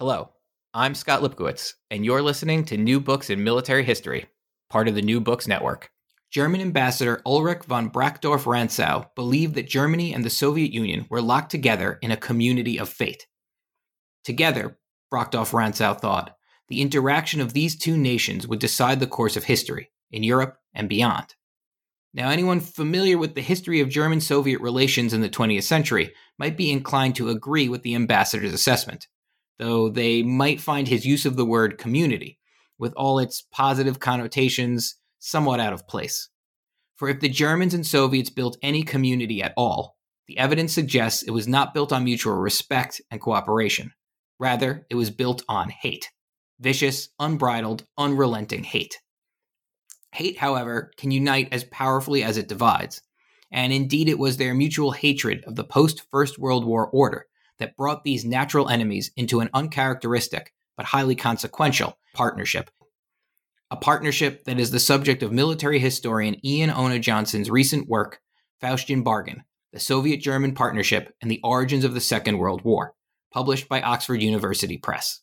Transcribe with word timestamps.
Hello, 0.00 0.30
I'm 0.72 0.94
Scott 0.94 1.20
Lipkowitz, 1.20 1.74
and 1.90 2.06
you're 2.06 2.22
listening 2.22 2.64
to 2.64 2.78
New 2.78 3.00
Books 3.00 3.28
in 3.28 3.44
Military 3.44 3.84
History, 3.84 4.30
part 4.70 4.88
of 4.88 4.94
the 4.94 5.02
New 5.02 5.20
Books 5.20 5.46
Network. 5.46 5.90
German 6.30 6.62
Ambassador 6.62 7.20
Ulrich 7.26 7.64
von 7.64 7.90
Brockdorff 7.90 8.44
Rantzau 8.44 9.14
believed 9.14 9.56
that 9.56 9.68
Germany 9.68 10.14
and 10.14 10.24
the 10.24 10.30
Soviet 10.30 10.72
Union 10.72 11.04
were 11.10 11.20
locked 11.20 11.50
together 11.50 11.98
in 12.00 12.10
a 12.10 12.16
community 12.16 12.78
of 12.78 12.88
fate. 12.88 13.26
Together, 14.24 14.78
Brockdorff 15.12 15.52
Rantzau 15.52 16.00
thought, 16.00 16.34
the 16.68 16.80
interaction 16.80 17.42
of 17.42 17.52
these 17.52 17.76
two 17.76 17.98
nations 17.98 18.48
would 18.48 18.58
decide 18.58 19.00
the 19.00 19.06
course 19.06 19.36
of 19.36 19.44
history 19.44 19.90
in 20.10 20.22
Europe 20.22 20.56
and 20.72 20.88
beyond. 20.88 21.34
Now, 22.14 22.30
anyone 22.30 22.60
familiar 22.60 23.18
with 23.18 23.34
the 23.34 23.42
history 23.42 23.80
of 23.80 23.90
German 23.90 24.22
Soviet 24.22 24.62
relations 24.62 25.12
in 25.12 25.20
the 25.20 25.28
20th 25.28 25.64
century 25.64 26.14
might 26.38 26.56
be 26.56 26.72
inclined 26.72 27.16
to 27.16 27.28
agree 27.28 27.68
with 27.68 27.82
the 27.82 27.94
ambassador's 27.94 28.54
assessment 28.54 29.06
though 29.60 29.90
they 29.90 30.22
might 30.22 30.60
find 30.60 30.88
his 30.88 31.06
use 31.06 31.26
of 31.26 31.36
the 31.36 31.44
word 31.44 31.78
community, 31.78 32.38
with 32.78 32.94
all 32.94 33.18
its 33.18 33.44
positive 33.52 34.00
connotations, 34.00 34.96
somewhat 35.18 35.60
out 35.60 35.74
of 35.74 35.86
place. 35.86 36.30
For 36.96 37.08
if 37.08 37.20
the 37.20 37.28
Germans 37.28 37.74
and 37.74 37.86
Soviets 37.86 38.30
built 38.30 38.56
any 38.62 38.82
community 38.82 39.42
at 39.42 39.52
all, 39.56 39.96
the 40.26 40.38
evidence 40.38 40.72
suggests 40.72 41.22
it 41.22 41.32
was 41.32 41.46
not 41.46 41.74
built 41.74 41.92
on 41.92 42.04
mutual 42.04 42.34
respect 42.36 43.02
and 43.10 43.20
cooperation. 43.20 43.92
Rather, 44.38 44.86
it 44.88 44.94
was 44.94 45.10
built 45.10 45.42
on 45.48 45.68
hate 45.68 46.10
vicious, 46.58 47.08
unbridled, 47.18 47.84
unrelenting 47.96 48.62
hate. 48.64 49.00
Hate, 50.12 50.38
however, 50.38 50.90
can 50.98 51.10
unite 51.10 51.48
as 51.52 51.64
powerfully 51.64 52.22
as 52.22 52.36
it 52.36 52.48
divides, 52.48 53.00
and 53.50 53.72
indeed 53.72 54.10
it 54.10 54.18
was 54.18 54.36
their 54.36 54.52
mutual 54.52 54.90
hatred 54.90 55.42
of 55.46 55.56
the 55.56 55.64
post 55.64 56.02
First 56.10 56.38
World 56.38 56.66
War 56.66 56.86
order 56.88 57.26
that 57.60 57.76
brought 57.76 58.02
these 58.02 58.24
natural 58.24 58.68
enemies 58.68 59.12
into 59.16 59.38
an 59.38 59.50
uncharacteristic 59.54 60.52
but 60.76 60.86
highly 60.86 61.14
consequential 61.14 61.98
partnership. 62.14 62.70
A 63.70 63.76
partnership 63.76 64.44
that 64.44 64.58
is 64.58 64.72
the 64.72 64.80
subject 64.80 65.22
of 65.22 65.30
military 65.30 65.78
historian 65.78 66.44
Ian 66.44 66.70
Ona 66.70 66.98
Johnson's 66.98 67.50
recent 67.50 67.88
work, 67.88 68.20
Faustian 68.60 69.04
Bargain 69.04 69.44
The 69.72 69.78
Soviet 69.78 70.16
German 70.20 70.54
Partnership 70.54 71.14
and 71.22 71.30
the 71.30 71.40
Origins 71.44 71.84
of 71.84 71.94
the 71.94 72.00
Second 72.00 72.38
World 72.38 72.62
War, 72.64 72.94
published 73.32 73.68
by 73.68 73.80
Oxford 73.82 74.22
University 74.22 74.76
Press. 74.76 75.20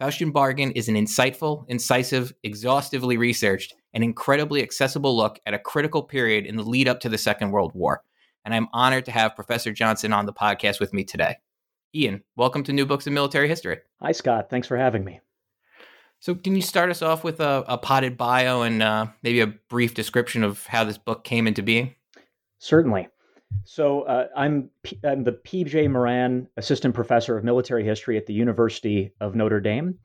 Faustian 0.00 0.32
Bargain 0.32 0.72
is 0.72 0.88
an 0.88 0.96
insightful, 0.96 1.64
incisive, 1.68 2.32
exhaustively 2.42 3.16
researched, 3.16 3.74
and 3.92 4.02
incredibly 4.02 4.62
accessible 4.62 5.16
look 5.16 5.38
at 5.46 5.54
a 5.54 5.58
critical 5.58 6.02
period 6.02 6.46
in 6.46 6.56
the 6.56 6.64
lead 6.64 6.88
up 6.88 6.98
to 7.00 7.08
the 7.08 7.18
Second 7.18 7.52
World 7.52 7.72
War 7.74 8.02
and 8.44 8.54
I'm 8.54 8.68
honored 8.72 9.06
to 9.06 9.10
have 9.10 9.34
Professor 9.34 9.72
Johnson 9.72 10.12
on 10.12 10.26
the 10.26 10.32
podcast 10.32 10.80
with 10.80 10.92
me 10.92 11.04
today. 11.04 11.36
Ian, 11.94 12.22
welcome 12.36 12.62
to 12.64 12.72
New 12.72 12.86
Books 12.86 13.06
in 13.06 13.14
Military 13.14 13.48
History. 13.48 13.78
Hi, 14.02 14.12
Scott. 14.12 14.50
Thanks 14.50 14.68
for 14.68 14.76
having 14.76 15.04
me. 15.04 15.20
So, 16.20 16.34
can 16.34 16.56
you 16.56 16.62
start 16.62 16.90
us 16.90 17.02
off 17.02 17.22
with 17.22 17.40
a, 17.40 17.64
a 17.68 17.78
potted 17.78 18.16
bio 18.16 18.62
and 18.62 18.82
uh, 18.82 19.06
maybe 19.22 19.40
a 19.40 19.46
brief 19.46 19.94
description 19.94 20.42
of 20.42 20.66
how 20.66 20.84
this 20.84 20.98
book 20.98 21.24
came 21.24 21.46
into 21.46 21.62
being? 21.62 21.94
Certainly. 22.58 23.08
So, 23.64 24.02
uh, 24.02 24.28
I'm, 24.36 24.70
P- 24.82 24.98
I'm 25.04 25.22
the 25.22 25.32
P.J. 25.32 25.88
Moran 25.88 26.48
Assistant 26.56 26.94
Professor 26.94 27.36
of 27.36 27.44
Military 27.44 27.84
History 27.84 28.16
at 28.16 28.26
the 28.26 28.34
University 28.34 29.12
of 29.20 29.34
Notre 29.34 29.60
Dame. 29.60 29.98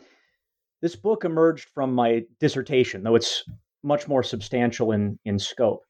This 0.81 0.95
book 0.95 1.25
emerged 1.25 1.69
from 1.73 1.94
my 1.94 2.23
dissertation, 2.39 3.03
though 3.03 3.16
it's 3.16 3.44
much 3.81 4.07
more 4.07 4.23
substantial 4.23 4.91
in, 4.91 5.17
in 5.25 5.39
scope 5.39 5.83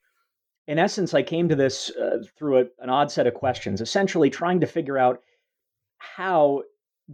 in 0.69 0.77
essence, 0.77 1.15
I 1.15 1.23
came 1.23 1.49
to 1.49 1.55
this 1.55 1.89
uh, 1.89 2.19
through 2.37 2.59
a, 2.59 2.65
an 2.77 2.91
odd 2.91 3.11
set 3.11 3.25
of 3.25 3.33
questions, 3.33 3.81
essentially 3.81 4.29
trying 4.29 4.59
to 4.59 4.67
figure 4.67 4.99
out 4.99 5.19
how 5.97 6.61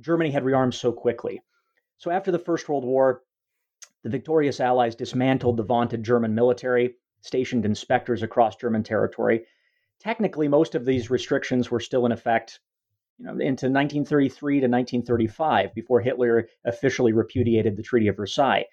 Germany 0.01 0.29
had 0.29 0.43
rearmed 0.43 0.73
so 0.73 0.91
quickly. 0.91 1.41
So 1.97 2.11
after 2.11 2.31
the 2.31 2.39
First 2.39 2.67
World 2.67 2.83
War, 2.83 3.21
the 4.03 4.09
victorious 4.09 4.59
Allies 4.59 4.93
dismantled 4.93 5.55
the 5.55 5.63
vaunted 5.63 6.03
German 6.03 6.35
military, 6.35 6.95
stationed 7.21 7.63
inspectors 7.63 8.23
across 8.23 8.57
German 8.57 8.83
territory. 8.83 9.45
Technically, 10.01 10.49
most 10.49 10.75
of 10.75 10.83
these 10.83 11.09
restrictions 11.09 11.71
were 11.71 11.79
still 11.79 12.05
in 12.05 12.11
effect 12.11 12.59
you 13.19 13.25
know, 13.25 13.31
into 13.31 13.67
1933 13.67 14.55
to 14.55 14.67
1935 14.67 15.73
before 15.73 16.01
Hitler 16.01 16.49
officially 16.65 17.13
repudiated 17.13 17.77
the 17.77 17.83
Treaty 17.83 18.09
of 18.09 18.17
Versailles. 18.17 18.65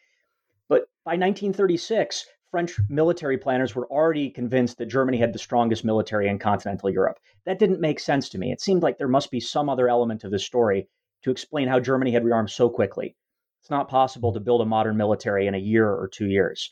But 0.68 0.88
by 1.04 1.12
1936, 1.12 2.26
French 2.52 2.78
military 2.90 3.38
planners 3.38 3.74
were 3.74 3.90
already 3.90 4.28
convinced 4.28 4.76
that 4.76 4.84
Germany 4.84 5.16
had 5.16 5.32
the 5.32 5.38
strongest 5.38 5.86
military 5.86 6.28
in 6.28 6.38
continental 6.38 6.90
Europe. 6.90 7.18
That 7.46 7.58
didn't 7.58 7.80
make 7.80 7.98
sense 7.98 8.28
to 8.28 8.38
me. 8.38 8.52
It 8.52 8.60
seemed 8.60 8.82
like 8.82 8.98
there 8.98 9.08
must 9.08 9.30
be 9.30 9.40
some 9.40 9.70
other 9.70 9.88
element 9.88 10.22
of 10.22 10.30
the 10.30 10.38
story 10.38 10.86
to 11.22 11.30
explain 11.30 11.66
how 11.66 11.80
Germany 11.80 12.10
had 12.10 12.24
rearmed 12.24 12.50
so 12.50 12.68
quickly. 12.68 13.16
It's 13.62 13.70
not 13.70 13.88
possible 13.88 14.34
to 14.34 14.40
build 14.40 14.60
a 14.60 14.66
modern 14.66 14.98
military 14.98 15.46
in 15.46 15.54
a 15.54 15.58
year 15.58 15.88
or 15.88 16.08
two 16.08 16.26
years. 16.26 16.70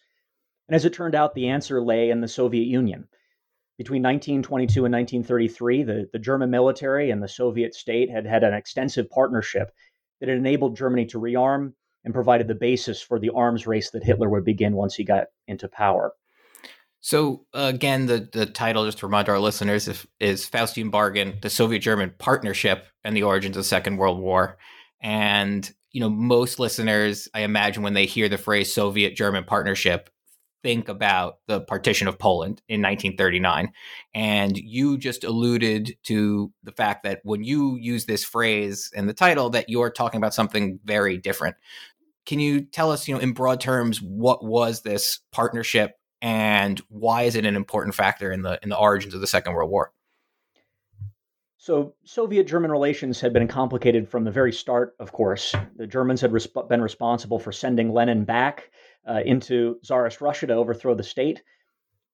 And 0.68 0.76
as 0.76 0.84
it 0.84 0.92
turned 0.92 1.14
out, 1.14 1.34
the 1.34 1.48
answer 1.48 1.82
lay 1.82 2.10
in 2.10 2.20
the 2.20 2.28
Soviet 2.28 2.66
Union. 2.66 3.08
Between 3.78 4.02
1922 4.02 4.84
and 4.84 4.92
1933, 4.92 5.82
the, 5.84 6.10
the 6.12 6.18
German 6.18 6.50
military 6.50 7.10
and 7.10 7.22
the 7.22 7.28
Soviet 7.28 7.74
state 7.74 8.10
had 8.10 8.26
had 8.26 8.44
an 8.44 8.52
extensive 8.52 9.08
partnership 9.08 9.72
that 10.20 10.28
had 10.28 10.36
enabled 10.36 10.76
Germany 10.76 11.06
to 11.06 11.18
rearm 11.18 11.72
and 12.04 12.14
provided 12.14 12.48
the 12.48 12.54
basis 12.54 13.02
for 13.02 13.18
the 13.18 13.30
arms 13.30 13.66
race 13.66 13.90
that 13.90 14.04
Hitler 14.04 14.28
would 14.28 14.44
begin 14.44 14.74
once 14.74 14.94
he 14.94 15.04
got 15.04 15.26
into 15.46 15.68
power. 15.68 16.12
So 17.00 17.46
uh, 17.54 17.70
again, 17.74 18.06
the 18.06 18.28
the 18.30 18.46
title, 18.46 18.84
just 18.84 18.98
to 18.98 19.06
remind 19.06 19.28
our 19.28 19.38
listeners, 19.38 19.88
is, 19.88 20.06
is 20.18 20.48
Faustian 20.48 20.90
Bargain: 20.90 21.38
The 21.40 21.50
Soviet-German 21.50 22.14
Partnership 22.18 22.86
and 23.04 23.16
the 23.16 23.22
Origins 23.22 23.56
of 23.56 23.62
the 23.62 23.68
Second 23.68 23.96
World 23.96 24.20
War. 24.20 24.58
And 25.00 25.70
you 25.92 26.00
know, 26.00 26.10
most 26.10 26.58
listeners, 26.58 27.28
I 27.34 27.40
imagine, 27.40 27.82
when 27.82 27.94
they 27.94 28.06
hear 28.06 28.28
the 28.28 28.38
phrase 28.38 28.72
Soviet-German 28.72 29.44
Partnership, 29.44 30.10
think 30.62 30.88
about 30.88 31.38
the 31.46 31.60
partition 31.62 32.06
of 32.06 32.18
Poland 32.18 32.62
in 32.68 32.82
1939. 32.82 33.72
And 34.14 34.56
you 34.56 34.98
just 34.98 35.24
alluded 35.24 35.96
to 36.04 36.52
the 36.62 36.72
fact 36.72 37.02
that 37.04 37.20
when 37.24 37.42
you 37.42 37.76
use 37.76 38.04
this 38.04 38.24
phrase 38.24 38.90
in 38.94 39.06
the 39.06 39.14
title, 39.14 39.50
that 39.50 39.68
you're 39.68 39.90
talking 39.90 40.18
about 40.18 40.34
something 40.34 40.78
very 40.84 41.16
different. 41.16 41.56
Can 42.26 42.38
you 42.38 42.62
tell 42.62 42.90
us, 42.90 43.08
you 43.08 43.14
know, 43.14 43.20
in 43.20 43.32
broad 43.32 43.60
terms, 43.60 44.00
what 44.00 44.44
was 44.44 44.82
this 44.82 45.20
partnership 45.32 45.96
and 46.22 46.80
why 46.88 47.22
is 47.22 47.34
it 47.34 47.46
an 47.46 47.56
important 47.56 47.94
factor 47.94 48.30
in 48.30 48.42
the 48.42 48.58
in 48.62 48.68
the 48.68 48.76
origins 48.76 49.14
of 49.14 49.20
the 49.20 49.26
Second 49.26 49.54
World 49.54 49.70
War? 49.70 49.92
So, 51.56 51.94
Soviet 52.04 52.44
German 52.44 52.70
relations 52.70 53.20
had 53.20 53.34
been 53.34 53.46
complicated 53.46 54.08
from 54.08 54.24
the 54.24 54.30
very 54.30 54.52
start, 54.52 54.94
of 54.98 55.12
course. 55.12 55.54
The 55.76 55.86
Germans 55.86 56.22
had 56.22 56.30
resp- 56.30 56.68
been 56.70 56.80
responsible 56.80 57.38
for 57.38 57.52
sending 57.52 57.92
Lenin 57.92 58.24
back 58.24 58.70
uh, 59.06 59.20
into 59.26 59.78
Tsarist 59.82 60.22
Russia 60.22 60.46
to 60.46 60.54
overthrow 60.54 60.94
the 60.94 61.02
state. 61.02 61.42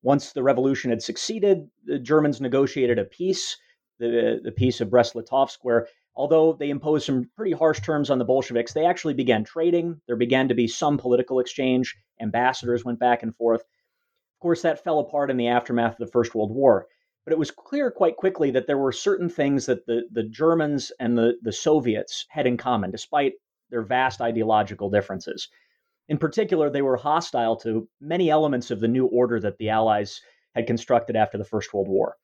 Once 0.03 0.33
the 0.33 0.43
revolution 0.43 0.91
had 0.91 1.01
succeeded, 1.01 1.69
the 1.85 1.99
Germans 1.99 2.41
negotiated 2.41 2.99
a 2.99 3.05
peace, 3.05 3.57
the, 3.99 4.41
the 4.43 4.53
Peace 4.53 4.81
of 4.81 4.91
Brest 4.91 5.15
Litovsk, 5.15 5.59
where 5.63 5.87
although 6.17 6.55
they 6.55 6.71
imposed 6.71 7.07
some 7.07 7.31
pretty 7.37 7.53
harsh 7.53 7.81
terms 7.81 8.11
on 8.11 8.19
the 8.19 8.25
Bolsheviks, 8.25 8.73
they 8.73 8.87
actually 8.87 9.15
began 9.15 9.45
trading. 9.45 10.01
There 10.07 10.17
began 10.17 10.49
to 10.49 10.55
be 10.55 10.67
some 10.67 10.97
political 10.97 11.41
exchange. 11.41 11.95
Ambassadors 12.21 12.85
went 12.85 12.99
back 12.99 13.23
and 13.23 13.37
forth. 13.37 13.61
Of 13.61 14.41
course, 14.41 14.63
that 14.63 14.83
fell 14.83 14.99
apart 14.99 15.31
in 15.31 15.37
the 15.37 15.49
aftermath 15.49 15.93
of 15.93 16.07
the 16.07 16.13
First 16.13 16.35
World 16.35 16.51
War. 16.51 16.87
But 17.25 17.33
it 17.33 17.39
was 17.39 17.51
clear 17.51 17.91
quite 17.91 18.17
quickly 18.17 18.51
that 18.53 18.67
there 18.67 18.79
were 18.79 18.93
certain 18.93 19.29
things 19.29 19.67
that 19.67 19.85
the, 19.87 20.03
the 20.13 20.23
Germans 20.23 20.93
and 21.01 21.19
the, 21.19 21.35
the 21.43 21.53
Soviets 21.53 22.25
had 22.29 22.47
in 22.47 22.57
common, 22.57 22.91
despite 22.91 23.35
their 23.71 23.83
vast 23.83 24.21
ideological 24.21 24.89
differences. 24.91 25.49
In 26.09 26.19
particular, 26.19 26.71
they 26.71 26.83
were 26.83 26.97
hostile 26.97 27.57
to 27.57 27.89
many 28.01 28.31
elements 28.31 28.71
of 28.71 28.81
the 28.81 28.89
new 28.89 29.07
order 29.07 29.41
that 29.41 29.59
the 29.59 29.71
Allies 29.71 30.21
had 30.55 30.67
constructed 30.67 31.17
after 31.17 31.37
the 31.37 31.45
First 31.45 31.75
World 31.75 31.89
War. 31.89 32.17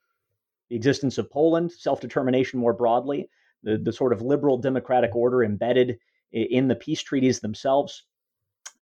The 0.70 0.76
existence 0.76 1.18
of 1.18 1.30
Poland, 1.30 1.72
self 1.72 2.00
determination 2.00 2.60
more 2.60 2.72
broadly, 2.72 3.28
the, 3.62 3.78
the 3.78 3.92
sort 3.92 4.12
of 4.12 4.22
liberal 4.22 4.58
democratic 4.58 5.14
order 5.14 5.42
embedded 5.42 5.98
in 6.32 6.68
the 6.68 6.74
peace 6.74 7.02
treaties 7.02 7.40
themselves. 7.40 8.04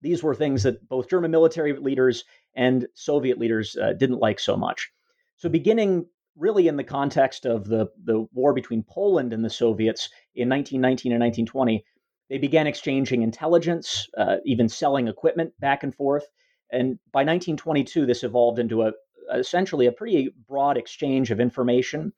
These 0.02 0.24
were 0.24 0.36
things 0.36 0.64
that 0.64 0.88
both 0.88 1.10
German 1.10 1.32
military 1.32 1.74
leaders 1.74 2.24
and 2.56 2.88
Soviet 2.94 3.38
leaders 3.38 3.76
uh, 3.76 3.94
didn't 3.94 4.20
like 4.20 4.40
so 4.40 4.56
much. 4.56 4.92
So, 5.38 5.50
beginning 5.50 6.06
really 6.38 6.68
in 6.68 6.76
the 6.76 6.84
context 6.84 7.46
of 7.46 7.66
the, 7.66 7.88
the 8.04 8.26
war 8.34 8.54
between 8.54 8.84
Poland 8.84 9.34
and 9.34 9.44
the 9.44 9.50
Soviets 9.50 10.10
in 10.36 10.50
1919 10.50 11.12
and 11.14 11.22
1920, 11.22 11.84
they 12.30 12.38
began 12.38 12.68
exchanging 12.68 13.22
intelligence, 13.22 14.08
uh, 14.18 14.38
even 14.46 14.68
selling 14.68 15.08
equipment 15.08 15.54
back 15.60 15.84
and 15.84 15.96
forth. 15.96 16.26
And 16.72 17.00
by 17.12 17.20
1922, 17.20 18.06
this 18.06 18.24
evolved 18.24 18.60
into 18.60 18.84
a 18.84 18.92
essentially 19.34 19.88
a 19.88 19.92
pretty 19.92 20.34
broad 20.48 20.78
exchange 20.78 21.32
of 21.32 21.40
information 21.40 22.14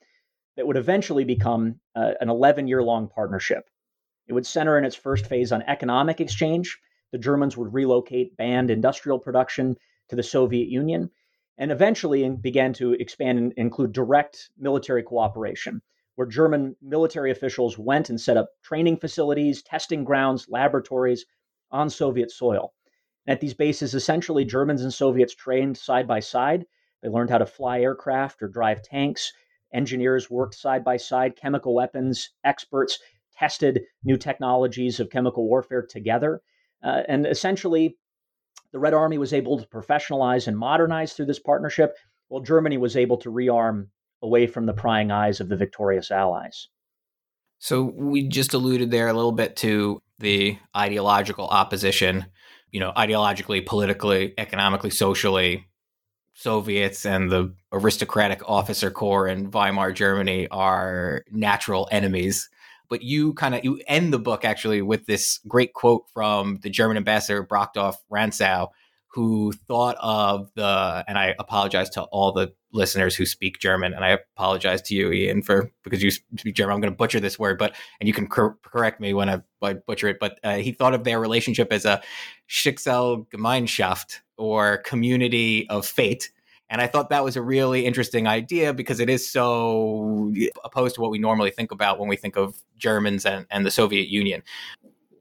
that 0.58 0.68
would 0.68 0.76
eventually 0.76 1.24
become 1.24 1.80
uh, 1.96 2.12
an 2.20 2.30
11 2.30 2.68
year 2.68 2.84
long 2.84 3.08
partnership. 3.08 3.64
It 4.28 4.34
would 4.34 4.46
center 4.46 4.78
in 4.78 4.84
its 4.84 4.96
first 4.96 5.28
phase 5.28 5.52
on 5.52 5.62
economic 5.62 6.20
exchange. 6.20 6.78
The 7.12 7.18
Germans 7.18 7.56
would 7.56 7.74
relocate 7.74 8.36
banned 8.36 8.70
industrial 8.70 9.20
production 9.20 9.78
to 10.10 10.16
the 10.16 10.24
Soviet 10.24 10.68
Union 10.68 11.10
and 11.58 11.72
eventually 11.72 12.30
began 12.30 12.74
to 12.74 12.94
expand 12.94 13.40
and 13.40 13.54
include 13.54 13.94
direct 13.94 14.50
military 14.58 15.04
cooperation, 15.04 15.82
where 16.16 16.28
German 16.28 16.76
military 16.82 17.32
officials 17.32 17.78
went 17.78 18.10
and 18.10 18.20
set 18.20 18.38
up 18.38 18.50
training 18.64 18.98
facilities, 18.98 19.64
testing 19.64 20.04
grounds, 20.04 20.48
laboratories 20.50 21.26
on 21.72 21.90
Soviet 21.90 22.32
soil. 22.32 22.74
And 23.26 23.34
at 23.34 23.42
these 23.42 23.54
bases, 23.54 23.94
essentially, 23.94 24.46
Germans 24.46 24.84
and 24.84 24.94
Soviets 24.94 25.36
trained 25.36 25.78
side 25.78 26.08
by 26.08 26.20
side. 26.20 26.66
They 27.02 27.10
learned 27.10 27.30
how 27.30 27.38
to 27.38 27.46
fly 27.46 27.82
aircraft 27.82 28.42
or 28.42 28.48
drive 28.48 28.82
tanks. 28.82 29.32
Engineers 29.74 30.30
worked 30.30 30.56
side 30.56 30.84
by 30.84 30.98
side, 30.98 31.36
chemical 31.36 31.76
weapons 31.76 32.30
experts 32.44 33.00
tested 33.38 33.82
new 34.04 34.18
technologies 34.18 35.00
of 35.00 35.10
chemical 35.10 35.48
warfare 35.48 35.86
together. 35.88 36.42
Uh, 36.84 37.04
and 37.08 37.26
essentially, 37.28 37.98
the 38.72 38.80
Red 38.80 38.94
Army 38.94 39.18
was 39.18 39.34
able 39.34 39.60
to 39.60 39.68
professionalize 39.68 40.48
and 40.48 40.58
modernize 40.58 41.14
through 41.14 41.26
this 41.28 41.40
partnership, 41.40 41.96
while 42.28 42.42
Germany 42.42 42.78
was 42.78 42.96
able 42.96 43.18
to 43.18 43.32
rearm 43.32 43.88
away 44.22 44.48
from 44.48 44.66
the 44.66 44.74
prying 44.74 45.12
eyes 45.12 45.40
of 45.40 45.50
the 45.50 45.56
victorious 45.56 46.12
Allies. 46.12 46.70
So 47.60 47.84
we 47.96 48.28
just 48.28 48.54
alluded 48.54 48.92
there 48.92 49.08
a 49.08 49.14
little 49.14 49.32
bit 49.32 49.56
to 49.58 50.02
the 50.20 50.58
ideological 50.76 51.48
opposition, 51.48 52.26
you 52.72 52.80
know, 52.80 52.92
ideologically, 52.96 53.66
politically, 53.66 54.34
economically, 54.38 54.90
socially. 54.90 55.67
Soviets 56.38 57.04
and 57.04 57.32
the 57.32 57.52
aristocratic 57.72 58.48
officer 58.48 58.92
corps 58.92 59.28
in 59.28 59.50
Weimar 59.50 59.92
Germany 59.92 60.48
are 60.50 61.24
natural 61.32 61.90
enemies. 61.92 62.48
But 62.90 63.02
you 63.02 63.34
kind 63.34 63.56
of 63.56 63.66
you 63.66 63.82
end 63.88 64.14
the 64.14 64.20
book 64.20 64.46
actually 64.46 64.84
with 64.84 65.08
this 65.08 65.40
great 65.48 65.74
quote 65.74 66.04
from 66.14 66.60
the 66.62 66.70
German 66.70 66.96
ambassador 66.96 67.44
Brockdorff 67.44 67.96
Rantzau, 68.12 68.70
who 69.18 69.52
thought 69.68 69.96
of 70.00 70.52
the 70.54 71.04
and 71.08 71.18
I 71.18 71.34
apologize 71.40 71.90
to 71.92 72.04
all 72.04 72.32
the 72.32 72.54
listeners 72.72 73.16
who 73.16 73.26
speak 73.26 73.58
German, 73.58 73.96
and 73.96 74.06
I 74.06 74.10
apologize 74.36 74.84
to 74.84 74.94
you, 74.94 75.12
Ian, 75.12 75.42
for 75.42 75.72
because 75.84 76.04
you 76.04 76.12
speak 76.12 76.54
German. 76.54 76.76
I'm 76.76 76.82
going 76.82 76.94
to 76.94 76.98
butcher 76.98 77.20
this 77.20 77.40
word, 77.40 77.58
but 77.58 77.76
and 78.00 78.08
you 78.08 78.14
can 78.14 78.28
cor- 78.28 78.60
correct 78.62 79.02
me 79.02 79.16
when 79.16 79.28
I, 79.28 79.42
I 79.64 79.74
butcher 79.74 80.08
it. 80.08 80.20
But 80.20 80.40
uh, 80.44 80.58
he 80.58 80.72
thought 80.72 80.94
of 80.94 81.04
their 81.04 81.20
relationship 81.20 81.74
as 81.74 81.84
a 81.84 82.00
Schicksalgemeinschaft 82.48 84.20
or 84.38 84.78
community 84.78 85.68
of 85.68 85.88
fate 85.88 86.30
and 86.70 86.80
I 86.80 86.86
thought 86.86 87.10
that 87.10 87.24
was 87.24 87.38
a 87.38 87.42
really 87.42 87.86
interesting 87.86 88.28
idea 88.28 88.72
because 88.74 89.00
it 89.00 89.10
is 89.10 89.28
so 89.28 90.32
opposed 90.64 90.96
to 90.96 91.02
what 91.02 91.12
we 91.12 91.18
normally 91.18 91.50
think 91.50 91.72
about 91.72 91.98
when 91.98 92.10
we 92.10 92.18
think 92.18 92.36
of 92.36 92.62
Germans 92.78 93.26
and, 93.26 93.48
and 93.50 93.66
the 93.66 93.72
Soviet 93.72 94.10
Union. 94.10 94.44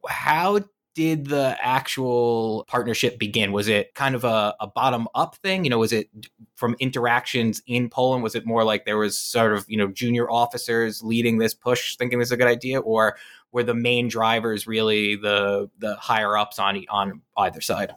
How 0.08 0.60
did 0.96 1.26
the 1.26 1.54
actual 1.60 2.64
partnership 2.68 3.18
begin? 3.18 3.52
Was 3.52 3.68
it 3.68 3.94
kind 3.94 4.14
of 4.14 4.24
a, 4.24 4.54
a, 4.60 4.66
bottom 4.66 5.06
up 5.14 5.36
thing? 5.36 5.62
You 5.62 5.68
know, 5.68 5.78
was 5.78 5.92
it 5.92 6.08
from 6.54 6.74
interactions 6.80 7.62
in 7.66 7.90
Poland? 7.90 8.22
Was 8.22 8.34
it 8.34 8.46
more 8.46 8.64
like 8.64 8.86
there 8.86 8.96
was 8.96 9.16
sort 9.16 9.52
of, 9.52 9.66
you 9.68 9.76
know, 9.76 9.88
junior 9.88 10.28
officers 10.30 11.02
leading 11.02 11.36
this 11.36 11.52
push, 11.52 11.96
thinking 11.96 12.18
this 12.18 12.28
is 12.28 12.32
a 12.32 12.36
good 12.38 12.48
idea? 12.48 12.80
Or 12.80 13.18
were 13.52 13.62
the 13.62 13.74
main 13.74 14.08
drivers 14.08 14.66
really 14.66 15.16
the 15.16 15.70
the 15.78 15.96
higher 15.96 16.34
ups 16.34 16.58
on 16.58 16.82
on 16.88 17.20
either 17.36 17.60
side? 17.60 17.94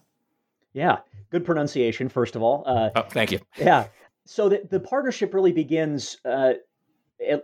Yeah. 0.73 0.97
Good 1.29 1.45
pronunciation, 1.45 2.09
first 2.09 2.35
of 2.35 2.41
all. 2.41 2.63
Uh, 2.65 2.89
oh, 2.97 3.03
thank 3.03 3.31
you. 3.31 3.39
Yeah. 3.57 3.87
So 4.25 4.49
the, 4.49 4.67
the 4.69 4.79
partnership 4.81 5.33
really 5.33 5.53
begins 5.53 6.17
uh, 6.25 6.53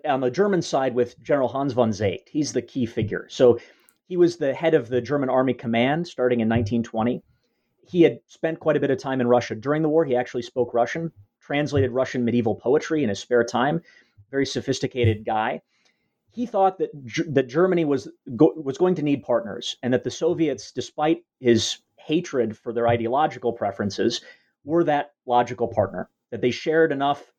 on 0.05 0.19
the 0.19 0.29
German 0.29 0.61
side 0.61 0.93
with 0.93 1.17
General 1.23 1.47
Hans 1.47 1.71
von 1.71 1.91
Seeckt. 1.91 2.27
He's 2.29 2.51
the 2.51 2.61
key 2.61 2.85
figure. 2.85 3.25
So 3.29 3.57
he 4.07 4.17
was 4.17 4.37
the 4.37 4.53
head 4.53 4.73
of 4.73 4.87
the 4.87 5.01
German 5.01 5.29
Army 5.29 5.53
Command 5.53 6.07
starting 6.07 6.39
in 6.39 6.47
1920. 6.47 7.23
He 7.87 8.01
had 8.01 8.19
spent 8.27 8.59
quite 8.59 8.77
a 8.77 8.79
bit 8.79 8.91
of 8.91 8.97
time 8.97 9.21
in 9.21 9.27
Russia 9.27 9.55
during 9.55 9.81
the 9.81 9.89
war. 9.89 10.05
He 10.05 10.15
actually 10.15 10.41
spoke 10.41 10.73
Russian, 10.73 11.11
translated 11.39 11.91
Russian 11.91 12.25
medieval 12.25 12.55
poetry 12.55 13.03
in 13.03 13.09
his 13.09 13.19
spare 13.19 13.43
time. 13.43 13.81
Very 14.31 14.45
sophisticated 14.45 15.25
guy. 15.25 15.61
He 16.31 16.45
thought 16.45 16.79
that 16.79 16.89
that 17.29 17.47
Germany 17.47 17.85
was 17.85 18.09
go, 18.35 18.53
was 18.55 18.77
going 18.77 18.95
to 18.95 19.01
need 19.01 19.23
partners, 19.23 19.77
and 19.81 19.93
that 19.93 20.03
the 20.03 20.11
Soviets, 20.11 20.71
despite 20.71 21.23
his 21.39 21.77
hatred 21.97 22.57
for 22.57 22.73
their 22.73 22.87
ideological 22.87 23.53
preferences 23.53 24.21
were 24.65 24.83
that 24.83 25.13
logical 25.25 25.67
partner, 25.67 26.09
that 26.31 26.41
they 26.41 26.51
shared 26.51 26.91
enough 26.91 27.31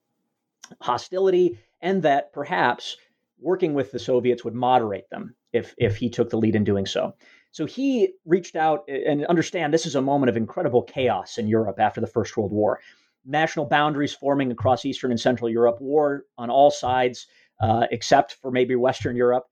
hostility, 0.81 1.59
and 1.83 2.03
that 2.03 2.33
perhaps 2.33 2.97
working 3.39 3.75
with 3.75 3.93
the 3.93 3.99
Soviets 3.99 4.45
would 4.45 4.55
moderate 4.55 5.09
them 5.11 5.35
if, 5.53 5.75
if 5.79 5.97
he 5.97 6.09
took 6.09 6.31
the 6.31 6.39
lead 6.39 6.57
in 6.57 6.65
doing 6.65 6.87
so. 6.87 7.15
So 7.53 7.65
he 7.65 8.13
reached 8.25 8.57
out 8.57 8.89
and 8.89 9.25
understand 9.27 9.73
this 9.73 9.87
is 9.87 9.95
a 9.95 10.03
moment 10.03 10.31
of 10.31 10.37
incredible 10.37 10.83
chaos 10.83 11.39
in 11.39 11.49
Europe 11.49 11.79
after 11.79 12.01
the 12.01 12.07
First 12.07 12.37
World 12.37 12.53
War. 12.53 12.81
National 13.25 13.67
boundaries 13.67 14.13
forming 14.13 14.53
across 14.53 14.85
Eastern 14.85 15.11
and 15.11 15.21
Central 15.21 15.49
Europe, 15.51 15.81
war 15.81 16.25
on 16.39 16.51
all 16.51 16.71
sides, 16.71 17.27
uh, 17.61 17.87
except 17.91 18.35
for 18.35 18.51
maybe 18.51 18.77
Western 18.77 19.17
Europe. 19.17 19.45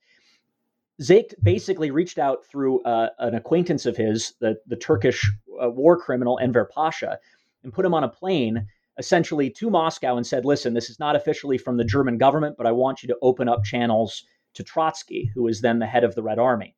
Seeckt 1.01 1.35
basically 1.43 1.91
reached 1.91 2.19
out 2.19 2.45
through 2.47 2.83
uh, 2.83 3.09
an 3.19 3.35
acquaintance 3.35 3.85
of 3.85 3.97
his, 3.97 4.35
the, 4.41 4.57
the 4.67 4.77
Turkish 4.77 5.29
uh, 5.63 5.71
war 5.71 5.99
criminal 5.99 6.39
Enver 6.41 6.67
Pasha, 6.67 7.19
and 7.65 7.73
put 7.73 7.85
him 7.85 7.95
on 7.95 8.05
a 8.05 8.09
plane 8.09 8.69
essentially 8.99 9.51
to 9.51 9.71
Moscow 9.71 10.17
and 10.17 10.27
said, 10.27 10.45
Listen, 10.45 10.75
this 10.75 10.91
is 10.91 10.99
not 10.99 11.17
officially 11.17 11.59
from 11.59 11.77
the 11.77 11.85
German 11.85 12.19
government, 12.19 12.57
but 12.57 12.67
I 12.67 12.73
want 12.73 13.03
you 13.03 13.09
to 13.09 13.19
open 13.23 13.49
up 13.49 13.65
channels 13.65 14.25
to 14.55 14.63
Trotsky, 14.63 15.31
who 15.35 15.43
was 15.43 15.61
then 15.61 15.79
the 15.79 15.87
head 15.87 16.05
of 16.05 16.15
the 16.15 16.23
Red 16.23 16.39
Army. 16.39 16.77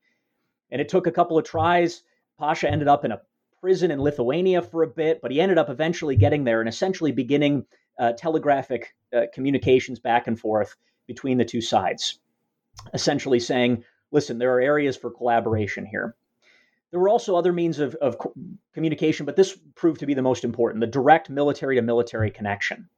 And 0.70 0.80
it 0.80 0.88
took 0.88 1.06
a 1.06 1.12
couple 1.12 1.38
of 1.38 1.44
tries. 1.44 2.02
Pasha 2.38 2.70
ended 2.70 2.88
up 2.88 3.04
in 3.04 3.12
a 3.12 3.20
prison 3.60 3.90
in 3.90 4.00
Lithuania 4.00 4.62
for 4.62 4.82
a 4.82 4.88
bit, 4.88 5.20
but 5.20 5.30
he 5.30 5.40
ended 5.40 5.58
up 5.58 5.70
eventually 5.70 6.16
getting 6.16 6.44
there 6.44 6.60
and 6.60 6.68
essentially 6.68 7.12
beginning 7.12 7.64
uh, 7.98 8.12
telegraphic 8.12 8.94
uh, 9.14 9.22
communications 9.32 9.98
back 9.98 10.26
and 10.26 10.38
forth 10.38 10.74
between 11.06 11.38
the 11.38 11.44
two 11.44 11.60
sides, 11.60 12.18
essentially 12.94 13.40
saying, 13.40 13.84
listen, 14.10 14.38
there 14.38 14.54
are 14.54 14.60
areas 14.60 14.96
for 14.96 15.10
collaboration 15.10 15.87
here. 15.87 16.14
There 16.90 17.00
were 17.00 17.09
also 17.09 17.37
other 17.37 17.52
means 17.52 17.78
of, 17.78 17.95
of 17.97 18.16
communication, 18.73 19.26
but 19.26 19.37
this 19.37 19.59
proved 19.75 20.00
to 20.00 20.07
be 20.07 20.14
the 20.14 20.23
most 20.23 20.45
important 20.45 20.81
the 20.81 20.87
direct 20.87 21.28
military 21.28 21.76
to 21.76 21.83
military 21.83 22.31
connection. 22.31 22.88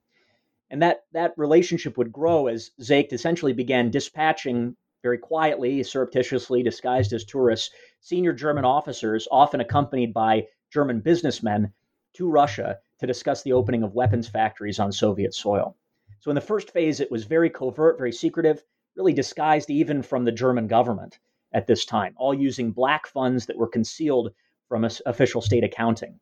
And 0.70 0.82
that, 0.82 1.04
that 1.12 1.32
relationship 1.36 1.96
would 1.96 2.12
grow 2.12 2.46
as 2.46 2.70
Seeckt 2.80 3.12
essentially 3.12 3.54
began 3.54 3.90
dispatching 3.90 4.76
very 5.02 5.18
quietly, 5.18 5.82
surreptitiously, 5.82 6.62
disguised 6.62 7.12
as 7.12 7.24
tourists, 7.24 7.70
senior 8.00 8.32
German 8.32 8.64
officers, 8.64 9.26
often 9.30 9.60
accompanied 9.60 10.12
by 10.12 10.46
German 10.70 11.00
businessmen, 11.00 11.72
to 12.14 12.28
Russia 12.28 12.78
to 12.98 13.06
discuss 13.06 13.42
the 13.42 13.52
opening 13.52 13.82
of 13.82 13.94
weapons 13.94 14.28
factories 14.28 14.78
on 14.78 14.92
Soviet 14.92 15.32
soil. 15.32 15.76
So, 16.20 16.30
in 16.30 16.34
the 16.34 16.40
first 16.40 16.70
phase, 16.72 17.00
it 17.00 17.10
was 17.10 17.24
very 17.24 17.48
covert, 17.48 17.96
very 17.96 18.12
secretive 18.12 18.62
really 18.96 19.12
disguised 19.12 19.70
even 19.70 20.02
from 20.02 20.24
the 20.24 20.32
German 20.32 20.66
government 20.66 21.18
at 21.52 21.66
this 21.66 21.84
time, 21.84 22.14
all 22.16 22.34
using 22.34 22.72
black 22.72 23.06
funds 23.06 23.46
that 23.46 23.56
were 23.56 23.68
concealed 23.68 24.32
from 24.68 24.84
official 25.06 25.40
state 25.40 25.64
accounting. 25.64 26.18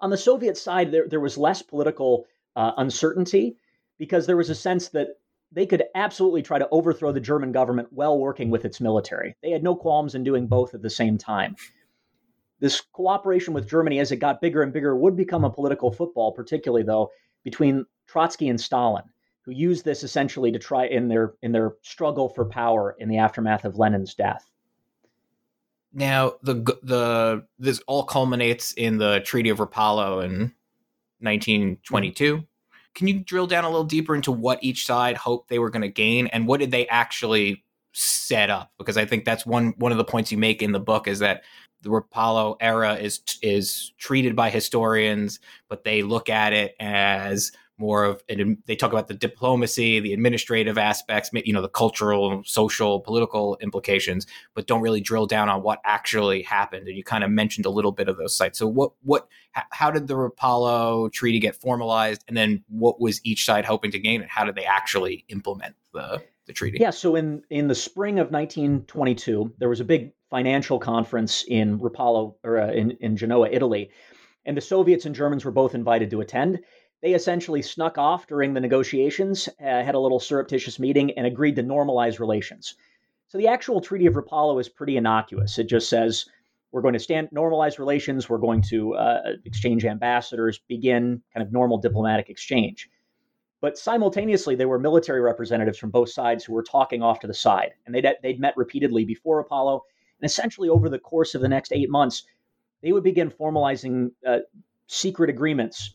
On 0.00 0.10
the 0.10 0.16
Soviet 0.16 0.56
side, 0.56 0.92
there, 0.92 1.08
there 1.08 1.20
was 1.20 1.38
less 1.38 1.62
political 1.62 2.26
uh, 2.56 2.72
uncertainty 2.76 3.56
because 3.98 4.26
there 4.26 4.36
was 4.36 4.50
a 4.50 4.54
sense 4.54 4.88
that 4.88 5.08
they 5.50 5.64
could 5.64 5.84
absolutely 5.94 6.42
try 6.42 6.58
to 6.58 6.68
overthrow 6.70 7.10
the 7.10 7.20
German 7.20 7.52
government 7.52 7.88
while 7.90 8.18
working 8.18 8.50
with 8.50 8.64
its 8.64 8.80
military. 8.80 9.34
They 9.42 9.50
had 9.50 9.62
no 9.62 9.74
qualms 9.74 10.14
in 10.14 10.24
doing 10.24 10.46
both 10.46 10.74
at 10.74 10.82
the 10.82 10.90
same 10.90 11.16
time. 11.16 11.56
This 12.60 12.80
cooperation 12.80 13.54
with 13.54 13.68
Germany, 13.68 13.98
as 13.98 14.12
it 14.12 14.16
got 14.16 14.40
bigger 14.40 14.62
and 14.62 14.72
bigger, 14.72 14.94
would 14.96 15.16
become 15.16 15.44
a 15.44 15.50
political 15.50 15.90
football, 15.90 16.32
particularly, 16.32 16.82
though, 16.82 17.10
between 17.44 17.86
Trotsky 18.08 18.48
and 18.48 18.60
Stalin 18.60 19.04
who 19.48 19.54
used 19.54 19.82
this 19.82 20.02
essentially 20.02 20.52
to 20.52 20.58
try 20.58 20.86
in 20.86 21.08
their 21.08 21.32
in 21.40 21.52
their 21.52 21.76
struggle 21.80 22.28
for 22.28 22.44
power 22.44 22.94
in 22.98 23.08
the 23.08 23.16
aftermath 23.16 23.64
of 23.64 23.78
Lenin's 23.78 24.14
death. 24.14 24.44
Now 25.94 26.34
the 26.42 26.56
the 26.82 27.46
this 27.58 27.80
all 27.86 28.04
culminates 28.04 28.72
in 28.72 28.98
the 28.98 29.20
Treaty 29.20 29.48
of 29.48 29.56
Rapallo 29.56 30.22
in 30.22 30.52
1922. 31.20 32.36
Mm-hmm. 32.36 32.44
Can 32.94 33.08
you 33.08 33.20
drill 33.20 33.46
down 33.46 33.64
a 33.64 33.70
little 33.70 33.84
deeper 33.84 34.14
into 34.14 34.32
what 34.32 34.62
each 34.62 34.84
side 34.84 35.16
hoped 35.16 35.48
they 35.48 35.58
were 35.58 35.70
going 35.70 35.80
to 35.80 35.88
gain 35.88 36.26
and 36.26 36.46
what 36.46 36.60
did 36.60 36.70
they 36.70 36.86
actually 36.88 37.64
set 37.94 38.50
up? 38.50 38.70
Because 38.76 38.98
I 38.98 39.06
think 39.06 39.24
that's 39.24 39.46
one 39.46 39.72
one 39.78 39.92
of 39.92 39.98
the 39.98 40.04
points 40.04 40.30
you 40.30 40.36
make 40.36 40.62
in 40.62 40.72
the 40.72 40.78
book 40.78 41.08
is 41.08 41.20
that 41.20 41.42
the 41.80 41.88
Rapallo 41.88 42.58
era 42.60 42.96
is 42.96 43.22
is 43.40 43.94
treated 43.96 44.36
by 44.36 44.50
historians, 44.50 45.40
but 45.70 45.84
they 45.84 46.02
look 46.02 46.28
at 46.28 46.52
it 46.52 46.74
as 46.80 47.50
more 47.78 48.04
of 48.04 48.22
they 48.66 48.76
talk 48.76 48.92
about 48.92 49.08
the 49.08 49.14
diplomacy, 49.14 50.00
the 50.00 50.12
administrative 50.12 50.76
aspects, 50.76 51.30
you 51.32 51.52
know, 51.52 51.62
the 51.62 51.68
cultural, 51.68 52.42
social, 52.44 53.00
political 53.00 53.56
implications, 53.60 54.26
but 54.54 54.66
don't 54.66 54.82
really 54.82 55.00
drill 55.00 55.26
down 55.26 55.48
on 55.48 55.62
what 55.62 55.80
actually 55.84 56.42
happened. 56.42 56.88
And 56.88 56.96
you 56.96 57.04
kind 57.04 57.24
of 57.24 57.30
mentioned 57.30 57.66
a 57.66 57.70
little 57.70 57.92
bit 57.92 58.08
of 58.08 58.16
those 58.16 58.36
sites. 58.36 58.58
So 58.58 58.66
what 58.66 58.92
what 59.02 59.28
how 59.70 59.90
did 59.90 60.08
the 60.08 60.14
Rapallo 60.14 61.10
treaty 61.12 61.38
get 61.38 61.56
formalized, 61.56 62.24
and 62.28 62.36
then 62.36 62.64
what 62.68 63.00
was 63.00 63.20
each 63.24 63.44
side 63.44 63.64
hoping 63.64 63.90
to 63.92 63.98
gain, 63.98 64.20
and 64.20 64.30
how 64.30 64.44
did 64.44 64.54
they 64.54 64.64
actually 64.64 65.24
implement 65.28 65.74
the 65.92 66.22
the 66.46 66.52
treaty? 66.52 66.78
Yeah. 66.80 66.90
So 66.90 67.14
in 67.14 67.42
in 67.50 67.68
the 67.68 67.74
spring 67.74 68.18
of 68.18 68.30
1922, 68.30 69.54
there 69.58 69.68
was 69.68 69.80
a 69.80 69.84
big 69.84 70.12
financial 70.30 70.78
conference 70.78 71.44
in 71.48 71.78
Rapallo 71.78 72.34
or 72.42 72.60
uh, 72.60 72.72
in 72.72 72.92
in 73.00 73.16
Genoa, 73.16 73.48
Italy, 73.50 73.90
and 74.44 74.56
the 74.56 74.60
Soviets 74.60 75.06
and 75.06 75.14
Germans 75.14 75.44
were 75.44 75.52
both 75.52 75.74
invited 75.74 76.10
to 76.10 76.20
attend 76.20 76.60
they 77.00 77.14
essentially 77.14 77.62
snuck 77.62 77.96
off 77.96 78.26
during 78.26 78.54
the 78.54 78.60
negotiations, 78.60 79.48
uh, 79.60 79.82
had 79.82 79.94
a 79.94 80.00
little 80.00 80.18
surreptitious 80.18 80.78
meeting, 80.78 81.12
and 81.12 81.26
agreed 81.26 81.56
to 81.56 81.62
normalize 81.62 82.18
relations. 82.18 82.74
So 83.28 83.38
the 83.38 83.46
actual 83.48 83.80
Treaty 83.80 84.06
of 84.06 84.14
Rapallo 84.14 84.60
is 84.60 84.68
pretty 84.68 84.96
innocuous. 84.96 85.58
It 85.58 85.64
just 85.64 85.88
says 85.88 86.26
we're 86.72 86.82
going 86.82 86.94
to 86.94 87.00
stand 87.00 87.28
normalize 87.30 87.78
relations, 87.78 88.28
we're 88.28 88.38
going 88.38 88.62
to 88.62 88.94
uh, 88.94 89.20
exchange 89.44 89.84
ambassadors, 89.84 90.58
begin 90.68 91.22
kind 91.32 91.46
of 91.46 91.52
normal 91.52 91.78
diplomatic 91.78 92.28
exchange. 92.30 92.90
But 93.60 93.76
simultaneously, 93.76 94.54
there 94.54 94.68
were 94.68 94.78
military 94.78 95.20
representatives 95.20 95.78
from 95.78 95.90
both 95.90 96.10
sides 96.10 96.44
who 96.44 96.52
were 96.52 96.62
talking 96.62 97.02
off 97.02 97.20
to 97.20 97.26
the 97.26 97.34
side, 97.34 97.72
and 97.86 97.94
they'd, 97.94 98.06
they'd 98.22 98.40
met 98.40 98.56
repeatedly 98.56 99.04
before 99.04 99.42
Rapallo. 99.42 99.80
And 100.20 100.28
essentially, 100.28 100.68
over 100.68 100.88
the 100.88 100.98
course 100.98 101.34
of 101.34 101.42
the 101.42 101.48
next 101.48 101.72
eight 101.72 101.90
months, 101.90 102.24
they 102.82 102.92
would 102.92 103.02
begin 103.02 103.30
formalizing 103.30 104.12
uh, 104.26 104.38
secret 104.86 105.28
agreements 105.28 105.94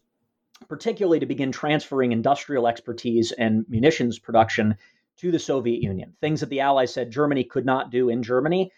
particularly 0.68 1.20
to 1.20 1.26
begin 1.26 1.52
transferring 1.52 2.12
industrial 2.12 2.68
expertise 2.68 3.32
and 3.32 3.66
munitions 3.70 4.20
production 4.20 4.76
to 5.18 5.32
the 5.32 5.40
Soviet 5.40 5.82
Union. 5.82 6.14
Things 6.22 6.40
that 6.40 6.50
the 6.50 6.60
Allies 6.60 6.94
said 6.94 7.12
Germany 7.12 7.44
could 7.44 7.66
not 7.66 7.92
do 7.92 8.10
in 8.10 8.24
Germany, 8.24 8.72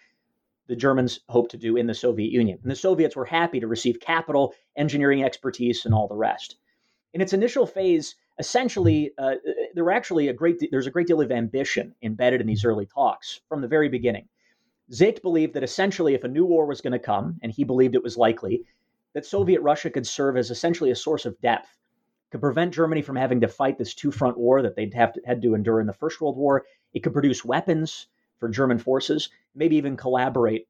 the 0.68 0.76
Germans 0.76 1.20
hoped 1.30 1.52
to 1.52 1.58
do 1.58 1.78
in 1.78 1.88
the 1.88 1.94
Soviet 1.94 2.32
Union. 2.32 2.60
And 2.62 2.72
the 2.72 2.76
Soviets 2.76 3.16
were 3.16 3.26
happy 3.26 3.60
to 3.60 3.68
receive 3.68 4.00
capital, 4.00 4.54
engineering 4.76 5.24
expertise, 5.24 5.86
and 5.86 5.94
all 5.94 6.08
the 6.08 6.16
rest. 6.16 6.58
In 7.14 7.22
its 7.22 7.34
initial 7.34 7.66
phase, 7.66 8.16
essentially, 8.40 9.12
uh, 9.18 9.36
there 9.74 9.84
were 9.84 9.92
actually 9.92 10.28
a 10.28 10.34
great 10.34 10.60
de- 10.60 10.68
there's 10.70 10.88
a 10.88 10.92
great 10.92 11.08
deal 11.08 11.22
of 11.22 11.32
ambition 11.32 11.96
embedded 12.02 12.42
in 12.42 12.48
these 12.48 12.66
early 12.66 12.86
talks 12.86 13.42
from 13.48 13.62
the 13.62 13.68
very 13.68 13.90
beginning. 13.90 14.28
Seeckt 14.92 15.22
believed 15.22 15.54
that 15.54 15.64
essentially, 15.64 16.14
if 16.14 16.24
a 16.24 16.28
new 16.28 16.46
war 16.46 16.66
was 16.66 16.82
going 16.82 16.94
to 16.94 17.00
come, 17.00 17.40
and 17.42 17.52
he 17.52 17.64
believed 17.64 17.96
it 17.96 18.04
was 18.04 18.18
likely, 18.18 18.66
that 19.16 19.26
Soviet 19.26 19.62
Russia 19.62 19.90
could 19.90 20.06
serve 20.06 20.38
as 20.38 20.52
essentially 20.52 20.92
a 20.92 20.96
source 20.96 21.26
of 21.26 21.40
depth, 21.40 21.70
could 22.32 22.42
prevent 22.42 22.74
Germany 22.74 23.02
from 23.02 23.16
having 23.16 23.40
to 23.42 23.48
fight 23.48 23.78
this 23.78 23.96
two 23.96 24.12
front 24.12 24.38
war 24.38 24.62
that 24.62 24.76
they'd 24.76 24.94
have 24.94 25.14
to, 25.14 25.22
had 25.26 25.42
to 25.42 25.56
endure 25.56 25.80
in 25.80 25.88
the 25.88 25.94
First 25.94 26.20
World 26.20 26.38
War. 26.38 26.66
It 26.94 27.02
could 27.02 27.14
produce 27.14 27.44
weapons 27.46 28.08
for 28.38 28.50
German 28.50 28.78
forces, 28.78 29.30
maybe 29.56 29.78
even 29.78 29.96
collaborate 29.96 30.68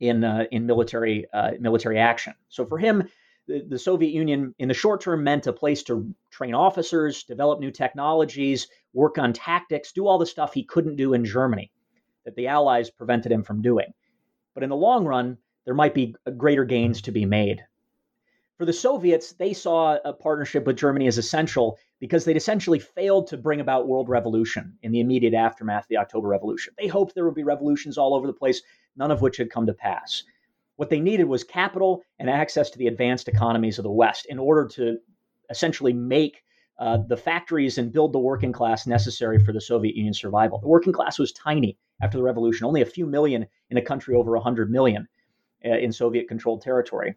in 0.00 0.24
uh, 0.24 0.44
in 0.50 0.66
military 0.66 1.26
uh, 1.32 1.52
military 1.60 1.98
action. 1.98 2.34
So 2.48 2.64
for 2.64 2.78
him, 2.78 3.06
the, 3.46 3.64
the, 3.68 3.78
Soviet 3.78 4.12
Union 4.12 4.54
in 4.58 4.68
the 4.68 4.74
short 4.74 5.02
term 5.02 5.22
meant 5.22 5.46
a 5.46 5.52
place 5.52 5.82
to 5.84 6.14
train 6.30 6.54
officers, 6.54 7.24
develop 7.24 7.60
new 7.60 7.70
technologies, 7.70 8.68
work 8.94 9.18
on 9.18 9.34
tactics, 9.34 9.92
do 9.92 10.06
all 10.06 10.18
the 10.18 10.26
stuff 10.26 10.54
he 10.54 10.64
couldn't 10.64 10.96
do 10.96 11.12
in 11.12 11.24
Germany 11.24 11.70
that 12.24 12.34
the 12.34 12.46
Allies 12.46 12.88
prevented 12.90 13.30
him 13.30 13.42
from 13.42 13.60
doing. 13.60 13.92
But 14.54 14.62
in 14.62 14.70
the 14.70 14.76
long 14.76 15.04
run, 15.04 15.36
there 15.68 15.74
might 15.74 15.92
be 15.92 16.14
greater 16.38 16.64
gains 16.64 17.02
to 17.02 17.12
be 17.12 17.26
made. 17.26 17.62
For 18.56 18.64
the 18.64 18.72
Soviets, 18.72 19.34
they 19.34 19.52
saw 19.52 19.98
a 20.02 20.14
partnership 20.14 20.64
with 20.64 20.78
Germany 20.78 21.06
as 21.08 21.18
essential 21.18 21.76
because 22.00 22.24
they'd 22.24 22.38
essentially 22.38 22.78
failed 22.78 23.26
to 23.26 23.36
bring 23.36 23.60
about 23.60 23.86
world 23.86 24.08
revolution 24.08 24.78
in 24.82 24.92
the 24.92 25.00
immediate 25.00 25.34
aftermath 25.34 25.82
of 25.82 25.88
the 25.88 25.98
October 25.98 26.26
Revolution. 26.26 26.72
They 26.78 26.86
hoped 26.86 27.14
there 27.14 27.26
would 27.26 27.34
be 27.34 27.42
revolutions 27.42 27.98
all 27.98 28.14
over 28.14 28.26
the 28.26 28.32
place, 28.32 28.62
none 28.96 29.10
of 29.10 29.20
which 29.20 29.36
had 29.36 29.50
come 29.50 29.66
to 29.66 29.74
pass. 29.74 30.24
What 30.76 30.88
they 30.88 31.00
needed 31.00 31.24
was 31.24 31.44
capital 31.44 32.02
and 32.18 32.30
access 32.30 32.70
to 32.70 32.78
the 32.78 32.86
advanced 32.86 33.28
economies 33.28 33.78
of 33.78 33.82
the 33.82 33.90
West 33.90 34.24
in 34.30 34.38
order 34.38 34.66
to 34.68 34.96
essentially 35.50 35.92
make 35.92 36.44
uh, 36.78 36.96
the 37.08 37.16
factories 37.18 37.76
and 37.76 37.92
build 37.92 38.14
the 38.14 38.18
working 38.18 38.52
class 38.52 38.86
necessary 38.86 39.38
for 39.38 39.52
the 39.52 39.60
Soviet 39.60 39.96
Union's 39.96 40.18
survival. 40.18 40.60
The 40.60 40.66
working 40.66 40.94
class 40.94 41.18
was 41.18 41.30
tiny 41.30 41.76
after 42.00 42.16
the 42.16 42.24
revolution, 42.24 42.64
only 42.64 42.80
a 42.80 42.86
few 42.86 43.04
million 43.04 43.46
in 43.68 43.76
a 43.76 43.82
country 43.82 44.14
over 44.14 44.32
100 44.32 44.70
million. 44.70 45.06
Uh, 45.64 45.70
in 45.70 45.90
Soviet 45.90 46.28
controlled 46.28 46.62
territory. 46.62 47.16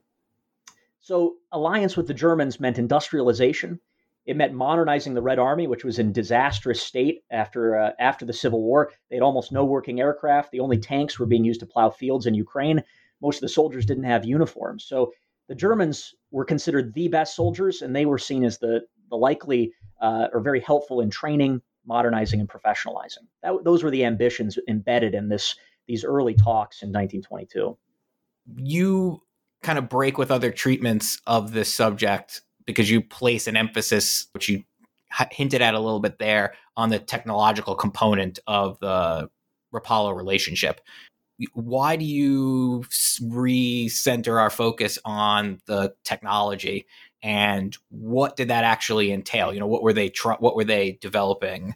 So, 1.00 1.36
alliance 1.52 1.96
with 1.96 2.08
the 2.08 2.14
Germans 2.16 2.60
meant 2.60 2.80
industrialization. 2.80 3.80
It 4.26 4.36
meant 4.36 4.56
modernizing 4.56 5.14
the 5.14 5.22
Red 5.22 5.38
Army, 5.38 5.68
which 5.68 5.84
was 5.84 6.00
in 6.00 6.12
disastrous 6.12 6.82
state 6.82 7.24
after 7.30 7.76
uh, 7.76 7.92
after 8.00 8.26
the 8.26 8.34
Civil 8.34 8.64
War. 8.64 8.92
They 9.10 9.16
had 9.16 9.22
almost 9.22 9.52
no 9.52 9.64
working 9.64 10.00
aircraft. 10.00 10.50
The 10.50 10.60
only 10.60 10.80
tanks 10.80 11.20
were 11.20 11.28
being 11.28 11.46
used 11.46 11.60
to 11.60 11.68
plow 11.68 11.92
fields 11.92 12.26
in 12.26 12.34
Ukraine. 12.34 12.84
Most 13.22 13.38
of 13.38 13.42
the 13.42 13.50
soldiers 13.50 13.86
didn't 13.86 14.06
have 14.06 14.26
uniforms. 14.26 14.86
So 14.86 15.12
the 15.48 15.54
Germans 15.54 16.16
were 16.32 16.46
considered 16.46 16.96
the 16.96 17.10
best 17.10 17.36
soldiers, 17.36 17.84
and 17.84 17.96
they 17.96 18.08
were 18.08 18.18
seen 18.18 18.44
as 18.44 18.58
the 18.58 18.82
the 19.12 19.18
likely 19.18 19.72
uh, 20.02 20.30
or 20.34 20.40
very 20.40 20.62
helpful 20.62 21.02
in 21.02 21.12
training, 21.12 21.62
modernizing, 21.86 22.40
and 22.40 22.50
professionalizing. 22.50 23.28
That, 23.44 23.64
those 23.64 23.84
were 23.84 23.92
the 23.92 24.04
ambitions 24.04 24.58
embedded 24.68 25.14
in 25.14 25.30
this 25.30 25.56
these 25.86 26.04
early 26.04 26.34
talks 26.34 26.82
in 26.82 26.90
1922 26.90 27.78
you 28.56 29.22
kind 29.62 29.78
of 29.78 29.90
break 29.90 30.18
with 30.18 30.32
other 30.32 30.52
treatments 30.52 31.22
of 31.28 31.54
this 31.54 31.74
subject 31.74 32.42
because 32.66 32.90
you 32.90 33.02
place 33.02 33.48
an 33.48 33.58
emphasis, 33.58 34.28
which 34.34 34.50
you 34.50 34.64
hinted 35.32 35.62
at 35.62 35.74
a 35.74 35.80
little 35.80 36.00
bit 36.00 36.20
there, 36.20 36.54
on 36.78 36.90
the 36.90 37.00
technological 37.00 37.76
component 37.76 38.40
of 38.48 38.80
the 38.80 39.30
Rapallo 39.74 40.16
relationship. 40.16 40.82
Why 41.54 41.96
do 41.96 42.06
you 42.06 42.86
recenter 43.20 44.40
our 44.40 44.50
focus 44.50 45.00
on 45.06 45.60
the 45.66 45.94
technology, 46.04 46.86
and 47.24 47.76
what 47.90 48.36
did 48.36 48.50
that 48.50 48.64
actually 48.64 49.12
entail? 49.12 49.54
You 49.54 49.60
know, 49.60 49.68
what 49.68 49.82
were 49.82 49.94
they 49.94 50.10
tr- 50.10 50.34
what 50.34 50.56
were 50.56 50.64
they 50.64 51.00
developing? 51.02 51.76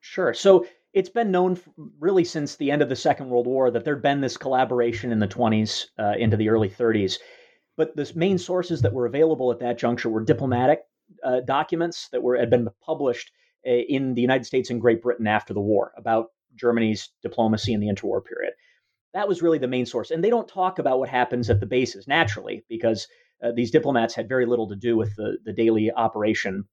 Sure. 0.00 0.32
So 0.32 0.66
it's 0.92 1.08
been 1.08 1.30
known 1.30 1.58
really 1.98 2.24
since 2.24 2.56
the 2.56 2.70
end 2.70 2.82
of 2.82 2.88
the 2.88 2.96
Second 2.96 3.28
World 3.28 3.46
War 3.46 3.70
that 3.70 3.84
there'd 3.84 4.02
been 4.02 4.20
this 4.20 4.36
collaboration 4.36 5.12
in 5.12 5.20
the 5.20 5.28
20s 5.28 5.86
uh, 5.98 6.14
into 6.18 6.36
the 6.36 6.48
early 6.48 6.68
30s. 6.68 7.18
But 7.76 7.94
the 7.96 8.10
main 8.14 8.38
sources 8.38 8.82
that 8.82 8.92
were 8.92 9.06
available 9.06 9.50
at 9.52 9.60
that 9.60 9.78
juncture 9.78 10.08
were 10.08 10.24
diplomatic 10.24 10.80
uh, 11.24 11.40
documents 11.40 12.08
that 12.12 12.22
were 12.22 12.36
had 12.36 12.50
been 12.50 12.68
published 12.84 13.30
uh, 13.66 13.70
in 13.70 14.14
the 14.14 14.20
United 14.20 14.44
States 14.44 14.70
and 14.70 14.80
Great 14.80 15.02
Britain 15.02 15.26
after 15.26 15.54
the 15.54 15.60
war 15.60 15.92
about 15.96 16.28
Germany's 16.56 17.10
diplomacy 17.22 17.72
in 17.72 17.80
the 17.80 17.88
interwar 17.88 18.24
period. 18.24 18.52
That 19.14 19.28
was 19.28 19.42
really 19.42 19.58
the 19.58 19.68
main 19.68 19.86
source. 19.86 20.10
And 20.10 20.22
they 20.22 20.30
don't 20.30 20.48
talk 20.48 20.78
about 20.78 20.98
what 20.98 21.08
happens 21.08 21.50
at 21.50 21.60
the 21.60 21.66
bases 21.66 22.06
naturally 22.06 22.64
because 22.68 23.06
uh, 23.42 23.52
these 23.52 23.70
diplomats 23.70 24.14
had 24.14 24.28
very 24.28 24.46
little 24.46 24.68
to 24.68 24.76
do 24.76 24.96
with 24.96 25.14
the, 25.16 25.38
the 25.44 25.52
daily 25.52 25.90
operation 25.90 26.64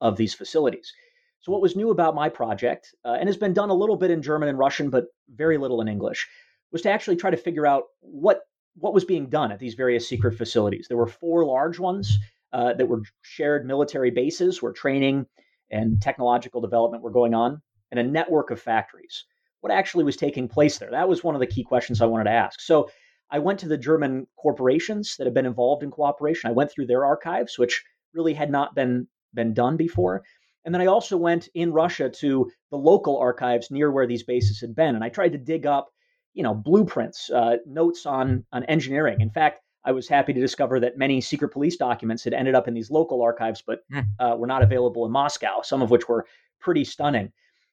of 0.00 0.16
these 0.16 0.34
facilities. 0.34 0.92
So, 1.40 1.52
what 1.52 1.62
was 1.62 1.76
new 1.76 1.90
about 1.90 2.14
my 2.14 2.28
project, 2.28 2.94
uh, 3.04 3.16
and 3.18 3.28
has 3.28 3.36
been 3.36 3.54
done 3.54 3.70
a 3.70 3.74
little 3.74 3.96
bit 3.96 4.10
in 4.10 4.22
German 4.22 4.48
and 4.48 4.58
Russian, 4.58 4.90
but 4.90 5.06
very 5.28 5.56
little 5.58 5.80
in 5.80 5.88
English, 5.88 6.28
was 6.70 6.82
to 6.82 6.90
actually 6.90 7.16
try 7.16 7.30
to 7.30 7.36
figure 7.36 7.66
out 7.66 7.84
what 8.00 8.40
what 8.76 8.94
was 8.94 9.04
being 9.04 9.28
done 9.28 9.50
at 9.50 9.58
these 9.58 9.74
various 9.74 10.08
secret 10.08 10.36
facilities. 10.36 10.86
There 10.88 10.96
were 10.96 11.06
four 11.06 11.44
large 11.44 11.78
ones 11.78 12.18
uh, 12.52 12.74
that 12.74 12.86
were 12.86 13.02
shared 13.22 13.66
military 13.66 14.10
bases 14.10 14.62
where 14.62 14.72
training 14.72 15.26
and 15.70 16.00
technological 16.00 16.60
development 16.60 17.02
were 17.02 17.10
going 17.10 17.34
on, 17.34 17.62
and 17.90 17.98
a 17.98 18.04
network 18.04 18.50
of 18.50 18.60
factories. 18.60 19.24
What 19.60 19.72
actually 19.72 20.04
was 20.04 20.16
taking 20.16 20.48
place 20.48 20.78
there? 20.78 20.90
That 20.90 21.08
was 21.08 21.24
one 21.24 21.34
of 21.34 21.40
the 21.40 21.46
key 21.46 21.64
questions 21.64 22.00
I 22.00 22.06
wanted 22.06 22.24
to 22.24 22.30
ask. 22.30 22.60
So 22.60 22.90
I 23.30 23.38
went 23.38 23.60
to 23.60 23.68
the 23.68 23.78
German 23.78 24.26
corporations 24.36 25.16
that 25.16 25.26
have 25.26 25.34
been 25.34 25.46
involved 25.46 25.82
in 25.82 25.90
cooperation. 25.90 26.50
I 26.50 26.54
went 26.54 26.70
through 26.70 26.86
their 26.86 27.04
archives, 27.04 27.58
which 27.58 27.82
really 28.12 28.34
had 28.34 28.50
not 28.50 28.74
been 28.74 29.06
been 29.32 29.54
done 29.54 29.76
before. 29.76 30.22
And 30.64 30.74
then 30.74 30.82
I 30.82 30.86
also 30.86 31.16
went 31.16 31.48
in 31.54 31.72
Russia 31.72 32.10
to 32.10 32.50
the 32.70 32.76
local 32.76 33.18
archives 33.18 33.70
near 33.70 33.90
where 33.90 34.06
these 34.06 34.22
bases 34.22 34.60
had 34.60 34.74
been, 34.74 34.94
and 34.94 35.02
I 35.02 35.08
tried 35.08 35.32
to 35.32 35.38
dig 35.38 35.66
up, 35.66 35.88
you 36.34 36.42
know, 36.42 36.54
blueprints, 36.54 37.30
uh, 37.30 37.56
notes 37.66 38.06
on 38.06 38.44
on 38.52 38.64
engineering. 38.64 39.20
In 39.20 39.30
fact, 39.30 39.62
I 39.84 39.92
was 39.92 40.08
happy 40.08 40.32
to 40.32 40.40
discover 40.40 40.78
that 40.80 40.98
many 40.98 41.20
secret 41.20 41.48
police 41.48 41.76
documents 41.76 42.24
had 42.24 42.34
ended 42.34 42.54
up 42.54 42.68
in 42.68 42.74
these 42.74 42.90
local 42.90 43.22
archives, 43.22 43.62
but 43.66 43.80
hmm. 43.90 44.00
uh, 44.18 44.36
were 44.36 44.46
not 44.46 44.62
available 44.62 45.06
in 45.06 45.12
Moscow. 45.12 45.62
Some 45.62 45.82
of 45.82 45.90
which 45.90 46.08
were 46.08 46.26
pretty 46.60 46.84
stunning. 46.84 47.32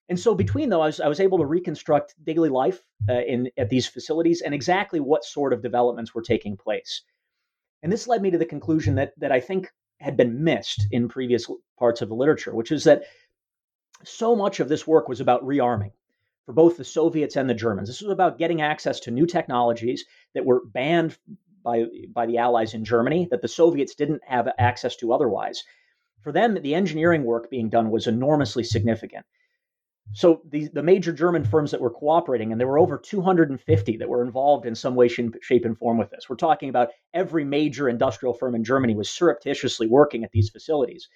And 0.10 0.18
so 0.18 0.34
between 0.34 0.70
those, 0.70 0.80
I 0.80 0.86
was, 0.86 1.00
I 1.02 1.08
was 1.08 1.20
able 1.20 1.38
to 1.40 1.46
reconstruct 1.46 2.16
daily 2.24 2.50
life 2.50 2.82
uh, 3.10 3.22
in 3.22 3.50
at 3.58 3.70
these 3.70 3.88
facilities 3.88 4.42
and 4.42 4.54
exactly 4.54 5.02
what 5.02 5.26
sort 5.26 5.52
of 5.52 5.62
developments 5.62 6.16
were 6.16 6.22
taking 6.22 6.56
place. 6.56 7.02
And 7.84 7.92
this 7.92 8.08
led 8.08 8.22
me 8.22 8.32
to 8.32 8.38
the 8.38 8.46
conclusion 8.46 8.96
that 8.96 9.14
that 9.18 9.32
I 9.32 9.42
think 9.42 9.70
had 10.00 10.18
been 10.18 10.44
missed 10.44 10.88
in 10.92 11.10
previous 11.10 11.50
parts 11.78 12.02
of 12.02 12.10
the 12.10 12.16
literature, 12.16 12.54
which 12.54 12.72
is 12.72 12.84
that 12.84 13.04
so 14.04 14.36
much 14.36 14.60
of 14.60 14.70
this 14.70 14.86
work 14.86 15.10
was 15.10 15.20
about 15.22 15.44
rearming 15.44 15.92
for 16.46 16.54
both 16.54 16.78
the 16.78 16.84
Soviets 16.84 17.36
and 17.36 17.50
the 17.50 17.54
Germans. 17.54 17.90
This 17.90 18.02
was 18.02 18.12
about 18.12 18.38
getting 18.38 18.62
access 18.62 19.00
to 19.02 19.12
new 19.12 19.26
technologies 19.26 20.06
that 20.34 20.46
were 20.46 20.62
banned 20.66 21.18
by, 21.64 21.86
by 22.14 22.26
the 22.26 22.38
Allies 22.38 22.74
in 22.74 22.86
Germany, 22.86 23.28
that 23.32 23.42
the 23.42 23.48
Soviets 23.48 23.96
didn't 23.96 24.22
have 24.26 24.48
access 24.58 24.96
to 24.98 25.12
otherwise. 25.12 25.64
for 26.22 26.32
them, 26.32 26.56
the 26.56 26.76
engineering 26.76 27.24
work 27.24 27.50
being 27.50 27.70
done 27.70 27.90
was 27.90 28.06
enormously 28.06 28.64
significant. 28.64 29.26
So 30.14 30.42
the, 30.50 30.68
the 30.74 30.84
major 30.84 31.12
German 31.12 31.44
firms 31.44 31.72
that 31.72 31.82
were 31.82 31.92
cooperating, 31.92 32.52
and 32.52 32.60
there 32.60 32.68
were 32.68 32.80
over 32.80 32.98
250 32.98 33.98
that 33.98 34.10
were 34.10 34.24
involved 34.24 34.66
in 34.66 34.74
some 34.74 34.96
way, 34.96 35.08
shape, 35.08 35.66
and 35.66 35.78
form 35.78 35.98
with 35.98 36.10
this. 36.10 36.30
We're 36.30 36.38
talking 36.38 36.70
about 36.70 36.90
every 37.14 37.44
major 37.44 37.90
industrial 37.90 38.34
firm 38.34 38.56
in 38.56 38.64
Germany 38.64 38.96
was 38.96 39.10
surreptitiously 39.10 39.88
working 39.88 40.24
at 40.24 40.32
these 40.32 40.50
facilities. 40.50 41.08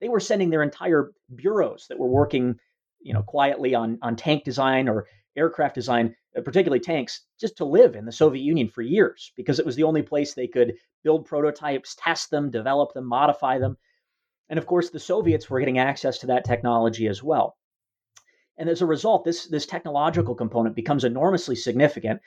They 0.00 0.08
were 0.08 0.20
sending 0.20 0.50
their 0.50 0.62
entire 0.62 1.12
bureaus 1.34 1.86
that 1.88 1.98
were 1.98 2.08
working, 2.08 2.56
you 3.00 3.14
know, 3.14 3.22
quietly 3.22 3.74
on, 3.74 3.98
on 4.02 4.16
tank 4.16 4.44
design 4.44 4.88
or 4.88 5.06
aircraft 5.36 5.74
design, 5.74 6.14
uh, 6.36 6.42
particularly 6.42 6.80
tanks, 6.80 7.22
just 7.40 7.56
to 7.56 7.64
live 7.64 7.96
in 7.96 8.04
the 8.04 8.12
Soviet 8.12 8.42
Union 8.42 8.68
for 8.68 8.82
years 8.82 9.32
because 9.36 9.58
it 9.58 9.66
was 9.66 9.76
the 9.76 9.82
only 9.82 10.02
place 10.02 10.34
they 10.34 10.46
could 10.46 10.74
build 11.02 11.26
prototypes, 11.26 11.96
test 11.98 12.30
them, 12.30 12.50
develop 12.50 12.92
them, 12.92 13.06
modify 13.06 13.58
them. 13.58 13.76
And 14.48 14.58
of 14.58 14.66
course, 14.66 14.90
the 14.90 15.00
Soviets 15.00 15.48
were 15.48 15.60
getting 15.60 15.78
access 15.78 16.18
to 16.18 16.26
that 16.28 16.44
technology 16.44 17.08
as 17.08 17.22
well. 17.22 17.56
And 18.56 18.68
as 18.68 18.82
a 18.82 18.86
result, 18.86 19.24
this, 19.24 19.46
this 19.46 19.66
technological 19.66 20.34
component 20.34 20.76
becomes 20.76 21.04
enormously 21.04 21.56
significant 21.56 22.20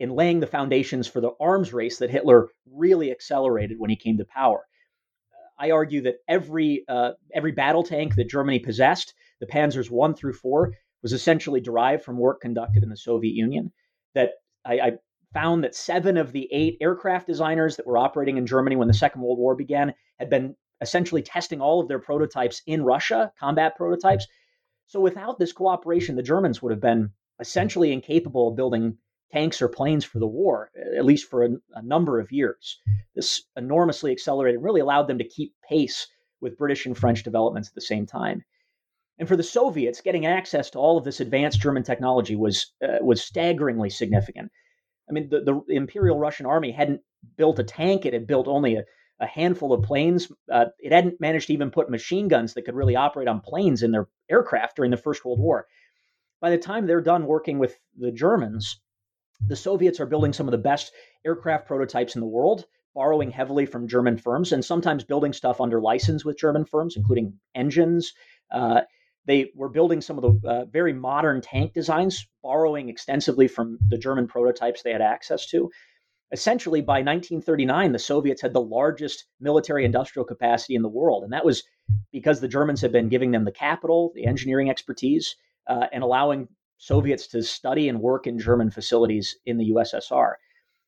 in 0.00 0.10
laying 0.10 0.40
the 0.40 0.46
foundations 0.46 1.06
for 1.06 1.20
the 1.20 1.32
arms 1.40 1.72
race 1.72 1.98
that 1.98 2.10
Hitler 2.10 2.48
really 2.66 3.10
accelerated 3.10 3.78
when 3.78 3.90
he 3.90 3.96
came 3.96 4.16
to 4.18 4.24
power. 4.24 4.66
I 5.58 5.72
argue 5.72 6.02
that 6.02 6.16
every 6.28 6.84
uh, 6.88 7.12
every 7.34 7.52
battle 7.52 7.82
tank 7.82 8.14
that 8.14 8.28
Germany 8.28 8.60
possessed, 8.60 9.14
the 9.40 9.46
Panzers 9.46 9.90
one 9.90 10.14
through 10.14 10.34
four, 10.34 10.72
was 11.02 11.12
essentially 11.12 11.60
derived 11.60 12.04
from 12.04 12.16
work 12.16 12.40
conducted 12.40 12.82
in 12.82 12.90
the 12.90 12.96
Soviet 12.96 13.34
Union. 13.34 13.72
That 14.14 14.34
I, 14.64 14.80
I 14.80 14.92
found 15.34 15.64
that 15.64 15.74
seven 15.74 16.16
of 16.16 16.32
the 16.32 16.48
eight 16.52 16.78
aircraft 16.80 17.26
designers 17.26 17.76
that 17.76 17.86
were 17.86 17.98
operating 17.98 18.36
in 18.36 18.46
Germany 18.46 18.76
when 18.76 18.88
the 18.88 18.94
Second 18.94 19.22
World 19.22 19.38
War 19.38 19.56
began 19.56 19.92
had 20.18 20.30
been 20.30 20.54
essentially 20.80 21.22
testing 21.22 21.60
all 21.60 21.80
of 21.80 21.88
their 21.88 21.98
prototypes 21.98 22.62
in 22.66 22.84
Russia, 22.84 23.32
combat 23.38 23.76
prototypes. 23.76 24.26
So 24.88 25.00
without 25.00 25.38
this 25.38 25.52
cooperation, 25.52 26.16
the 26.16 26.22
Germans 26.22 26.62
would 26.62 26.72
have 26.72 26.80
been 26.80 27.10
essentially 27.40 27.92
incapable 27.92 28.48
of 28.48 28.56
building 28.56 28.96
tanks 29.30 29.60
or 29.60 29.68
planes 29.68 30.04
for 30.04 30.18
the 30.18 30.26
war, 30.26 30.70
at 30.96 31.04
least 31.04 31.28
for 31.28 31.44
a, 31.44 31.50
a 31.74 31.82
number 31.82 32.18
of 32.18 32.32
years. 32.32 32.80
This 33.14 33.42
enormously 33.56 34.12
accelerated, 34.12 34.62
really 34.62 34.80
allowed 34.80 35.06
them 35.06 35.18
to 35.18 35.28
keep 35.28 35.54
pace 35.68 36.08
with 36.40 36.56
British 36.56 36.86
and 36.86 36.96
French 36.96 37.22
developments 37.22 37.68
at 37.68 37.74
the 37.74 37.82
same 37.82 38.06
time. 38.06 38.42
And 39.18 39.28
for 39.28 39.36
the 39.36 39.42
Soviets, 39.42 40.00
getting 40.00 40.24
access 40.24 40.70
to 40.70 40.78
all 40.78 40.96
of 40.96 41.04
this 41.04 41.20
advanced 41.20 41.60
German 41.60 41.82
technology 41.82 42.36
was 42.36 42.72
uh, 42.82 42.98
was 43.02 43.22
staggeringly 43.22 43.90
significant. 43.90 44.50
I 45.08 45.12
mean, 45.12 45.28
the, 45.28 45.40
the 45.40 45.74
Imperial 45.74 46.18
Russian 46.18 46.46
Army 46.46 46.70
hadn't 46.70 47.02
built 47.36 47.58
a 47.58 47.64
tank; 47.64 48.06
it 48.06 48.14
had 48.14 48.26
built 48.26 48.46
only 48.46 48.76
a, 48.76 48.84
a 49.20 49.26
handful 49.26 49.72
of 49.72 49.82
planes. 49.82 50.30
Uh, 50.52 50.66
it 50.78 50.92
hadn't 50.92 51.20
managed 51.20 51.48
to 51.48 51.52
even 51.52 51.70
put 51.70 51.90
machine 51.90 52.28
guns 52.28 52.54
that 52.54 52.62
could 52.62 52.74
really 52.74 52.96
operate 52.96 53.28
on 53.28 53.40
planes 53.40 53.82
in 53.82 53.90
their 53.90 54.08
aircraft 54.30 54.76
during 54.76 54.90
the 54.90 54.96
First 54.96 55.24
World 55.24 55.40
War. 55.40 55.66
By 56.40 56.50
the 56.50 56.58
time 56.58 56.86
they're 56.86 57.00
done 57.00 57.26
working 57.26 57.58
with 57.58 57.78
the 57.96 58.12
Germans, 58.12 58.80
the 59.46 59.56
Soviets 59.56 60.00
are 60.00 60.06
building 60.06 60.32
some 60.32 60.46
of 60.46 60.52
the 60.52 60.58
best 60.58 60.92
aircraft 61.24 61.66
prototypes 61.66 62.14
in 62.14 62.20
the 62.20 62.26
world, 62.26 62.66
borrowing 62.94 63.30
heavily 63.30 63.66
from 63.66 63.88
German 63.88 64.16
firms, 64.16 64.52
and 64.52 64.64
sometimes 64.64 65.04
building 65.04 65.32
stuff 65.32 65.60
under 65.60 65.80
license 65.80 66.24
with 66.24 66.38
German 66.38 66.64
firms, 66.64 66.96
including 66.96 67.38
engines. 67.54 68.12
Uh, 68.52 68.82
they 69.26 69.50
were 69.54 69.68
building 69.68 70.00
some 70.00 70.18
of 70.18 70.22
the 70.42 70.48
uh, 70.48 70.64
very 70.66 70.92
modern 70.92 71.40
tank 71.40 71.74
designs, 71.74 72.26
borrowing 72.42 72.88
extensively 72.88 73.46
from 73.46 73.78
the 73.88 73.98
German 73.98 74.26
prototypes 74.26 74.82
they 74.82 74.92
had 74.92 75.02
access 75.02 75.46
to. 75.48 75.70
Essentially, 76.30 76.82
by 76.82 76.98
1939, 76.98 77.92
the 77.92 77.98
Soviets 77.98 78.42
had 78.42 78.52
the 78.52 78.60
largest 78.60 79.24
military 79.40 79.84
industrial 79.84 80.26
capacity 80.26 80.74
in 80.74 80.82
the 80.82 80.88
world. 80.88 81.24
And 81.24 81.32
that 81.32 81.44
was 81.44 81.62
because 82.12 82.40
the 82.40 82.48
Germans 82.48 82.82
had 82.82 82.92
been 82.92 83.08
giving 83.08 83.30
them 83.30 83.44
the 83.44 83.52
capital, 83.52 84.12
the 84.14 84.26
engineering 84.26 84.68
expertise, 84.68 85.36
uh, 85.68 85.86
and 85.92 86.02
allowing 86.02 86.48
Soviets 86.76 87.26
to 87.28 87.42
study 87.42 87.88
and 87.88 88.00
work 88.00 88.26
in 88.26 88.38
German 88.38 88.70
facilities 88.70 89.36
in 89.46 89.56
the 89.56 89.70
USSR. 89.70 90.34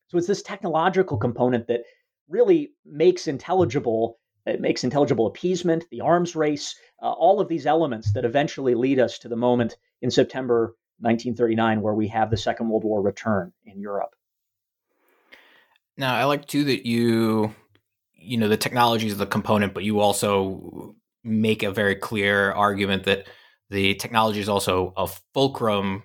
So 0.07 0.17
it's 0.17 0.27
this 0.27 0.43
technological 0.43 1.17
component 1.17 1.67
that 1.67 1.81
really 2.27 2.73
makes 2.85 3.27
intelligible 3.27 4.17
it 4.45 4.59
makes 4.59 4.83
intelligible 4.83 5.27
appeasement, 5.27 5.85
the 5.91 6.01
arms 6.01 6.35
race, 6.35 6.75
uh, 7.03 7.11
all 7.11 7.39
of 7.39 7.47
these 7.47 7.67
elements 7.67 8.11
that 8.13 8.25
eventually 8.25 8.73
lead 8.73 8.99
us 8.99 9.19
to 9.19 9.27
the 9.27 9.35
moment 9.35 9.77
in 10.01 10.09
September 10.09 10.75
1939 10.97 11.81
where 11.81 11.93
we 11.93 12.07
have 12.07 12.31
the 12.31 12.37
Second 12.37 12.69
World 12.69 12.83
War 12.83 13.03
return 13.03 13.53
in 13.65 13.79
Europe. 13.79 14.15
Now, 16.01 16.15
I 16.15 16.23
like 16.23 16.47
too 16.47 16.63
that 16.63 16.87
you, 16.87 17.53
you 18.15 18.35
know, 18.35 18.47
the 18.47 18.57
technology 18.57 19.05
is 19.05 19.17
the 19.17 19.27
component, 19.27 19.75
but 19.75 19.83
you 19.83 19.99
also 19.99 20.95
make 21.23 21.61
a 21.61 21.69
very 21.69 21.93
clear 21.95 22.51
argument 22.53 23.03
that 23.03 23.27
the 23.69 23.93
technology 23.93 24.39
is 24.39 24.49
also 24.49 24.93
a 24.97 25.07
fulcrum 25.35 26.01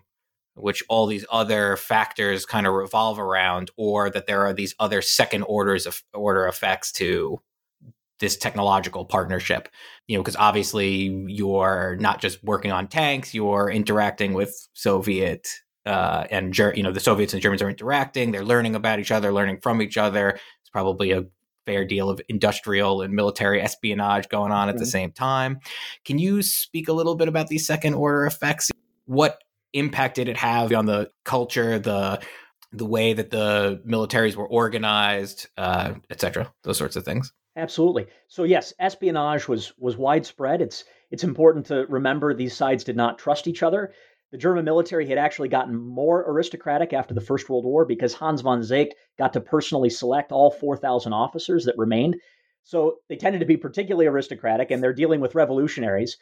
which 0.55 0.83
all 0.89 1.07
these 1.07 1.25
other 1.31 1.77
factors 1.77 2.45
kind 2.45 2.67
of 2.67 2.75
revolve 2.75 3.19
around 3.19 3.71
or 3.79 4.11
that 4.11 4.27
there 4.27 4.45
are 4.47 4.53
these 4.53 4.75
other 4.79 5.01
second 5.01 5.43
orders 5.45 5.87
of 5.87 6.03
order 6.13 6.47
effects 6.47 6.93
to 6.93 7.41
this 8.21 8.37
technological 8.37 9.07
partnership. 9.07 9.67
You 10.09 10.19
know 10.19 10.23
because 10.23 10.37
obviously 10.37 11.25
you're 11.27 11.97
not 12.01 12.21
just 12.21 12.45
working 12.45 12.71
on 12.71 12.89
tanks 12.89 13.33
you're 13.33 13.71
interacting 13.71 14.35
with 14.35 14.69
soviet 14.75 15.49
uh, 15.87 16.27
and 16.31 16.57
you 16.59 16.83
know 16.83 16.93
the 16.93 17.01
soviets 17.01 17.33
and 17.33 17.43
germans 17.43 17.63
are 17.63 17.71
interacting 17.71 18.33
they're 18.33 18.45
learning 18.45 18.75
about 18.75 18.99
each 18.99 19.11
other 19.11 19.33
learning 19.33 19.59
from 19.61 19.81
each 19.81 19.97
other 19.97 20.31
it's 20.61 20.71
probably 20.71 21.13
a 21.13 21.25
fair 21.65 21.85
deal 21.85 22.09
of 22.11 22.21
industrial 22.29 23.03
and 23.03 23.15
military 23.15 23.61
espionage 23.61 24.29
going 24.29 24.53
on 24.53 24.69
at 24.69 24.75
mm-hmm. 24.75 24.81
the 24.81 24.87
same 24.87 25.13
time 25.13 25.59
can 26.05 26.19
you 26.19 26.43
speak 26.43 26.89
a 26.89 26.93
little 26.93 27.15
bit 27.15 27.29
about 27.29 27.49
these 27.49 27.67
second 27.67 27.95
order 27.95 28.27
effects 28.27 28.71
what 29.07 29.43
impact 29.73 30.17
did 30.17 30.29
it 30.29 30.37
have 30.37 30.73
on 30.73 30.87
the 30.87 31.11
culture 31.25 31.79
the 31.79 32.21
the 32.73 32.87
way 32.87 33.13
that 33.13 33.31
the 33.31 33.81
militaries 33.87 34.37
were 34.37 34.47
organized 34.47 35.49
uh, 35.57 35.95
etc 36.11 36.53
those 36.63 36.79
sorts 36.79 36.97
of 36.97 37.05
things 37.05 37.33
Absolutely. 37.57 38.07
So 38.29 38.45
yes, 38.45 38.75
espionage 38.79 39.49
was 39.49 39.73
was 39.79 39.97
widespread. 39.97 40.61
It's 40.61 40.85
it's 41.11 41.25
important 41.25 41.67
to 41.67 41.87
remember 41.89 42.35
these 42.35 42.55
sides 42.55 42.85
did 42.85 42.97
not 42.97 43.19
trust 43.19 43.49
each 43.49 43.63
other. 43.63 43.95
The 44.37 44.43
German 44.43 44.67
military 44.67 45.09
had 45.09 45.17
actually 45.17 45.49
gotten 45.49 45.75
more 45.75 46.21
aristocratic 46.29 46.93
after 46.93 47.15
the 47.15 47.23
First 47.23 47.49
World 47.49 47.65
War 47.65 47.87
because 47.87 48.13
Hans 48.13 48.43
von 48.43 48.61
Seeckt 48.61 48.91
got 49.17 49.33
to 49.33 49.41
personally 49.41 49.89
select 49.89 50.31
all 50.31 50.51
4,000 50.51 51.15
officers 51.15 51.65
that 51.65 51.79
remained. 51.79 52.17
So 52.63 52.97
they 53.09 53.17
tended 53.17 53.41
to 53.41 53.47
be 53.47 53.57
particularly 53.57 54.05
aristocratic, 54.05 54.71
and 54.71 54.83
they're 54.83 54.93
dealing 54.93 55.23
with 55.23 55.35
revolutionaries. 55.35 56.19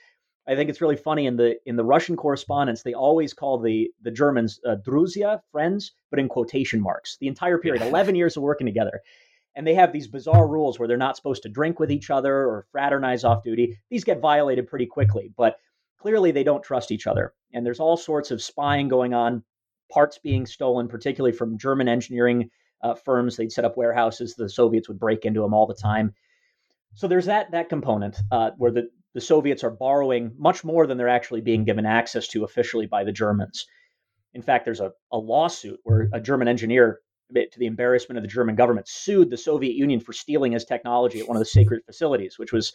I 0.47 0.55
think 0.55 0.71
it's 0.71 0.81
really 0.81 0.95
funny 0.95 1.27
in 1.27 1.39
the 1.39 1.57
in 1.67 1.75
the 1.75 1.85
Russian 1.85 2.15
correspondence 2.15 2.85
they 2.85 2.95
always 2.95 3.35
call 3.35 3.59
the 3.59 3.91
the 4.03 4.13
Germans 4.13 4.61
uh, 4.65 4.77
Druzia, 4.87 5.41
friends, 5.51 5.91
but 6.11 6.21
in 6.21 6.29
quotation 6.29 6.81
marks. 6.81 7.17
The 7.19 7.27
entire 7.27 7.59
period, 7.59 7.83
11 7.91 8.15
years 8.15 8.37
of 8.37 8.45
working 8.45 8.69
together 8.69 9.01
and 9.57 9.67
they 9.67 9.75
have 9.75 9.93
these 9.93 10.09
bizarre 10.09 10.49
rules 10.49 10.79
where 10.79 10.87
they're 10.87 10.97
not 10.97 11.17
supposed 11.17 11.43
to 11.43 11.49
drink 11.49 11.79
with 11.79 11.91
each 11.91 12.11
other 12.11 12.35
or 12.35 12.67
fraternize 12.73 13.25
off 13.25 13.43
duty. 13.45 13.79
These 13.91 14.05
get 14.05 14.21
violated 14.21 14.67
pretty 14.67 14.87
quickly, 14.87 15.33
but 15.37 15.59
clearly 16.05 16.31
they 16.31 16.45
don't 16.45 16.63
trust 16.63 16.93
each 16.93 17.07
other. 17.07 17.33
And 17.55 17.65
there's 17.65 17.81
all 17.81 17.97
sorts 17.97 18.31
of 18.31 18.43
spying 18.43 18.89
going 18.89 19.15
on, 19.15 19.43
parts 19.91 20.19
being 20.19 20.45
stolen, 20.45 20.87
particularly 20.87 21.35
from 21.35 21.57
German 21.57 21.89
engineering 21.89 22.51
uh, 22.83 22.95
firms. 22.95 23.39
They'd 23.39 23.51
set 23.51 23.65
up 23.65 23.79
warehouses. 23.79 24.35
The 24.35 24.51
Soviets 24.51 24.87
would 24.87 24.99
break 24.99 25.25
into 25.25 25.41
them 25.41 25.55
all 25.55 25.67
the 25.67 25.73
time. 25.73 26.13
So 26.93 27.09
there's 27.09 27.25
that 27.25 27.53
that 27.53 27.71
component 27.71 28.19
uh, 28.31 28.51
where 28.59 28.71
the, 28.71 28.91
the 29.15 29.21
Soviets 29.23 29.65
are 29.65 29.71
borrowing 29.71 30.33
much 30.37 30.63
more 30.63 30.87
than 30.87 30.99
they're 30.99 31.09
actually 31.09 31.41
being 31.41 31.65
given 31.65 31.87
access 31.87 32.29
to 32.29 32.45
officially 32.45 32.85
by 32.85 33.03
the 33.03 33.11
Germans. 33.11 33.65
In 34.35 34.43
fact, 34.43 34.67
there's 34.67 34.81
a, 34.81 34.93
a 35.11 35.17
lawsuit 35.17 35.81
where 35.85 36.11
a 36.13 36.21
German 36.21 36.49
engineer 36.49 37.01
to 37.33 37.59
the 37.59 37.67
embarrassment 37.67 38.19
of 38.19 38.23
the 38.23 38.29
German 38.29 38.57
government, 38.57 38.87
sued 38.89 39.31
the 39.31 39.39
Soviet 39.39 39.75
Union 39.75 40.01
for 40.01 40.13
stealing 40.13 40.53
his 40.53 40.67
technology 40.67 41.21
at 41.21 41.27
one 41.27 41.37
of 41.37 41.41
the 41.41 41.47
sacred 41.47 41.81
facilities, 41.87 42.39
which 42.39 42.53
was 42.53 42.75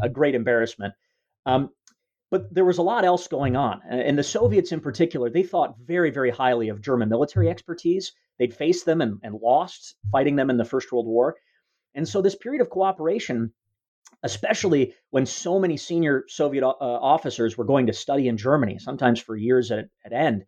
a 0.00 0.08
great 0.08 0.36
embarrassment. 0.36 0.94
Um, 1.46 1.70
but 2.30 2.52
there 2.54 2.64
was 2.64 2.78
a 2.78 2.82
lot 2.82 3.04
else 3.04 3.26
going 3.26 3.56
on. 3.56 3.82
And 3.88 4.16
the 4.16 4.22
Soviets, 4.22 4.72
in 4.72 4.80
particular, 4.80 5.30
they 5.30 5.42
thought 5.42 5.78
very, 5.78 6.10
very 6.10 6.30
highly 6.30 6.68
of 6.68 6.80
German 6.80 7.08
military 7.08 7.50
expertise. 7.50 8.12
They'd 8.38 8.54
faced 8.54 8.86
them 8.86 9.00
and, 9.00 9.18
and 9.22 9.34
lost 9.34 9.96
fighting 10.12 10.36
them 10.36 10.48
in 10.48 10.56
the 10.56 10.64
First 10.64 10.92
World 10.92 11.06
War. 11.06 11.36
And 11.94 12.08
so, 12.08 12.22
this 12.22 12.36
period 12.36 12.62
of 12.62 12.70
cooperation, 12.70 13.52
especially 14.22 14.94
when 15.10 15.26
so 15.26 15.58
many 15.58 15.76
senior 15.76 16.24
Soviet 16.28 16.64
uh, 16.64 16.74
officers 16.78 17.58
were 17.58 17.64
going 17.64 17.88
to 17.88 17.92
study 17.92 18.28
in 18.28 18.36
Germany, 18.36 18.78
sometimes 18.78 19.20
for 19.20 19.36
years 19.36 19.72
at, 19.72 19.88
at 20.04 20.12
end, 20.12 20.44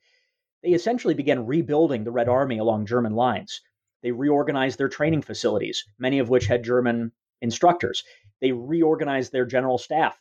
they 0.63 0.71
essentially 0.71 1.15
began 1.15 1.47
rebuilding 1.47 2.05
the 2.05 2.13
Red 2.13 2.29
Army 2.29 2.59
along 2.59 2.87
German 2.87 3.15
lines. 3.15 3.61
They 4.03 4.13
reorganized 4.13 4.79
their 4.79 4.89
training 4.89 5.23
facilities, 5.23 5.85
many 5.99 6.21
of 6.21 6.29
which 6.29 6.47
had 6.47 6.63
German 6.63 7.11
instructors. 7.41 8.05
They 8.41 8.53
reorganized 8.53 9.33
their 9.33 9.47
general 9.47 9.79
staff, 9.79 10.17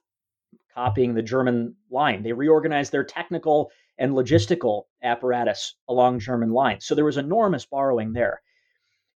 copying 0.73 1.13
the 1.13 1.21
German 1.21 1.75
line. 1.89 2.23
They 2.23 2.33
reorganized 2.33 2.91
their 2.91 3.03
technical 3.03 3.71
and 3.97 4.13
logistical 4.13 4.83
apparatus 5.03 5.75
along 5.87 6.19
German 6.19 6.51
lines. 6.51 6.85
So 6.85 6.95
there 6.95 7.05
was 7.05 7.17
enormous 7.17 7.65
borrowing 7.65 8.13
there. 8.13 8.41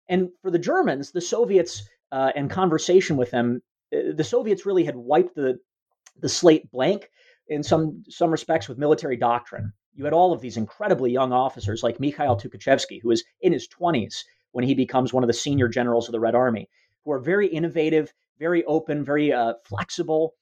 And 0.09 0.29
for 0.43 0.51
the 0.51 0.59
Germans, 0.59 1.13
the 1.13 1.21
Soviets 1.21 1.89
uh, 2.13 2.33
and 2.37 2.51
conversation 2.51 3.17
with 3.17 3.31
them 3.31 3.63
uh, 3.95 4.13
the 4.15 4.25
Soviets 4.25 4.67
really 4.67 4.85
had 4.85 4.97
wiped 4.97 5.35
the 5.35 5.59
the 6.21 6.29
slate 6.29 6.71
blank 6.71 7.11
in 7.49 7.63
some 7.63 8.05
some 8.09 8.31
respects 8.31 8.69
with 8.69 8.79
military 8.79 9.17
doctrine. 9.17 9.73
You 9.95 10.05
had 10.05 10.13
all 10.13 10.33
of 10.33 10.41
these 10.41 10.57
incredibly 10.57 11.13
young 11.13 11.33
officers 11.33 11.83
like 11.83 12.01
Mikhail 12.01 12.37
Tukhachevsky, 12.37 13.01
who 13.03 13.11
is 13.11 13.25
in 13.41 13.53
his 13.53 13.69
20s 13.69 14.25
when 14.53 14.65
he 14.65 14.75
becomes 14.75 15.13
one 15.13 15.23
of 15.23 15.29
the 15.29 15.33
senior 15.33 15.69
generals 15.69 16.09
of 16.09 16.13
the 16.13 16.21
Red 16.21 16.35
Army, 16.35 16.69
who 17.05 17.13
are 17.13 17.21
very 17.21 17.47
innovative, 17.47 18.13
very 18.39 18.65
open, 18.65 19.05
very 19.05 19.33
uh, 19.33 19.55
flexible. 19.65 20.35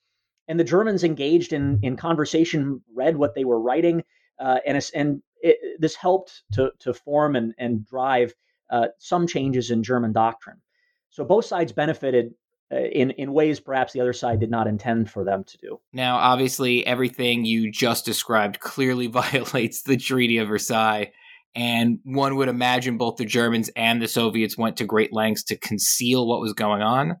And 0.47 0.59
the 0.59 0.63
Germans 0.63 1.03
engaged 1.03 1.53
in 1.53 1.79
in 1.83 1.95
conversation, 1.95 2.81
read 2.93 3.17
what 3.17 3.35
they 3.35 3.45
were 3.45 3.59
writing, 3.59 4.03
uh, 4.39 4.57
and 4.65 4.91
and 4.93 5.21
it, 5.41 5.57
this 5.79 5.95
helped 5.95 6.43
to 6.53 6.71
to 6.79 6.93
form 6.93 7.35
and 7.35 7.53
and 7.57 7.85
drive 7.85 8.33
uh, 8.69 8.87
some 8.97 9.27
changes 9.27 9.71
in 9.71 9.83
German 9.83 10.13
doctrine. 10.13 10.61
So 11.09 11.23
both 11.23 11.45
sides 11.45 11.71
benefited 11.71 12.33
uh, 12.71 12.77
in 12.77 13.11
in 13.11 13.33
ways 13.33 13.59
perhaps 13.59 13.93
the 13.93 14.01
other 14.01 14.13
side 14.13 14.39
did 14.39 14.49
not 14.49 14.67
intend 14.67 15.11
for 15.11 15.23
them 15.23 15.43
to 15.43 15.57
do. 15.57 15.79
Now, 15.91 16.17
obviously, 16.17 16.85
everything 16.87 17.45
you 17.45 17.71
just 17.71 18.05
described 18.05 18.59
clearly 18.59 19.07
violates 19.21 19.83
the 19.83 19.97
Treaty 19.97 20.37
of 20.37 20.47
Versailles, 20.47 21.11
and 21.55 21.99
one 22.03 22.35
would 22.35 22.49
imagine 22.49 22.97
both 22.97 23.17
the 23.17 23.25
Germans 23.25 23.69
and 23.75 24.01
the 24.01 24.07
Soviets 24.07 24.57
went 24.57 24.77
to 24.77 24.85
great 24.85 25.13
lengths 25.13 25.43
to 25.45 25.57
conceal 25.57 26.27
what 26.27 26.41
was 26.41 26.53
going 26.53 26.81
on. 26.81 27.17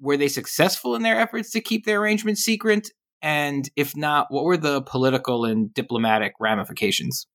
Were 0.00 0.16
they 0.16 0.28
successful 0.28 0.94
in 0.94 1.02
their 1.02 1.18
efforts 1.18 1.50
to 1.52 1.60
keep 1.60 1.84
their 1.84 2.00
arrangement 2.00 2.38
secret? 2.38 2.88
And 3.22 3.68
if 3.76 3.96
not, 3.96 4.26
what 4.30 4.44
were 4.44 4.56
the 4.56 4.82
political 4.82 5.44
and 5.44 5.72
diplomatic 5.74 6.34
ramifications? 6.40 7.26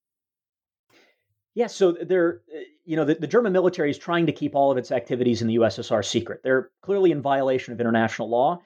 Yeah, 1.55 1.67
so 1.67 1.91
they're, 1.91 2.41
uh, 2.53 2.59
you 2.85 2.95
know, 2.95 3.05
the, 3.05 3.15
the, 3.15 3.27
German 3.27 3.53
military 3.53 3.91
is 3.91 3.97
trying 3.97 4.25
to 4.25 4.31
keep 4.31 4.55
all 4.55 4.71
of 4.71 4.77
its 4.77 4.91
activities 4.91 5.41
in 5.41 5.47
the 5.47 5.57
USSR 5.57 6.03
secret. 6.03 6.41
They're 6.43 6.71
clearly 6.81 7.11
in 7.11 7.21
violation 7.21 7.73
of 7.73 7.79
international 7.79 8.29
law 8.29 8.59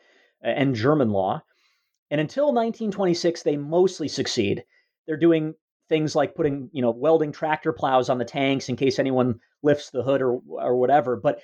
uh, 0.44 0.48
and 0.48 0.74
German 0.74 1.10
law. 1.10 1.44
And 2.10 2.22
until 2.22 2.46
1926, 2.46 3.44
they 3.44 3.58
mostly 3.58 4.08
succeed. 4.08 4.63
They're 5.06 5.18
doing 5.18 5.56
things 5.90 6.16
like 6.16 6.36
putting, 6.36 6.70
you 6.72 6.82
know, 6.82 6.92
welding 6.92 7.34
tractor 7.34 7.74
plows 7.74 8.10
on 8.10 8.20
the 8.20 8.26
tanks 8.26 8.70
in 8.70 8.78
case 8.78 9.00
anyone 9.00 9.40
lifts 9.63 9.90
the 9.90 10.04
hood 10.04 10.22
or 10.22 10.40
or 10.48 10.78
whatever. 10.78 11.18
But, 11.18 11.42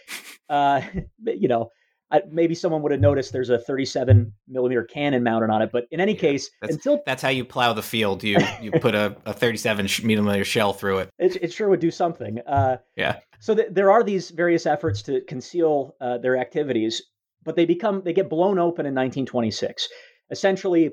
uh, 0.50 0.82
you 1.26 1.50
know, 1.50 1.72
maybe 2.30 2.54
someone 2.56 2.82
would 2.82 2.92
have 2.92 3.02
noticed 3.02 3.34
there's 3.34 3.50
a 3.50 3.58
37 3.58 4.32
millimeter 4.48 4.84
cannon 4.84 5.24
mounted 5.24 5.50
on 5.50 5.62
it. 5.62 5.72
But 5.72 5.88
in 5.92 6.00
any 6.00 6.14
yeah, 6.14 6.20
case, 6.20 6.50
that's, 6.62 6.74
until 6.76 7.02
that's 7.06 7.22
how 7.22 7.30
you 7.30 7.46
plow 7.46 7.74
the 7.74 7.82
field, 7.82 8.24
you 8.24 8.38
you 8.62 8.72
put 8.82 8.96
a, 8.96 9.16
a 9.26 9.34
37 9.34 9.88
millimeter 10.04 10.46
shell 10.46 10.74
through 10.74 11.00
it. 11.00 11.10
It, 11.18 11.38
it 11.38 11.54
sure 11.54 11.70
would 11.70 11.80
do 11.80 11.92
something. 11.92 12.40
Uh, 12.46 12.78
yeah. 12.96 13.20
So 13.40 13.56
th- 13.56 13.70
there 13.72 13.92
are 13.92 14.04
these 14.04 14.30
various 14.30 14.66
efforts 14.66 15.02
to 15.04 15.22
conceal 15.22 15.96
uh, 16.00 16.18
their 16.20 16.38
activities, 16.38 17.02
but 17.44 17.56
they 17.56 17.66
become 17.66 18.02
they 18.04 18.14
get 18.14 18.30
blown 18.30 18.60
open 18.60 18.86
in 18.86 18.94
1926. 18.94 19.88
Essentially, 20.30 20.92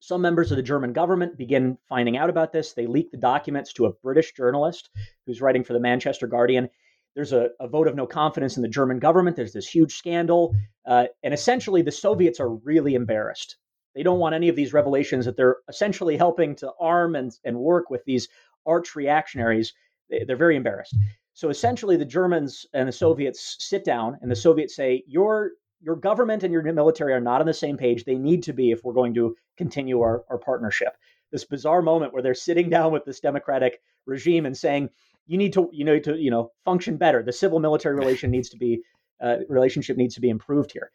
some 0.00 0.22
members 0.22 0.50
of 0.50 0.56
the 0.56 0.62
German 0.62 0.92
government 0.92 1.36
begin 1.36 1.76
finding 1.88 2.16
out 2.16 2.30
about 2.30 2.52
this. 2.52 2.72
They 2.72 2.86
leak 2.86 3.10
the 3.10 3.18
documents 3.18 3.72
to 3.74 3.86
a 3.86 3.92
British 3.92 4.32
journalist 4.32 4.90
who's 5.26 5.40
writing 5.40 5.62
for 5.62 5.72
the 5.74 5.80
Manchester 5.80 6.26
Guardian 6.26 6.70
there's 7.14 7.32
a, 7.32 7.50
a, 7.58 7.68
vote 7.68 7.88
of 7.88 7.96
no 7.96 8.06
confidence 8.06 8.56
in 8.56 8.62
the 8.62 8.68
German 8.68 8.98
government. 8.98 9.36
There's 9.36 9.52
this 9.52 9.68
huge 9.68 9.96
scandal. 9.96 10.54
Uh, 10.86 11.06
and 11.22 11.34
essentially, 11.34 11.82
the 11.82 11.92
Soviets 11.92 12.40
are 12.40 12.50
really 12.50 12.94
embarrassed. 12.94 13.56
They 13.94 14.02
don't 14.02 14.20
want 14.20 14.34
any 14.34 14.48
of 14.48 14.56
these 14.56 14.72
revelations 14.72 15.24
that 15.24 15.36
they're 15.36 15.56
essentially 15.68 16.16
helping 16.16 16.54
to 16.56 16.70
arm 16.80 17.16
and, 17.16 17.32
and 17.44 17.58
work 17.58 17.90
with 17.90 18.04
these 18.04 18.28
arch 18.66 18.94
reactionaries. 18.94 19.72
They, 20.08 20.24
they're 20.24 20.36
very 20.36 20.56
embarrassed. 20.56 20.96
So 21.34 21.48
essentially, 21.48 21.96
the 21.96 22.04
Germans 22.04 22.66
and 22.74 22.86
the 22.86 22.92
Soviets 22.92 23.56
sit 23.58 23.84
down, 23.84 24.18
and 24.22 24.30
the 24.30 24.36
Soviets 24.36 24.76
say, 24.76 25.02
Your, 25.06 25.52
your 25.80 25.96
government 25.96 26.44
and 26.44 26.52
your 26.52 26.62
military 26.62 27.12
are 27.12 27.20
not 27.20 27.40
on 27.40 27.46
the 27.46 27.54
same 27.54 27.76
page. 27.76 28.04
They 28.04 28.16
need 28.16 28.42
to 28.44 28.52
be 28.52 28.70
if 28.70 28.84
we're 28.84 28.92
going 28.92 29.14
to 29.14 29.34
continue 29.56 30.00
our, 30.00 30.24
our 30.28 30.38
partnership. 30.38 30.96
This 31.32 31.44
bizarre 31.44 31.82
moment 31.82 32.12
where 32.12 32.22
they're 32.22 32.34
sitting 32.34 32.70
down 32.76 32.92
with 32.92 33.04
this 33.04 33.20
democratic 33.20 33.80
regime 34.06 34.46
and 34.46 34.56
saying, 34.56 34.90
you 35.30 35.38
need 35.38 35.52
to 35.52 35.70
you 35.72 35.84
know 35.84 35.98
to 36.00 36.16
you 36.16 36.30
know 36.30 36.50
function 36.64 36.96
better. 36.96 37.22
The 37.22 37.32
civil 37.32 37.60
military 37.60 37.94
relation 38.02 38.32
needs 38.32 38.48
to 38.50 38.56
be 38.58 38.82
uh, 39.22 39.36
relationship 39.48 39.96
needs 39.96 40.16
to 40.16 40.20
be 40.20 40.28
improved 40.28 40.72
here. 40.72 40.90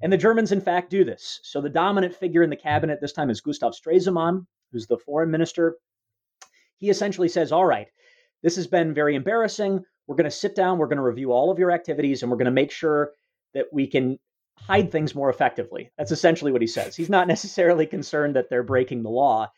And 0.00 0.12
the 0.12 0.16
Germans, 0.16 0.52
in 0.52 0.60
fact, 0.60 0.90
do 0.90 1.04
this. 1.04 1.40
So 1.42 1.60
the 1.60 1.68
dominant 1.68 2.14
figure 2.14 2.42
in 2.42 2.50
the 2.50 2.56
cabinet 2.56 3.00
this 3.00 3.12
time 3.12 3.30
is 3.30 3.40
Gustav 3.40 3.72
Stresemann, 3.74 4.46
who's 4.72 4.86
the 4.86 4.96
foreign 4.96 5.30
minister. 5.30 5.76
He 6.76 6.88
essentially 6.88 7.28
says, 7.28 7.50
"All 7.50 7.66
right, 7.66 7.88
this 8.42 8.54
has 8.56 8.68
been 8.68 8.94
very 8.94 9.16
embarrassing. 9.16 9.84
We're 10.06 10.16
going 10.16 10.24
to 10.24 10.30
sit 10.30 10.54
down. 10.54 10.78
We're 10.78 10.86
going 10.86 10.96
to 10.96 11.02
review 11.02 11.32
all 11.32 11.50
of 11.50 11.58
your 11.58 11.72
activities, 11.72 12.22
and 12.22 12.30
we're 12.30 12.38
going 12.38 12.44
to 12.44 12.52
make 12.52 12.70
sure 12.70 13.12
that 13.54 13.66
we 13.72 13.88
can 13.88 14.20
hide 14.56 14.92
things 14.92 15.16
more 15.16 15.30
effectively." 15.30 15.90
That's 15.98 16.12
essentially 16.12 16.52
what 16.52 16.62
he 16.62 16.68
says. 16.68 16.94
He's 16.94 17.10
not 17.10 17.26
necessarily 17.34 17.86
concerned 17.86 18.36
that 18.36 18.50
they're 18.50 18.62
breaking 18.62 19.02
the 19.02 19.10
law. 19.10 19.50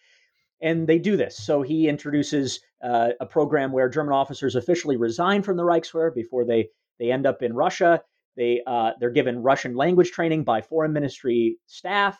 And 0.62 0.86
they 0.86 0.98
do 0.98 1.16
this. 1.16 1.36
So 1.36 1.62
he 1.62 1.88
introduces 1.88 2.60
uh, 2.82 3.10
a 3.20 3.26
program 3.26 3.72
where 3.72 3.88
German 3.88 4.14
officers 4.14 4.54
officially 4.54 4.96
resign 4.96 5.42
from 5.42 5.56
the 5.56 5.64
Reichswehr 5.64 6.14
before 6.14 6.44
they, 6.44 6.68
they 6.98 7.10
end 7.10 7.26
up 7.26 7.42
in 7.42 7.52
Russia. 7.52 8.00
They, 8.36 8.62
uh, 8.66 8.92
they're 8.98 9.10
given 9.10 9.42
Russian 9.42 9.74
language 9.74 10.12
training 10.12 10.44
by 10.44 10.62
foreign 10.62 10.92
ministry 10.92 11.58
staff. 11.66 12.18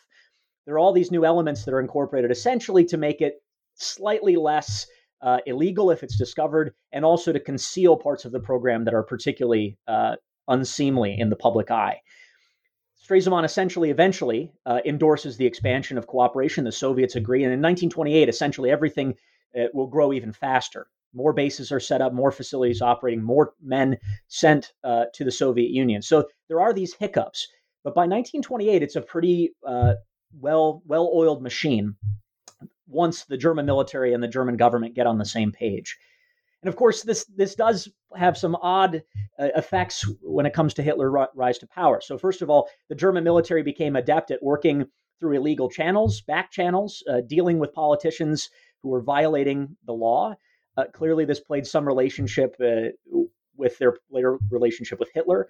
There 0.65 0.75
are 0.75 0.79
all 0.79 0.93
these 0.93 1.11
new 1.11 1.25
elements 1.25 1.65
that 1.65 1.73
are 1.73 1.79
incorporated 1.79 2.31
essentially 2.31 2.85
to 2.85 2.97
make 2.97 3.21
it 3.21 3.35
slightly 3.75 4.35
less 4.35 4.85
uh, 5.21 5.37
illegal 5.45 5.89
if 5.89 6.03
it's 6.03 6.17
discovered, 6.17 6.73
and 6.91 7.05
also 7.05 7.31
to 7.31 7.39
conceal 7.39 7.95
parts 7.95 8.25
of 8.25 8.33
the 8.33 8.39
program 8.39 8.83
that 8.83 8.93
are 8.93 9.03
particularly 9.03 9.77
uh, 9.87 10.15
unseemly 10.49 11.17
in 11.17 11.29
the 11.29 11.35
public 11.35 11.71
eye. 11.71 11.97
Stresemann 13.03 13.43
essentially 13.43 13.89
eventually 13.89 14.51
uh, 14.65 14.79
endorses 14.85 15.35
the 15.35 15.45
expansion 15.45 15.97
of 15.97 16.07
cooperation. 16.07 16.63
The 16.63 16.71
Soviets 16.71 17.15
agree. 17.15 17.43
And 17.43 17.51
in 17.51 17.59
1928, 17.59 18.29
essentially 18.29 18.71
everything 18.71 19.15
uh, 19.57 19.65
will 19.73 19.87
grow 19.87 20.13
even 20.13 20.31
faster. 20.31 20.87
More 21.13 21.33
bases 21.33 21.71
are 21.71 21.79
set 21.79 22.01
up, 22.01 22.13
more 22.13 22.31
facilities 22.31 22.81
operating, 22.81 23.21
more 23.21 23.53
men 23.61 23.97
sent 24.27 24.73
uh, 24.83 25.05
to 25.13 25.23
the 25.23 25.31
Soviet 25.31 25.69
Union. 25.69 26.01
So 26.01 26.27
there 26.47 26.61
are 26.61 26.73
these 26.73 26.95
hiccups. 26.95 27.47
But 27.83 27.93
by 27.93 28.01
1928, 28.01 28.81
it's 28.81 28.95
a 28.95 29.01
pretty 29.01 29.53
uh, 29.67 29.95
well 30.39 30.81
well 30.85 31.11
oiled 31.13 31.43
machine 31.43 31.95
once 32.87 33.25
the 33.25 33.37
German 33.37 33.65
military 33.65 34.13
and 34.13 34.23
the 34.23 34.27
German 34.27 34.55
government 34.55 34.95
get 34.95 35.07
on 35.07 35.17
the 35.17 35.25
same 35.25 35.51
page. 35.51 35.97
And 36.61 36.69
of 36.69 36.77
course, 36.77 37.03
this 37.03 37.25
this 37.25 37.55
does 37.55 37.89
have 38.17 38.37
some 38.37 38.55
odd 38.55 39.03
uh, 39.39 39.49
effects 39.55 40.07
when 40.21 40.45
it 40.45 40.53
comes 40.53 40.73
to 40.75 40.83
Hitler's 40.83 41.13
rise 41.35 41.57
to 41.59 41.67
power. 41.67 42.01
So 42.01 42.17
first 42.17 42.41
of 42.41 42.49
all, 42.49 42.69
the 42.89 42.95
German 42.95 43.23
military 43.23 43.63
became 43.63 43.95
adept 43.95 44.31
at 44.31 44.41
working 44.43 44.85
through 45.19 45.37
illegal 45.37 45.69
channels, 45.69 46.21
back 46.21 46.51
channels, 46.51 47.03
uh, 47.09 47.21
dealing 47.27 47.59
with 47.59 47.73
politicians 47.73 48.49
who 48.81 48.89
were 48.89 49.01
violating 49.01 49.75
the 49.85 49.93
law. 49.93 50.35
Uh, 50.75 50.85
clearly, 50.93 51.23
this 51.23 51.39
played 51.39 51.65
some 51.65 51.87
relationship 51.87 52.55
uh, 52.61 52.89
with 53.55 53.77
their 53.77 53.95
later 54.11 54.39
relationship 54.49 54.99
with 54.99 55.09
Hitler. 55.13 55.49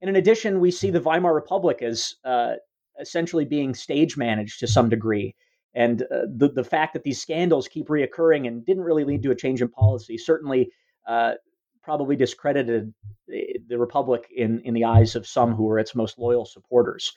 And 0.00 0.08
in 0.08 0.16
addition, 0.16 0.60
we 0.60 0.70
see 0.70 0.90
the 0.90 1.00
Weimar 1.00 1.34
Republic 1.34 1.82
as 1.82 2.14
uh, 2.24 2.54
essentially 3.00 3.44
being 3.44 3.74
stage 3.74 4.16
managed 4.16 4.60
to 4.60 4.66
some 4.66 4.88
degree. 4.88 5.34
And 5.74 6.02
uh, 6.02 6.26
the 6.28 6.50
the 6.54 6.64
fact 6.64 6.92
that 6.92 7.02
these 7.02 7.20
scandals 7.20 7.68
keep 7.68 7.88
reoccurring 7.88 8.46
and 8.46 8.64
didn't 8.64 8.84
really 8.84 9.04
lead 9.04 9.22
to 9.22 9.30
a 9.30 9.36
change 9.36 9.62
in 9.62 9.68
policy 9.68 10.18
certainly 10.18 10.70
uh, 11.08 11.34
probably 11.82 12.16
discredited 12.16 12.92
the 13.26 13.78
republic 13.78 14.30
in 14.34 14.60
in 14.60 14.74
the 14.74 14.84
eyes 14.84 15.16
of 15.16 15.26
some 15.26 15.54
who 15.54 15.64
were 15.64 15.78
its 15.78 15.94
most 15.94 16.18
loyal 16.18 16.44
supporters. 16.44 17.14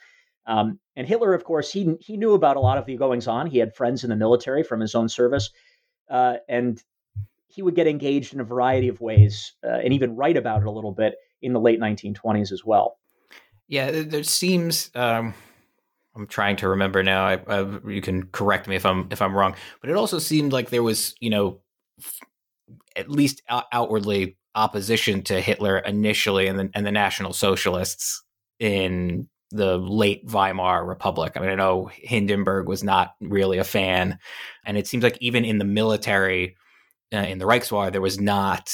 Um, 0.47 0.80
and 0.95 1.08
Hitler, 1.08 1.34
of 1.34 1.43
course, 1.43 1.71
he 1.71 1.95
he 1.99 2.17
knew 2.17 2.34
about 2.34 2.58
a 2.58 2.60
lot 2.60 2.78
of 2.78 2.86
the 2.86 2.97
goings 2.97 3.28
on. 3.28 3.47
He 3.47 3.58
had 3.58 3.75
friends 3.75 4.04
in 4.04 4.10
the 4.10 4.15
military 4.15 4.63
from 4.63 4.80
his 4.80 4.95
own 4.95 5.10
service, 5.10 5.51
uh, 6.10 6.36
and 6.47 6.82
he 7.47 7.62
would 7.62 7.75
get 7.75 7.88
engaged 7.88 8.34
in 8.34 8.39
a 8.41 8.43
variety 8.43 8.88
of 8.88 8.99
ways 9.01 9.54
uh, 9.63 9.80
and 9.84 9.93
even 9.93 10.15
write 10.15 10.38
about 10.38 10.62
it 10.62 10.67
a 10.67 10.71
little 10.71 10.91
bit 10.91 11.15
in 11.41 11.54
the 11.54 11.60
late 11.60 11.80
1920s 11.80 12.51
as 12.51 12.65
well. 12.65 12.97
Yeah, 13.67 13.91
there 13.91 14.23
seems. 14.23 14.91
Um 14.93 15.34
I'm 16.15 16.28
trying 16.28 16.56
to 16.58 16.69
remember 16.69 17.04
now. 17.04 17.25
I, 17.25 17.39
I, 17.47 17.80
you 17.88 18.01
can 18.01 18.28
correct 18.28 18.67
me 18.67 18.75
if 18.75 18.86
I'm 18.86 19.08
if 19.12 19.21
I'm 19.21 19.36
wrong, 19.36 19.56
but 19.82 19.89
it 19.89 19.97
also 19.97 20.17
seemed 20.17 20.54
like 20.54 20.69
there 20.69 20.84
was, 20.84 21.13
you 21.19 21.30
know, 21.30 21.60
f- 21.99 22.19
at 22.95 23.10
least 23.10 23.41
outwardly 23.49 24.38
opposition 24.56 25.22
to 25.24 25.41
Hitler 25.41 25.80
initially, 25.80 26.48
and 26.48 26.58
the, 26.58 26.70
and 26.74 26.86
the 26.86 26.91
National 26.91 27.34
Socialists 27.34 28.24
in 28.60 29.28
the 29.52 29.78
late 29.78 30.26
Weimar 30.26 30.86
Republic. 30.86 31.34
I 31.36 31.39
mean, 31.39 31.50
I 31.50 31.56
know 31.56 31.89
Hindenburg 31.94 32.68
was 32.68 32.84
not 32.84 33.13
really 33.22 33.58
a 33.58 33.63
fan, 33.63 34.18
and 34.65 34.78
it 34.78 34.88
seems 34.88 35.04
like 35.04 35.18
even 35.22 35.46
in 35.46 35.60
the 35.60 35.65
military, 35.65 36.56
uh, 37.13 37.18
in 37.18 37.38
the 37.38 37.46
Reichswehr, 37.46 37.91
there 37.91 38.02
was 38.02 38.20
not 38.20 38.72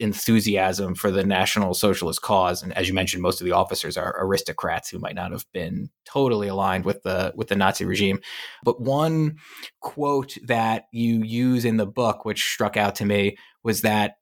enthusiasm 0.00 0.94
for 0.94 1.10
the 1.10 1.24
National 1.24 1.74
Socialist 1.74 2.22
cause. 2.22 2.62
And 2.62 2.72
as 2.74 2.88
you 2.88 2.94
mentioned, 2.94 3.22
most 3.22 3.40
of 3.40 3.44
the 3.44 3.52
officers 3.52 3.96
are 3.96 4.14
aristocrats 4.24 4.88
who 4.88 4.98
might 4.98 5.14
not 5.14 5.32
have 5.32 5.44
been 5.52 5.90
totally 6.04 6.48
aligned 6.48 6.84
with 6.84 7.02
the 7.02 7.32
with 7.34 7.48
the 7.48 7.56
Nazi 7.56 7.84
regime. 7.84 8.20
But 8.62 8.80
one 8.80 9.38
quote 9.80 10.36
that 10.46 10.84
you 10.92 11.22
use 11.22 11.64
in 11.64 11.76
the 11.78 11.86
book, 11.86 12.24
which 12.24 12.48
struck 12.48 12.76
out 12.76 12.94
to 12.96 13.04
me, 13.04 13.36
was 13.64 13.82
that 13.82 14.17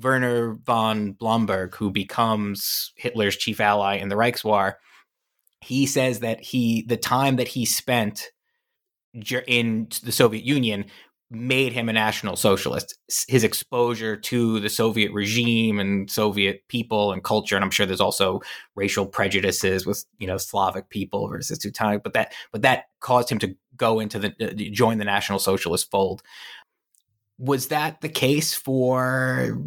Werner 0.00 0.54
von 0.64 1.12
Blomberg, 1.12 1.74
who 1.74 1.90
becomes 1.90 2.92
Hitler's 2.96 3.36
chief 3.36 3.60
ally 3.60 3.96
in 3.96 4.08
the 4.08 4.16
Reichswehr, 4.16 4.74
he 5.60 5.86
says 5.86 6.20
that 6.20 6.40
he 6.40 6.82
the 6.82 6.96
time 6.96 7.36
that 7.36 7.48
he 7.48 7.64
spent 7.64 8.30
in 9.46 9.88
the 10.04 10.12
Soviet 10.12 10.44
Union 10.44 10.84
made 11.30 11.72
him 11.72 11.88
a 11.88 11.92
national 11.92 12.36
socialist. 12.36 12.96
His 13.28 13.44
exposure 13.44 14.16
to 14.16 14.60
the 14.60 14.70
Soviet 14.70 15.12
regime 15.12 15.78
and 15.78 16.10
Soviet 16.10 16.62
people 16.68 17.12
and 17.12 17.22
culture, 17.22 17.54
and 17.54 17.64
I'm 17.64 17.70
sure 17.70 17.84
there's 17.84 18.00
also 18.00 18.40
racial 18.76 19.06
prejudices 19.06 19.84
with 19.86 20.04
you 20.18 20.26
know 20.26 20.38
Slavic 20.38 20.88
people 20.88 21.28
versus 21.28 21.58
Teutonic, 21.58 22.02
but 22.02 22.14
that 22.14 22.32
but 22.52 22.62
that 22.62 22.84
caused 23.00 23.30
him 23.30 23.38
to 23.40 23.54
go 23.76 24.00
into 24.00 24.18
the 24.18 24.34
uh, 24.40 24.72
join 24.72 24.98
the 24.98 25.04
National 25.04 25.38
Socialist 25.38 25.90
fold. 25.90 26.22
Was 27.38 27.68
that 27.68 28.00
the 28.00 28.08
case 28.08 28.54
for 28.54 29.58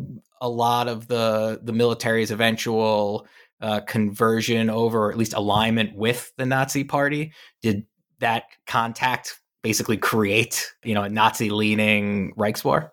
a 0.41 0.49
lot 0.49 0.87
of 0.87 1.07
the 1.07 1.59
the 1.63 1.73
military's 1.73 2.31
eventual 2.31 3.27
uh, 3.61 3.81
conversion 3.81 4.69
over, 4.69 5.05
or 5.05 5.11
at 5.11 5.17
least 5.17 5.33
alignment 5.33 5.95
with 5.95 6.31
the 6.37 6.45
Nazi 6.45 6.83
Party? 6.83 7.33
Did 7.61 7.85
that 8.19 8.43
contact 8.67 9.39
basically 9.63 9.97
create, 9.97 10.71
you 10.83 10.93
know, 10.93 11.03
a 11.03 11.09
Nazi 11.09 11.49
leaning 11.49 12.33
Reichswehr? 12.35 12.89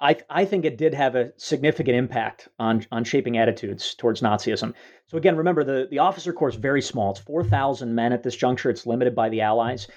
I, 0.00 0.16
I 0.28 0.44
think 0.44 0.64
it 0.64 0.76
did 0.76 0.92
have 0.92 1.14
a 1.14 1.32
significant 1.36 1.96
impact 1.96 2.48
on, 2.58 2.84
on 2.90 3.04
shaping 3.04 3.38
attitudes 3.38 3.94
towards 3.94 4.20
Nazism. 4.20 4.74
So 5.06 5.16
again, 5.16 5.36
remember 5.36 5.64
the, 5.64 5.86
the 5.90 6.00
officer 6.00 6.32
corps 6.32 6.50
is 6.50 6.56
very 6.56 6.82
small. 6.82 7.12
It's 7.12 7.20
4,000 7.20 7.94
men 7.94 8.12
at 8.12 8.22
this 8.22 8.36
juncture. 8.36 8.70
It's 8.70 8.86
limited 8.86 9.14
by 9.14 9.28
the 9.28 9.40
Allies. 9.40 9.88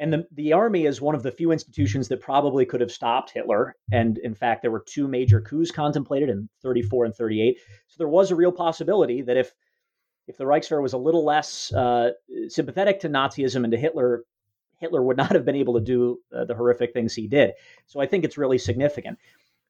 And 0.00 0.10
the, 0.10 0.26
the 0.32 0.54
army 0.54 0.86
is 0.86 1.02
one 1.02 1.14
of 1.14 1.22
the 1.22 1.30
few 1.30 1.52
institutions 1.52 2.08
that 2.08 2.22
probably 2.22 2.64
could 2.64 2.80
have 2.80 2.90
stopped 2.90 3.30
Hitler. 3.30 3.76
And 3.92 4.16
in 4.18 4.34
fact, 4.34 4.62
there 4.62 4.70
were 4.70 4.82
two 4.86 5.06
major 5.06 5.42
coups 5.42 5.70
contemplated 5.70 6.30
in 6.30 6.48
34 6.62 7.04
and 7.04 7.14
38. 7.14 7.58
So 7.86 7.96
there 7.98 8.08
was 8.08 8.30
a 8.30 8.36
real 8.36 8.50
possibility 8.50 9.22
that 9.22 9.36
if 9.36 9.52
if 10.26 10.36
the 10.36 10.44
Reichswehr 10.44 10.80
was 10.80 10.92
a 10.92 10.98
little 10.98 11.24
less 11.24 11.72
uh, 11.72 12.12
sympathetic 12.48 13.00
to 13.00 13.08
Nazism 13.08 13.64
and 13.64 13.72
to 13.72 13.76
Hitler, 13.76 14.24
Hitler 14.78 15.02
would 15.02 15.16
not 15.22 15.32
have 15.32 15.44
been 15.44 15.56
able 15.56 15.74
to 15.74 15.80
do 15.80 16.18
uh, 16.34 16.44
the 16.44 16.54
horrific 16.54 16.92
things 16.92 17.14
he 17.14 17.28
did. 17.28 17.52
So 17.86 18.00
I 18.00 18.06
think 18.06 18.24
it's 18.24 18.38
really 18.38 18.58
significant. 18.58 19.18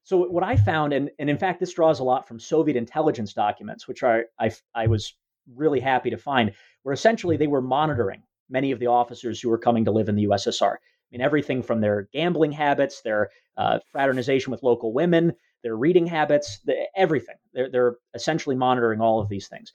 So 0.03 0.17
what 0.17 0.43
I 0.43 0.55
found, 0.55 0.93
and, 0.93 1.09
and 1.19 1.29
in 1.29 1.37
fact, 1.37 1.59
this 1.59 1.73
draws 1.73 1.99
a 1.99 2.03
lot 2.03 2.27
from 2.27 2.39
Soviet 2.39 2.77
intelligence 2.77 3.33
documents, 3.33 3.87
which 3.87 4.01
are, 4.03 4.25
I, 4.39 4.51
I 4.73 4.87
was 4.87 5.13
really 5.55 5.79
happy 5.79 6.09
to 6.11 6.17
find, 6.17 6.53
where 6.83 6.93
essentially 6.93 7.37
they 7.37 7.47
were 7.47 7.61
monitoring 7.61 8.23
many 8.51 8.71
of 8.71 8.79
the 8.79 8.87
officers 8.87 9.39
who 9.39 9.49
were 9.49 9.57
coming 9.57 9.85
to 9.85 9.91
live 9.91 10.09
in 10.09 10.15
the 10.15 10.27
USSR. 10.27 10.73
I 10.73 10.77
mean, 11.11 11.21
everything 11.21 11.63
from 11.63 11.81
their 11.81 12.07
gambling 12.13 12.51
habits, 12.51 13.01
their 13.01 13.29
uh, 13.57 13.79
fraternization 13.91 14.51
with 14.51 14.63
local 14.63 14.93
women, 14.93 15.33
their 15.63 15.75
reading 15.75 16.05
habits, 16.05 16.59
the, 16.65 16.87
everything. 16.95 17.35
They're, 17.53 17.69
they're 17.69 17.95
essentially 18.13 18.55
monitoring 18.55 19.01
all 19.01 19.19
of 19.19 19.29
these 19.29 19.47
things. 19.47 19.73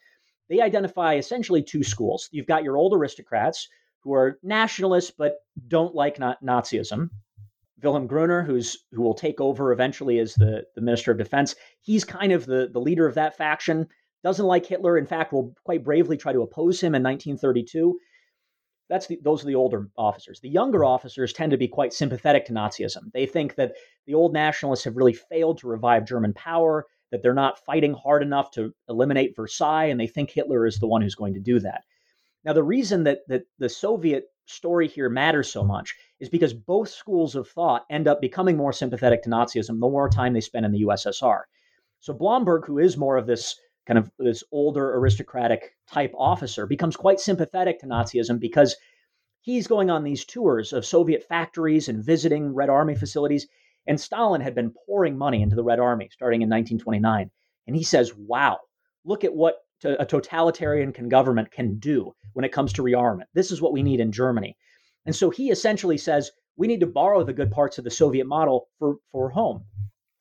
They 0.49 0.61
identify 0.61 1.15
essentially 1.15 1.63
two 1.63 1.83
schools. 1.83 2.29
You've 2.31 2.47
got 2.47 2.65
your 2.65 2.77
old 2.77 2.95
aristocrats 2.95 3.69
who 4.01 4.15
are 4.15 4.39
nationalists 4.43 5.13
but 5.17 5.39
don't 5.69 5.95
like 5.95 6.19
na- 6.19 6.37
Nazism. 6.43 7.11
Wilhelm 7.83 8.09
Groener, 8.09 8.45
who's 8.45 8.85
who 8.93 9.03
will 9.03 9.15
take 9.15 9.41
over 9.41 9.73
eventually 9.73 10.19
as 10.19 10.35
the, 10.35 10.65
the 10.75 10.81
Minister 10.81 11.13
of 11.13 11.19
Defense, 11.19 11.55
he's 11.81 12.05
kind 12.05 12.33
of 12.33 12.47
the, 12.47 12.71
the 12.73 12.81
leader 12.81 13.07
of 13.07 13.15
that 13.15 13.37
faction. 13.37 13.87
Doesn't 14.25 14.47
like 14.47 14.65
Hitler. 14.65 14.97
In 14.97 15.07
fact, 15.07 15.33
will 15.33 15.55
quite 15.65 15.85
bravely 15.85 16.17
try 16.17 16.33
to 16.33 16.43
oppose 16.43 16.81
him 16.81 16.95
in 16.95 17.03
1932. 17.03 17.99
That's 18.89 19.07
the, 19.07 19.19
those 19.23 19.43
are 19.43 19.47
the 19.47 19.55
older 19.55 19.89
officers. 19.97 20.41
The 20.41 20.49
younger 20.49 20.81
mm. 20.81 20.89
officers 20.89 21.33
tend 21.33 21.51
to 21.51 21.57
be 21.57 21.69
quite 21.69 21.93
sympathetic 21.93 22.45
to 22.47 22.53
Nazism. 22.53 23.11
They 23.13 23.27
think 23.27 23.57
that 23.57 23.75
the 24.07 24.15
old 24.15 24.33
nationalists 24.33 24.85
have 24.85 24.97
really 24.97 25.13
failed 25.13 25.59
to 25.59 25.69
revive 25.69 26.07
German 26.07 26.33
power, 26.35 26.87
that 27.11 27.23
they're 27.23 27.35
not 27.35 27.65
fighting 27.65 27.95
hard 27.95 28.23
enough 28.23 28.51
to 28.53 28.73
eliminate 28.89 29.37
Versailles, 29.37 29.87
and 29.87 29.99
they 29.99 30.07
think 30.07 30.31
Hitler 30.31 30.67
is 30.67 30.79
the 30.79 30.87
one 30.87 31.03
who's 31.03 31.15
going 31.15 31.35
to 31.35 31.41
do 31.41 31.59
that. 31.61 31.83
Now, 32.45 32.53
the 32.53 32.63
reason 32.63 33.05
that, 33.05 33.21
that 33.29 33.43
the 33.59 33.69
Soviet 33.69 34.27
story 34.47 34.87
here 34.87 35.09
matters 35.09 35.51
so 35.51 35.65
much 35.65 35.97
is 36.21 36.29
because 36.29 36.55
both 36.55 36.89
schools 36.89 37.35
of 37.35 37.49
thought 37.49 37.85
end 37.91 38.07
up 38.07 38.21
becoming 38.21 38.57
more 38.57 38.73
sympathetic 38.73 39.23
to 39.23 39.29
Nazism 39.29 39.81
the 39.81 39.89
more 39.89 40.09
time 40.09 40.33
they 40.33 40.41
spend 40.41 40.65
in 40.65 40.71
the 40.71 40.83
USSR. 40.83 41.43
So 41.99 42.13
Blomberg, 42.13 42.65
who 42.65 42.79
is 42.79 42.97
more 42.97 43.17
of 43.17 43.27
this 43.27 43.59
kind 43.87 43.99
of 43.99 44.11
this 44.19 44.43
older 44.53 44.97
aristocratic 44.97 45.77
type 45.89 46.13
officer, 46.17 46.67
becomes 46.67 46.97
quite 46.97 47.21
sympathetic 47.21 47.81
to 47.81 47.87
Nazism 47.87 48.39
because 48.41 48.77
he's 49.41 49.67
going 49.67 49.91
on 49.91 50.03
these 50.03 50.25
tours 50.25 50.73
of 50.73 50.85
Soviet 50.85 51.23
factories 51.23 51.89
and 51.89 52.05
visiting 52.05 52.53
Red 52.53 52.69
Army 52.69 52.97
facilities. 52.97 53.47
And 53.87 54.01
Stalin 54.01 54.41
had 54.41 54.55
been 54.55 54.75
pouring 54.87 55.17
money 55.17 55.43
into 55.43 55.55
the 55.57 55.63
Red 55.63 55.79
Army 55.79 56.09
starting 56.13 56.43
in 56.43 56.49
1929. 56.49 57.31
And 57.69 57.77
he 57.77 57.85
says, 57.85 58.13
wow, 58.15 58.59
look 59.05 59.25
at 59.25 59.35
what 59.35 59.57
a 59.85 60.07
totalitarian 60.07 60.93
can 60.93 61.09
government 61.09 61.51
can 61.51 61.79
do 61.79 62.13
when 62.33 62.45
it 62.45 62.53
comes 62.53 62.73
to 62.73 62.83
rearmament. 62.83 63.27
This 63.35 63.51
is 63.51 63.61
what 63.61 63.73
we 63.73 63.83
need 63.83 64.01
in 64.01 64.11
Germany. 64.11 64.57
And 65.05 65.15
so 65.15 65.31
he 65.31 65.51
essentially 65.51 65.99
says 65.99 66.33
we 66.57 66.67
need 66.67 66.81
to 66.81 66.87
borrow 66.87 67.23
the 67.23 67.33
good 67.33 67.51
parts 67.51 67.79
of 67.79 67.85
the 67.85 67.91
Soviet 67.91 68.27
model 68.27 68.69
for, 68.79 68.97
for 69.13 69.31
home. 69.31 69.65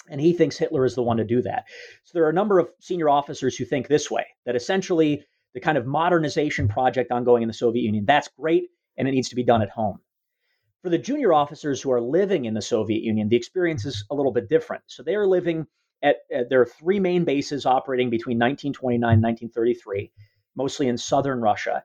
And 0.10 0.22
he 0.22 0.34
thinks 0.34 0.58
Hitler 0.58 0.86
is 0.86 0.96
the 0.96 1.04
one 1.04 1.18
to 1.18 1.24
do 1.24 1.42
that. 1.42 1.66
So 2.04 2.12
there 2.14 2.26
are 2.26 2.30
a 2.30 2.34
number 2.34 2.60
of 2.60 2.70
senior 2.80 3.10
officers 3.10 3.56
who 3.56 3.66
think 3.66 3.88
this 3.88 4.12
way 4.12 4.26
that 4.46 4.56
essentially 4.56 5.26
the 5.54 5.60
kind 5.60 5.78
of 5.78 5.86
modernization 5.86 6.68
project 6.68 7.12
ongoing 7.12 7.42
in 7.42 7.48
the 7.48 7.54
Soviet 7.54 7.84
Union, 7.84 8.06
that's 8.06 8.28
great, 8.38 8.70
and 8.98 9.08
it 9.08 9.12
needs 9.12 9.30
to 9.30 9.36
be 9.36 9.44
done 9.44 9.62
at 9.62 9.70
home. 9.70 10.00
For 10.82 10.90
the 10.90 10.98
junior 10.98 11.34
officers 11.34 11.82
who 11.82 11.92
are 11.92 12.02
living 12.02 12.46
in 12.46 12.54
the 12.54 12.62
Soviet 12.62 13.02
Union, 13.02 13.30
the 13.30 13.36
experience 13.36 13.86
is 13.86 14.06
a 14.12 14.16
little 14.16 14.32
bit 14.32 14.50
different. 14.50 14.84
So 14.88 15.02
they 15.02 15.16
are 15.16 15.26
living 15.26 15.66
at, 16.04 16.18
at 16.32 16.50
there 16.50 16.62
are 16.62 16.66
three 16.66 17.00
main 17.00 17.24
bases 17.24 17.66
operating 17.66 18.10
between 18.10 18.38
1929 18.38 19.14
and 19.14 19.24
1933, 19.24 20.12
mostly 20.56 20.88
in 20.88 20.98
southern 20.98 21.42
Russia. 21.42 21.84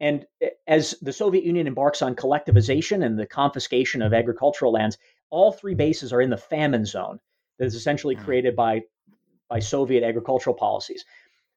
And 0.00 0.26
as 0.66 0.96
the 1.02 1.12
Soviet 1.12 1.44
Union 1.44 1.66
embarks 1.66 2.00
on 2.02 2.16
collectivization 2.16 3.04
and 3.04 3.18
the 3.18 3.26
confiscation 3.26 4.00
of 4.02 4.14
agricultural 4.14 4.72
lands, 4.72 4.96
all 5.28 5.52
three 5.52 5.74
bases 5.74 6.12
are 6.12 6.22
in 6.22 6.30
the 6.30 6.36
famine 6.36 6.86
zone 6.86 7.20
that 7.60 7.66
is 7.66 7.74
essentially 7.74 8.16
created 8.16 8.56
by, 8.56 8.80
by 9.48 9.60
Soviet 9.60 10.02
agricultural 10.02 10.56
policies. 10.56 11.04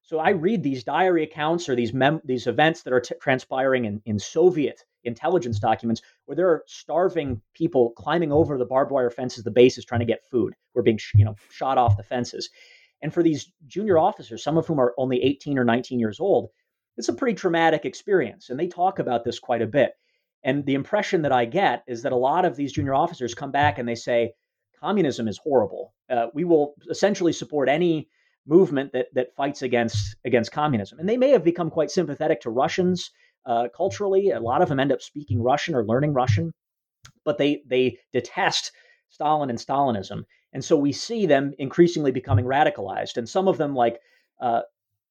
So 0.02 0.20
I 0.20 0.32
read 0.32 0.62
these 0.62 0.84
diary 0.84 1.24
accounts 1.24 1.70
or 1.70 1.76
these 1.76 1.94
mem- 1.94 2.22
these 2.26 2.46
events 2.46 2.84
that 2.84 2.92
are 2.92 3.00
t- 3.00 3.16
transpiring 3.22 3.86
in, 3.86 4.02
in 4.06 4.20
Soviet 4.20 4.84
intelligence 5.06 5.60
documents 5.60 6.02
where 6.26 6.36
there 6.36 6.50
are 6.50 6.64
starving 6.68 7.42
people 7.54 7.92
climbing 7.92 8.34
over 8.34 8.58
the 8.58 8.66
barbed 8.66 8.92
wire 8.92 9.10
fences 9.10 9.46
the 9.46 9.52
bases 9.52 9.86
trying 9.86 10.02
to 10.02 10.06
get 10.06 10.26
food. 10.30 10.54
We're 10.74 10.82
being 10.82 10.98
sh- 10.98 11.14
you 11.16 11.24
know 11.24 11.36
shot 11.52 11.78
off 11.78 11.96
the 11.96 12.04
fences. 12.04 12.50
And 13.02 13.14
for 13.14 13.24
these 13.24 13.50
junior 13.66 13.98
officers, 13.98 14.44
some 14.44 14.58
of 14.58 14.68
whom 14.68 14.80
are 14.80 14.94
only 14.98 15.24
18 15.24 15.58
or 15.58 15.64
19 15.64 16.00
years 16.00 16.20
old, 16.20 16.50
it's 16.98 17.10
a 17.10 17.14
pretty 17.14 17.36
traumatic 17.36 17.86
experience. 17.86 18.50
And 18.50 18.60
they 18.60 18.68
talk 18.68 19.00
about 19.00 19.24
this 19.24 19.40
quite 19.40 19.62
a 19.62 19.68
bit. 19.68 19.94
And 20.44 20.66
the 20.66 20.76
impression 20.76 21.22
that 21.22 21.32
I 21.32 21.46
get 21.46 21.84
is 21.88 22.02
that 22.02 22.12
a 22.12 22.18
lot 22.18 22.44
of 22.44 22.58
these 22.58 22.74
junior 22.74 22.94
officers 22.94 23.34
come 23.34 23.52
back 23.52 23.80
and 23.80 23.88
they 23.88 23.96
say, 23.96 24.34
communism 24.84 25.28
is 25.28 25.38
horrible. 25.38 25.94
Uh, 26.10 26.28
we 26.34 26.44
will 26.44 26.74
essentially 26.90 27.34
support 27.34 27.70
any 27.70 28.10
movement 28.46 28.92
that 28.92 29.08
that 29.14 29.36
fights 29.36 29.62
against 29.62 30.16
against 30.26 30.52
communism. 30.52 31.00
And 31.00 31.08
they 31.08 31.18
may 31.18 31.30
have 31.30 31.44
become 31.44 31.70
quite 31.70 31.92
sympathetic 31.92 32.42
to 32.42 32.50
Russians 32.50 33.12
uh, 33.46 33.68
culturally. 33.76 34.32
A 34.32 34.40
lot 34.40 34.62
of 34.62 34.70
them 34.70 34.80
end 34.80 34.92
up 34.92 35.02
speaking 35.02 35.42
Russian 35.42 35.76
or 35.76 35.86
learning 35.86 36.14
Russian, 36.14 36.52
but 37.24 37.38
they 37.38 37.64
they 37.68 37.98
detest 38.12 38.72
Stalin 39.10 39.50
and 39.50 39.60
Stalinism. 39.60 40.24
And 40.54 40.64
so 40.64 40.76
we 40.78 40.92
see 40.92 41.26
them 41.26 41.54
increasingly 41.58 42.12
becoming 42.12 42.46
radicalized. 42.46 43.18
And 43.18 43.28
some 43.28 43.48
of 43.48 43.58
them, 43.58 43.74
like 43.74 44.00
uh, 44.40 44.62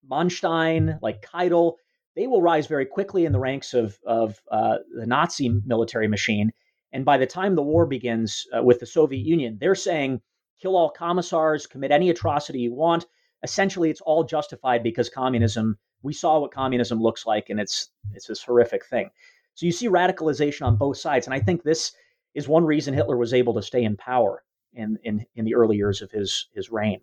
Manstein, 0.08 0.98
like 1.02 1.22
Keitel, 1.22 1.74
they 2.14 2.26
will 2.26 2.42
rise 2.42 2.66
very 2.66 2.86
quickly 2.86 3.24
in 3.24 3.32
the 3.32 3.40
ranks 3.40 3.74
of, 3.74 3.98
of 4.06 4.40
uh, 4.50 4.78
the 4.94 5.06
Nazi 5.06 5.48
military 5.64 6.08
machine. 6.08 6.52
And 6.92 7.04
by 7.04 7.16
the 7.16 7.26
time 7.26 7.54
the 7.54 7.62
war 7.62 7.86
begins 7.86 8.46
uh, 8.56 8.62
with 8.62 8.80
the 8.80 8.86
Soviet 8.86 9.24
Union, 9.24 9.58
they're 9.60 9.74
saying, 9.74 10.20
kill 10.60 10.76
all 10.76 10.90
commissars, 10.90 11.66
commit 11.66 11.90
any 11.90 12.10
atrocity 12.10 12.60
you 12.60 12.74
want. 12.74 13.06
Essentially, 13.42 13.90
it's 13.90 14.00
all 14.02 14.24
justified 14.24 14.82
because 14.82 15.08
communism, 15.08 15.78
we 16.02 16.12
saw 16.12 16.38
what 16.38 16.52
communism 16.52 17.00
looks 17.00 17.26
like, 17.26 17.50
and 17.50 17.58
it's, 17.58 17.90
it's 18.14 18.26
this 18.26 18.42
horrific 18.42 18.84
thing. 18.84 19.10
So 19.54 19.66
you 19.66 19.72
see 19.72 19.88
radicalization 19.88 20.66
on 20.66 20.76
both 20.76 20.98
sides. 20.98 21.26
And 21.26 21.34
I 21.34 21.40
think 21.40 21.62
this 21.62 21.92
is 22.34 22.48
one 22.48 22.64
reason 22.64 22.94
Hitler 22.94 23.16
was 23.16 23.34
able 23.34 23.54
to 23.54 23.62
stay 23.62 23.84
in 23.84 23.96
power 23.96 24.42
in, 24.74 24.98
in, 25.04 25.26
in 25.34 25.44
the 25.44 25.54
early 25.54 25.76
years 25.76 26.02
of 26.02 26.10
his, 26.10 26.48
his 26.54 26.70
reign. 26.70 27.00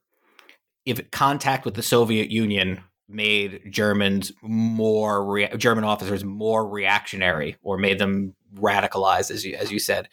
If 0.85 1.11
contact 1.11 1.65
with 1.65 1.75
the 1.75 1.83
Soviet 1.83 2.31
Union 2.31 2.81
made 3.09 3.61
Germans 3.69 4.31
more 4.41 5.25
rea- 5.25 5.57
German 5.57 5.83
officers 5.83 6.23
more 6.23 6.67
reactionary 6.67 7.57
or 7.63 7.77
made 7.77 7.99
them 7.99 8.35
radicalized 8.55 9.31
as 9.31 9.43
you 9.45 9.55
as 9.55 9.71
you 9.71 9.79
said. 9.79 10.07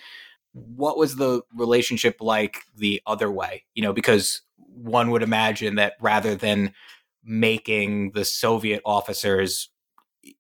What 0.53 0.97
was 0.97 1.17
the 1.17 1.43
relationship 1.55 2.17
like 2.21 2.63
the 2.75 3.03
other 3.07 3.31
way? 3.31 3.65
You 3.75 3.83
know 3.83 3.93
because 3.93 4.43
one 4.57 5.11
would 5.11 5.23
imagine 5.23 5.77
that 5.77 5.95
rather 6.01 6.35
than 6.35 6.73
making 7.25 8.13
the 8.13 8.25
soviet 8.25 8.81
officers 8.85 9.69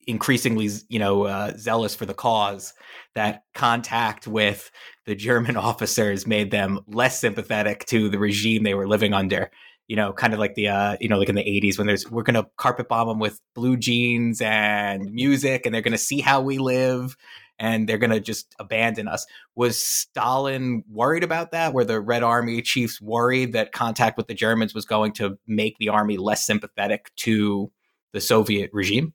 increasingly 0.06 0.68
you 0.88 0.98
know 0.98 1.24
uh, 1.24 1.52
zealous 1.56 1.94
for 1.94 2.06
the 2.06 2.14
cause 2.14 2.72
that 3.14 3.42
contact 3.54 4.26
with 4.26 4.70
the 5.04 5.14
german 5.14 5.56
officers 5.70 6.26
made 6.26 6.50
them 6.50 6.80
less 6.86 7.20
sympathetic 7.20 7.84
to 7.86 8.08
the 8.08 8.18
regime 8.18 8.62
they 8.62 8.74
were 8.74 8.88
living 8.88 9.12
under 9.12 9.50
you 9.88 9.96
know, 9.96 10.12
kind 10.12 10.32
of 10.32 10.38
like 10.38 10.54
the, 10.54 10.68
uh, 10.68 10.96
you 11.00 11.08
know, 11.08 11.18
like 11.18 11.28
in 11.28 11.34
the 11.34 11.42
80s 11.42 11.78
when 11.78 11.86
there's, 11.86 12.10
we're 12.10 12.22
going 12.22 12.34
to 12.34 12.48
carpet 12.56 12.88
bomb 12.88 13.08
them 13.08 13.18
with 13.18 13.40
blue 13.54 13.76
jeans 13.76 14.40
and 14.40 15.10
music 15.12 15.64
and 15.64 15.74
they're 15.74 15.82
going 15.82 15.92
to 15.92 15.98
see 15.98 16.20
how 16.20 16.40
we 16.40 16.58
live 16.58 17.16
and 17.58 17.88
they're 17.88 17.98
going 17.98 18.10
to 18.10 18.20
just 18.20 18.54
abandon 18.58 19.08
us. 19.08 19.26
Was 19.54 19.80
Stalin 19.80 20.84
worried 20.90 21.24
about 21.24 21.52
that? 21.52 21.72
Were 21.72 21.84
the 21.84 22.00
Red 22.00 22.22
Army 22.22 22.60
chiefs 22.62 23.00
worried 23.00 23.52
that 23.52 23.72
contact 23.72 24.16
with 24.16 24.26
the 24.26 24.34
Germans 24.34 24.74
was 24.74 24.84
going 24.84 25.12
to 25.14 25.38
make 25.46 25.78
the 25.78 25.88
army 25.88 26.16
less 26.16 26.44
sympathetic 26.44 27.10
to 27.16 27.70
the 28.12 28.20
Soviet 28.20 28.70
regime? 28.72 29.14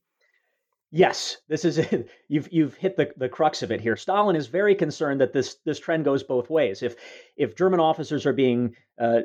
Yes, 0.93 1.37
this 1.47 1.63
is 1.63 1.77
it. 1.77 2.09
You've 2.27 2.51
you've 2.51 2.75
hit 2.75 2.97
the, 2.97 3.09
the 3.15 3.29
crux 3.29 3.63
of 3.63 3.71
it 3.71 3.79
here. 3.79 3.95
Stalin 3.95 4.35
is 4.35 4.47
very 4.47 4.75
concerned 4.75 5.21
that 5.21 5.31
this 5.31 5.55
this 5.65 5.79
trend 5.79 6.03
goes 6.03 6.21
both 6.21 6.49
ways. 6.49 6.83
If 6.83 6.95
if 7.37 7.55
German 7.55 7.79
officers 7.79 8.25
are 8.25 8.33
being 8.33 8.75
uh, 8.99 9.21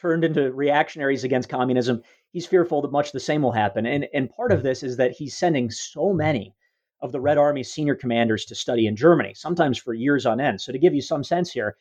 turned 0.00 0.24
into 0.24 0.52
reactionaries 0.52 1.22
against 1.22 1.48
communism, 1.48 2.02
he's 2.32 2.46
fearful 2.46 2.82
that 2.82 2.90
much 2.90 3.12
the 3.12 3.20
same 3.20 3.42
will 3.42 3.52
happen. 3.52 3.86
And 3.86 4.08
and 4.12 4.28
part 4.28 4.50
of 4.50 4.64
this 4.64 4.82
is 4.82 4.96
that 4.96 5.12
he's 5.12 5.36
sending 5.36 5.70
so 5.70 6.12
many 6.12 6.52
of 7.00 7.12
the 7.12 7.20
Red 7.20 7.38
Army 7.38 7.62
senior 7.62 7.94
commanders 7.94 8.44
to 8.46 8.56
study 8.56 8.86
in 8.86 8.96
Germany, 8.96 9.34
sometimes 9.34 9.78
for 9.78 9.94
years 9.94 10.26
on 10.26 10.40
end. 10.40 10.60
So 10.60 10.72
to 10.72 10.78
give 10.78 10.94
you 10.94 11.02
some 11.02 11.22
sense 11.22 11.52
here, 11.52 11.76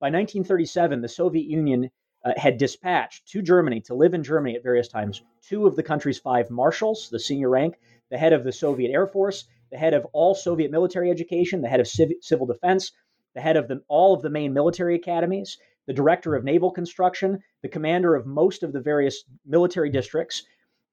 by 0.00 0.06
1937, 0.06 1.02
the 1.02 1.08
Soviet 1.08 1.44
Union 1.44 1.90
uh, 2.24 2.32
had 2.36 2.56
dispatched 2.56 3.26
to 3.28 3.42
Germany 3.42 3.80
to 3.82 3.94
live 3.94 4.14
in 4.14 4.22
Germany 4.22 4.56
at 4.56 4.62
various 4.62 4.88
times 4.88 5.22
two 5.42 5.66
of 5.66 5.76
the 5.76 5.82
country's 5.82 6.18
five 6.18 6.50
marshals, 6.50 7.10
the 7.10 7.18
senior 7.18 7.50
rank 7.50 7.76
the 8.10 8.18
head 8.18 8.32
of 8.32 8.44
the 8.44 8.52
Soviet 8.52 8.90
Air 8.90 9.06
Force, 9.06 9.44
the 9.70 9.78
head 9.78 9.94
of 9.94 10.06
all 10.12 10.34
Soviet 10.34 10.70
military 10.70 11.10
education, 11.10 11.62
the 11.62 11.68
head 11.68 11.80
of 11.80 11.88
civ- 11.88 12.12
civil 12.20 12.46
defense, 12.46 12.92
the 13.34 13.40
head 13.40 13.56
of 13.56 13.68
the, 13.68 13.82
all 13.88 14.14
of 14.14 14.22
the 14.22 14.30
main 14.30 14.52
military 14.52 14.96
academies, 14.96 15.58
the 15.86 15.92
director 15.92 16.34
of 16.34 16.44
naval 16.44 16.70
construction, 16.70 17.40
the 17.62 17.68
commander 17.68 18.14
of 18.14 18.26
most 18.26 18.62
of 18.62 18.72
the 18.72 18.80
various 18.80 19.24
military 19.46 19.90
districts, 19.90 20.44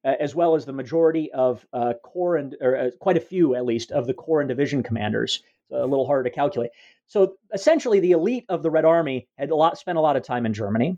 uh, 0.05 0.13
as 0.19 0.35
well 0.35 0.55
as 0.55 0.65
the 0.65 0.73
majority 0.73 1.31
of 1.33 1.65
uh, 1.73 1.93
corps 2.03 2.37
and 2.37 2.55
or 2.61 2.77
uh, 2.77 2.89
quite 2.99 3.17
a 3.17 3.21
few 3.21 3.55
at 3.55 3.65
least 3.65 3.91
of 3.91 4.07
the 4.07 4.13
corps 4.13 4.41
and 4.41 4.49
division 4.49 4.83
commanders. 4.83 5.41
A 5.71 5.85
little 5.85 6.05
harder 6.05 6.23
to 6.29 6.35
calculate. 6.35 6.71
So 7.07 7.35
essentially, 7.53 7.99
the 7.99 8.11
elite 8.11 8.45
of 8.47 8.63
the 8.63 8.71
Red 8.71 8.85
Army 8.85 9.27
had 9.37 9.49
a 9.49 9.55
lot 9.55 9.77
spent 9.77 9.97
a 9.97 10.01
lot 10.01 10.15
of 10.15 10.23
time 10.23 10.45
in 10.45 10.53
Germany. 10.53 10.97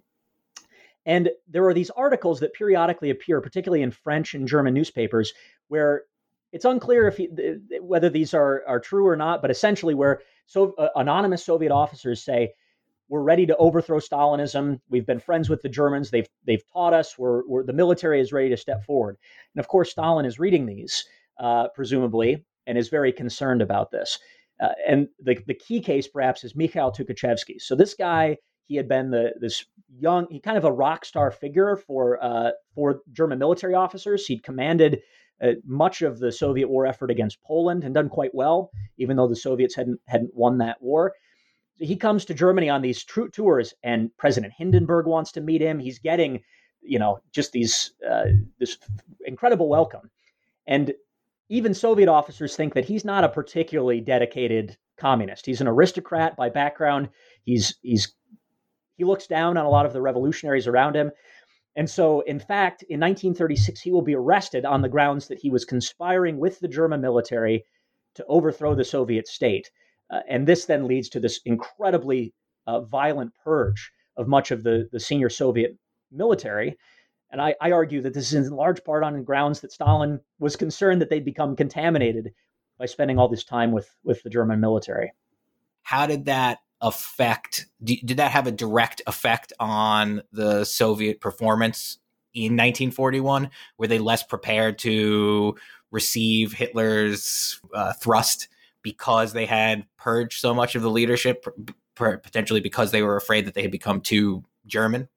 And 1.05 1.29
there 1.47 1.67
are 1.67 1.73
these 1.73 1.89
articles 1.89 2.41
that 2.41 2.53
periodically 2.53 3.09
appear, 3.09 3.41
particularly 3.41 3.81
in 3.81 3.89
French 3.89 4.35
and 4.35 4.47
German 4.47 4.75
newspapers, 4.75 5.33
where 5.69 6.03
it's 6.51 6.65
unclear 6.65 7.07
if 7.07 7.17
he, 7.17 7.29
whether 7.81 8.09
these 8.09 8.33
are, 8.33 8.63
are 8.67 8.79
true 8.79 9.07
or 9.07 9.15
not, 9.15 9.41
but 9.41 9.51
essentially, 9.51 9.93
where 9.93 10.21
so, 10.45 10.73
uh, 10.77 10.89
anonymous 10.95 11.45
Soviet 11.45 11.71
officers 11.71 12.23
say, 12.23 12.53
"We're 13.07 13.21
ready 13.21 13.45
to 13.45 13.55
overthrow 13.57 13.99
Stalinism. 13.99 14.79
We've 14.89 15.05
been 15.05 15.19
friends 15.19 15.49
with 15.49 15.61
the 15.61 15.69
Germans. 15.69 16.09
They've 16.09 16.27
they've 16.45 16.63
taught 16.73 16.93
us. 16.93 17.17
We're, 17.19 17.47
we're 17.47 17.63
the 17.63 17.73
military 17.73 18.19
is 18.19 18.33
ready 18.33 18.49
to 18.49 18.57
step 18.57 18.83
forward." 18.83 19.17
And 19.53 19.59
of 19.59 19.67
course, 19.67 19.91
Stalin 19.91 20.25
is 20.25 20.39
reading 20.39 20.65
these, 20.65 21.05
uh, 21.39 21.67
presumably, 21.69 22.43
and 22.65 22.77
is 22.77 22.89
very 22.89 23.11
concerned 23.11 23.61
about 23.61 23.91
this. 23.91 24.19
Uh, 24.59 24.69
and 24.87 25.07
the 25.19 25.37
the 25.45 25.53
key 25.53 25.79
case, 25.79 26.07
perhaps, 26.07 26.43
is 26.43 26.55
Mikhail 26.55 26.91
Tukhachevsky. 26.91 27.61
So 27.61 27.75
this 27.75 27.93
guy, 27.93 28.37
he 28.65 28.75
had 28.75 28.87
been 28.87 29.11
the 29.11 29.33
this 29.39 29.65
young, 29.97 30.27
he 30.29 30.39
kind 30.39 30.57
of 30.57 30.65
a 30.65 30.71
rock 30.71 31.05
star 31.05 31.31
figure 31.31 31.75
for 31.75 32.21
uh, 32.23 32.51
for 32.73 33.01
German 33.11 33.39
military 33.39 33.75
officers. 33.75 34.25
He'd 34.25 34.43
commanded 34.43 35.01
uh, 35.41 35.53
much 35.65 36.01
of 36.01 36.19
the 36.19 36.31
Soviet 36.31 36.67
war 36.67 36.85
effort 36.85 37.11
against 37.11 37.41
Poland 37.43 37.83
and 37.83 37.93
done 37.93 38.09
quite 38.09 38.33
well, 38.33 38.71
even 38.97 39.17
though 39.17 39.27
the 39.27 39.35
Soviets 39.35 39.75
hadn't 39.75 39.99
hadn't 40.07 40.33
won 40.33 40.57
that 40.57 40.81
war. 40.81 41.13
He 41.77 41.95
comes 41.95 42.25
to 42.25 42.33
Germany 42.33 42.69
on 42.69 42.81
these 42.81 43.03
tr- 43.03 43.27
tours, 43.27 43.73
and 43.83 44.15
President 44.17 44.53
Hindenburg 44.57 45.05
wants 45.05 45.31
to 45.33 45.41
meet 45.41 45.61
him. 45.61 45.79
He's 45.79 45.99
getting, 45.99 46.41
you 46.81 46.99
know, 46.99 47.19
just 47.31 47.53
these 47.53 47.93
uh, 48.09 48.25
this 48.59 48.77
incredible 49.25 49.69
welcome, 49.69 50.09
and 50.67 50.93
even 51.49 51.73
Soviet 51.73 52.09
officers 52.09 52.55
think 52.55 52.73
that 52.73 52.85
he's 52.85 53.05
not 53.05 53.23
a 53.23 53.29
particularly 53.29 54.01
dedicated 54.01 54.77
communist. 54.97 55.45
He's 55.45 55.61
an 55.61 55.67
aristocrat 55.67 56.35
by 56.35 56.49
background. 56.49 57.09
He's 57.43 57.75
he's 57.81 58.13
he 58.97 59.05
looks 59.05 59.27
down 59.27 59.57
on 59.57 59.65
a 59.65 59.69
lot 59.69 59.85
of 59.85 59.93
the 59.93 60.01
revolutionaries 60.01 60.67
around 60.67 60.95
him. 60.95 61.11
And 61.79 61.89
so, 61.89 62.19
in 62.19 62.39
fact, 62.39 62.83
in 62.83 62.99
1936, 62.99 63.79
he 63.79 63.89
will 63.89 64.01
be 64.01 64.13
arrested 64.13 64.65
on 64.65 64.81
the 64.81 64.89
grounds 64.89 65.29
that 65.29 65.39
he 65.39 65.49
was 65.49 65.63
conspiring 65.63 66.37
with 66.37 66.59
the 66.59 66.67
German 66.67 66.99
military 66.99 67.63
to 68.15 68.25
overthrow 68.27 68.75
the 68.75 68.83
Soviet 68.83 69.29
state. 69.29 69.71
Uh, 70.09 70.19
and 70.27 70.45
this 70.45 70.65
then 70.65 70.89
leads 70.89 71.07
to 71.07 71.21
this 71.21 71.39
incredibly 71.45 72.33
uh, 72.67 72.81
violent 72.81 73.31
purge 73.45 73.93
of 74.17 74.27
much 74.27 74.51
of 74.51 74.63
the, 74.63 74.89
the 74.91 74.99
senior 74.99 75.29
Soviet 75.29 75.77
military. 76.11 76.75
And 77.31 77.41
I, 77.41 77.55
I, 77.61 77.71
argue 77.71 78.01
that 78.01 78.13
this 78.13 78.33
is 78.33 78.47
in 78.47 78.53
large 78.53 78.83
part 78.83 79.05
on 79.05 79.23
grounds 79.23 79.61
that 79.61 79.71
Stalin 79.71 80.19
was 80.37 80.57
concerned 80.57 81.01
that 81.01 81.09
they'd 81.09 81.23
become 81.23 81.55
contaminated 81.55 82.33
by 82.77 82.87
spending 82.87 83.17
all 83.17 83.29
this 83.29 83.45
time 83.45 83.71
with, 83.71 83.89
with 84.03 84.21
the 84.23 84.29
German 84.29 84.59
military. 84.59 85.13
How 85.83 86.07
did 86.07 86.25
that 86.25 86.59
affect 86.81 87.67
did 87.83 88.17
that 88.17 88.31
have 88.31 88.47
a 88.47 88.51
direct 88.51 89.01
effect 89.05 89.51
on 89.59 90.21
the 90.31 90.63
soviet 90.63 91.19
performance 91.19 91.99
in 92.33 92.53
1941 92.53 93.49
were 93.77 93.87
they 93.87 93.99
less 93.99 94.23
prepared 94.23 94.77
to 94.77 95.55
receive 95.91 96.53
hitler's 96.53 97.59
uh, 97.73 97.91
thrust 97.93 98.47
because 98.81 99.33
they 99.33 99.45
had 99.45 99.85
purged 99.97 100.39
so 100.39 100.53
much 100.53 100.75
of 100.75 100.81
the 100.81 100.89
leadership 100.89 101.45
potentially 101.95 102.61
because 102.61 102.91
they 102.91 103.01
were 103.01 103.17
afraid 103.17 103.45
that 103.45 103.53
they 103.53 103.61
had 103.61 103.71
become 103.71 103.99
too 103.99 104.43
german 104.65 105.09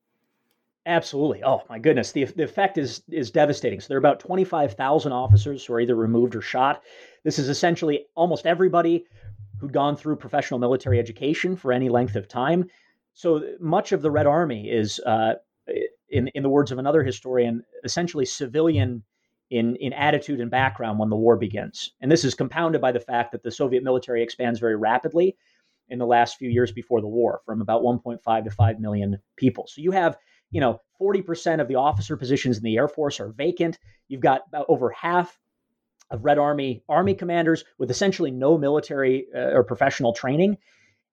Absolutely. 0.85 1.45
Oh 1.45 1.63
my 1.69 1.79
goodness, 1.79 2.11
the 2.11 2.25
the 2.25 2.43
effect 2.43 2.77
is 2.77 3.03
is 3.09 3.31
devastating. 3.31 3.81
So 3.81 3.87
there 3.89 3.97
are 3.97 4.01
about 4.01 4.19
twenty 4.19 4.43
five 4.43 4.75
thousand 4.75 5.13
officers 5.13 5.65
who 5.65 5.75
are 5.75 5.81
either 5.81 5.95
removed 5.95 6.35
or 6.35 6.41
shot. 6.41 6.83
This 7.23 7.39
is 7.39 7.49
essentially 7.49 8.07
almost 8.17 8.47
everybody 8.47 9.07
who'd 9.63 9.73
gone 9.73 9.97
through 9.97 10.17
professional 10.17 10.59
military 10.59 10.99
education 10.99 11.55
for 11.55 11.73
any 11.73 11.89
length 11.89 12.17
of 12.17 12.27
time. 12.27 12.65
So 13.15 13.55
much 13.61 13.93
of 13.93 14.03
the 14.03 14.11
Red 14.11 14.27
Army 14.27 14.69
is, 14.69 14.99
uh, 15.07 15.35
in 16.09 16.27
in 16.29 16.43
the 16.43 16.49
words 16.49 16.73
of 16.73 16.79
another 16.79 17.05
historian, 17.05 17.63
essentially 17.85 18.25
civilian 18.25 19.05
in 19.51 19.77
in 19.77 19.93
attitude 19.93 20.41
and 20.41 20.51
background 20.51 20.99
when 20.99 21.11
the 21.11 21.17
war 21.17 21.37
begins. 21.37 21.93
And 22.01 22.11
this 22.11 22.25
is 22.25 22.35
compounded 22.35 22.81
by 22.81 22.91
the 22.91 22.99
fact 22.99 23.31
that 23.33 23.45
the 23.45 23.53
Soviet 23.53 23.85
military 23.85 24.21
expands 24.21 24.59
very 24.59 24.75
rapidly 24.75 25.37
in 25.89 26.01
the 26.01 26.07
last 26.07 26.39
few 26.39 26.51
years 26.51 26.73
before 26.73 27.01
the 27.01 27.07
war, 27.07 27.41
from 27.47 27.61
about 27.61 27.83
1.5 27.83 28.45
to 28.45 28.51
5 28.51 28.81
million 28.81 29.19
people. 29.37 29.69
So 29.69 29.81
you 29.81 29.93
have 29.93 30.17
you 30.51 30.61
know 30.61 30.81
40% 31.01 31.61
of 31.61 31.69
the 31.69 31.77
officer 31.77 32.17
positions 32.17 32.57
in 32.57 32.65
the 32.65 32.77
air 32.79 32.89
force 32.89 33.21
are 33.21 33.33
vacant 33.33 33.79
you've 34.09 34.21
got 34.21 34.43
over 34.69 34.91
half 34.91 35.39
of 36.13 36.25
Red 36.25 36.39
Army 36.39 36.85
Army 36.89 37.15
commanders 37.15 37.65
with 37.79 37.91
essentially 37.91 38.31
no 38.31 38.57
military 38.57 39.27
uh, 39.35 39.51
or 39.51 39.65
professional 39.65 40.13
training. 40.13 40.59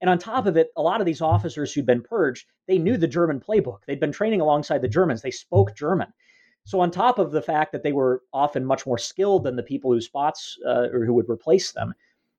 And 0.02 0.10
on 0.10 0.20
top 0.20 0.46
of 0.46 0.56
it, 0.56 0.70
a 0.78 0.82
lot 0.82 1.02
of 1.02 1.06
these 1.06 1.22
officers 1.22 1.74
who'd 1.74 1.86
been 1.86 2.04
purged, 2.04 2.46
they 2.68 2.78
knew 2.78 2.98
the 2.98 3.08
German 3.08 3.40
playbook. 3.40 3.80
They'd 3.88 4.00
been 4.00 4.12
training 4.12 4.42
alongside 4.42 4.82
the 4.82 4.88
Germans. 4.88 5.22
They 5.22 5.32
spoke 5.32 5.76
German. 5.76 6.14
So 6.66 6.80
on 6.82 6.92
top 6.92 7.18
of 7.18 7.32
the 7.32 7.42
fact 7.42 7.72
that 7.72 7.84
they 7.84 7.94
were 7.94 8.22
often 8.32 8.64
much 8.64 8.86
more 8.86 8.98
skilled 8.98 9.44
than 9.44 9.56
the 9.56 9.64
people 9.64 9.92
whose 9.92 10.06
spots 10.06 10.58
uh, 10.66 10.88
or 10.94 11.06
who 11.06 11.14
would 11.14 11.30
replace 11.30 11.72
them, 11.72 11.94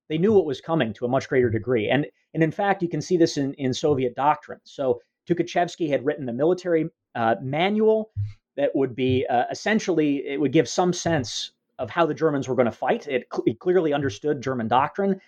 they 0.08 0.18
knew 0.18 0.32
what 0.32 0.46
was 0.46 0.60
coming 0.60 0.92
to 0.94 1.04
a 1.04 1.08
much 1.08 1.28
greater 1.28 1.50
degree. 1.50 1.88
And 1.88 2.06
and 2.34 2.42
in 2.42 2.52
fact, 2.52 2.82
you 2.82 2.88
can 2.88 3.00
see 3.00 3.16
this 3.16 3.36
in, 3.36 3.54
in 3.54 3.74
Soviet 3.74 4.14
doctrine. 4.14 4.60
So 4.64 5.00
Tukhachevsky 5.28 5.88
had 5.88 6.04
written 6.04 6.28
a 6.28 6.32
military 6.32 6.90
uh, 7.14 7.36
manual 7.42 8.10
that 8.56 8.70
would 8.74 8.94
be 8.94 9.26
uh, 9.28 9.44
essentially 9.50 10.26
it 10.26 10.40
would 10.40 10.52
give 10.52 10.68
some 10.68 10.92
sense 10.92 11.52
of 11.80 11.90
how 11.90 12.06
the 12.06 12.14
Germans 12.14 12.46
were 12.46 12.54
going 12.54 12.66
to 12.66 12.72
fight. 12.72 13.08
It, 13.08 13.26
cl- 13.32 13.56
clearly 13.58 13.92
understood 13.92 14.42
German 14.42 14.68
doctrine. 14.68 15.20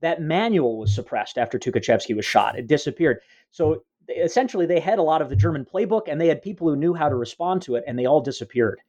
That 0.00 0.20
manual 0.20 0.78
was 0.78 0.94
suppressed 0.94 1.38
after 1.38 1.58
Tukhachevsky 1.58 2.14
was 2.14 2.26
shot. 2.26 2.58
It 2.58 2.66
disappeared. 2.66 3.20
So 3.50 3.84
essentially, 4.08 4.66
they 4.66 4.80
had 4.80 4.98
a 4.98 5.02
lot 5.02 5.22
of 5.22 5.30
the 5.30 5.36
German 5.36 5.64
playbook, 5.64 6.02
and 6.08 6.20
they 6.20 6.26
had 6.26 6.42
people 6.42 6.68
who 6.68 6.76
knew 6.76 6.92
how 6.92 7.08
to 7.08 7.14
respond 7.14 7.62
to 7.62 7.76
it, 7.76 7.84
and 7.86 7.98
they 7.98 8.06
all 8.06 8.20
disappeared. 8.20 8.80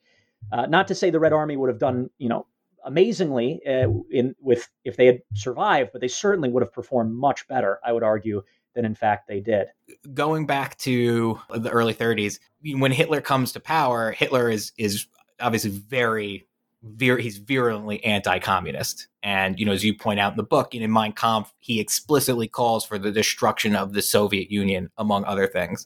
Uh, 0.52 0.66
not 0.66 0.88
to 0.88 0.96
say 0.96 1.12
the 1.12 1.20
Red 1.20 1.34
Army 1.34 1.56
would 1.56 1.70
have 1.70 1.78
done, 1.78 2.10
you 2.18 2.28
know, 2.28 2.48
amazingly 2.84 3.62
uh, 3.68 3.88
in 4.10 4.36
with 4.42 4.68
if 4.84 4.98
they 4.98 5.06
had 5.06 5.22
survived, 5.36 5.92
but 5.92 6.02
they 6.02 6.08
certainly 6.08 6.50
would 6.50 6.64
have 6.64 6.74
performed 6.74 7.14
much 7.14 7.48
better. 7.48 7.80
I 7.86 7.94
would 7.94 8.04
argue 8.04 8.42
than 8.74 8.86
in 8.86 8.96
fact 8.96 9.28
they 9.28 9.40
did. 9.40 9.68
Going 10.14 10.48
back 10.48 10.78
to 10.80 11.40
the 11.54 11.70
early 11.70 11.94
30s, 11.94 12.40
when 12.64 12.92
Hitler 12.92 13.22
comes 13.22 13.52
to 13.52 13.60
power, 13.60 14.12
Hitler 14.12 14.50
is 14.50 14.72
is 14.78 15.06
obviously 15.40 15.70
very 15.70 16.48
vir- 16.84 17.18
he's 17.18 17.38
virulently 17.38 18.04
anti-communist. 18.04 19.08
And 19.24 19.60
you 19.60 19.66
know, 19.66 19.72
as 19.72 19.84
you 19.84 19.96
point 19.96 20.20
out 20.20 20.34
in 20.34 20.38
the 20.38 20.44
book, 20.44 20.74
in 20.74 20.92
Mein 20.92 21.14
Kampf, 21.14 21.54
he 21.60 21.80
explicitly 21.80 22.48
calls 22.48 22.86
for 22.86 22.98
the 22.98 23.12
destruction 23.12 23.76
of 23.76 23.94
the 23.94 24.02
Soviet 24.02 24.52
Union, 24.52 24.90
among 24.98 25.26
other 25.26 25.48
things. 25.48 25.86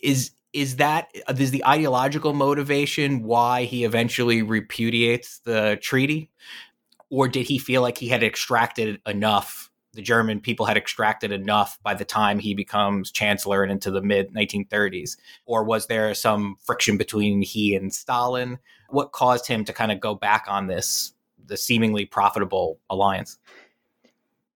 Is 0.00 0.30
is 0.52 0.76
that 0.76 1.08
is 1.38 1.50
the 1.50 1.64
ideological 1.66 2.32
motivation 2.32 3.22
why 3.22 3.64
he 3.64 3.84
eventually 3.84 4.42
repudiates 4.42 5.40
the 5.40 5.78
treaty, 5.82 6.30
or 7.10 7.28
did 7.28 7.46
he 7.46 7.58
feel 7.58 7.82
like 7.82 7.98
he 7.98 8.08
had 8.08 8.22
extracted 8.22 9.00
enough 9.06 9.65
the 9.96 10.02
German 10.02 10.40
people 10.40 10.66
had 10.66 10.76
extracted 10.76 11.32
enough 11.32 11.78
by 11.82 11.94
the 11.94 12.04
time 12.04 12.38
he 12.38 12.54
becomes 12.54 13.10
chancellor 13.10 13.62
and 13.62 13.72
into 13.72 13.90
the 13.90 14.02
mid 14.02 14.32
1930s? 14.32 15.16
Or 15.46 15.64
was 15.64 15.86
there 15.86 16.14
some 16.14 16.56
friction 16.62 16.96
between 16.96 17.42
he 17.42 17.74
and 17.74 17.92
Stalin? 17.92 18.58
What 18.90 19.12
caused 19.12 19.48
him 19.48 19.64
to 19.64 19.72
kind 19.72 19.90
of 19.90 19.98
go 19.98 20.14
back 20.14 20.44
on 20.46 20.68
this, 20.68 21.14
the 21.44 21.56
seemingly 21.56 22.04
profitable 22.04 22.78
alliance? 22.88 23.38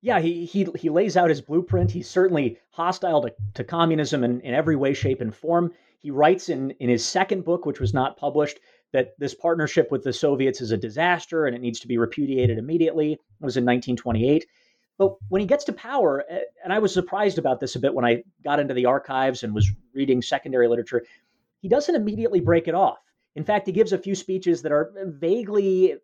Yeah, 0.02 0.20
he, 0.20 0.44
he, 0.44 0.66
he 0.78 0.88
lays 0.90 1.16
out 1.16 1.30
his 1.30 1.40
blueprint. 1.40 1.90
He's 1.90 2.08
certainly 2.08 2.58
hostile 2.70 3.22
to, 3.22 3.34
to 3.54 3.64
communism 3.64 4.22
in, 4.22 4.40
in 4.42 4.54
every 4.54 4.76
way, 4.76 4.94
shape, 4.94 5.20
and 5.20 5.34
form. 5.34 5.72
He 6.02 6.10
writes 6.10 6.48
in, 6.48 6.70
in 6.72 6.88
his 6.88 7.04
second 7.04 7.44
book, 7.44 7.66
which 7.66 7.80
was 7.80 7.92
not 7.92 8.16
published, 8.16 8.60
that 8.92 9.18
this 9.18 9.34
partnership 9.34 9.90
with 9.90 10.02
the 10.02 10.12
Soviets 10.12 10.60
is 10.60 10.70
a 10.70 10.76
disaster 10.76 11.46
and 11.46 11.54
it 11.54 11.62
needs 11.62 11.80
to 11.80 11.88
be 11.88 11.98
repudiated 11.98 12.58
immediately. 12.58 13.12
It 13.12 13.18
was 13.40 13.56
in 13.56 13.64
1928. 13.64 14.46
But 15.00 15.14
when 15.30 15.40
he 15.40 15.46
gets 15.46 15.64
to 15.64 15.72
power, 15.72 16.26
eh, 16.28 16.42
and 16.62 16.74
I 16.74 16.78
was 16.78 16.92
surprised 16.92 17.38
about 17.38 17.58
this 17.58 17.74
a 17.74 17.80
bit 17.80 17.94
when 17.94 18.04
I 18.04 18.22
got 18.44 18.60
into 18.60 18.74
the 18.74 18.84
archives 18.84 19.42
and 19.42 19.54
was 19.54 19.72
reading 19.94 20.20
secondary 20.20 20.68
literature, 20.68 21.06
he 21.62 21.70
doesn't 21.70 21.94
immediately 21.94 22.40
break 22.40 22.68
it 22.68 22.74
off. 22.74 22.98
In 23.34 23.42
fact, 23.42 23.64
he 23.66 23.72
gives 23.72 23.94
a 23.94 23.98
few 23.98 24.14
speeches 24.14 24.60
that 24.60 24.72
are 24.72 24.92
vaguely, 25.06 25.94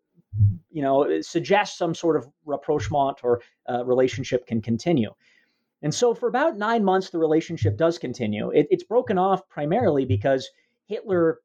you 0.70 0.80
know, 0.80 1.20
suggest 1.20 1.76
some 1.76 1.94
sort 1.94 2.16
of 2.16 2.26
rapprochement 2.46 3.18
or 3.22 3.42
uh, 3.68 3.84
relationship 3.84 4.46
can 4.46 4.62
continue. 4.62 5.12
And 5.82 5.94
so 5.94 6.14
for 6.14 6.26
about 6.26 6.56
nine 6.56 6.82
months, 6.82 7.10
the 7.10 7.18
relationship 7.18 7.76
does 7.76 7.98
continue. 7.98 8.48
It, 8.48 8.66
it's 8.70 8.84
broken 8.84 9.18
off 9.18 9.46
primarily 9.50 10.06
because 10.06 10.48
Hitler 10.86 11.40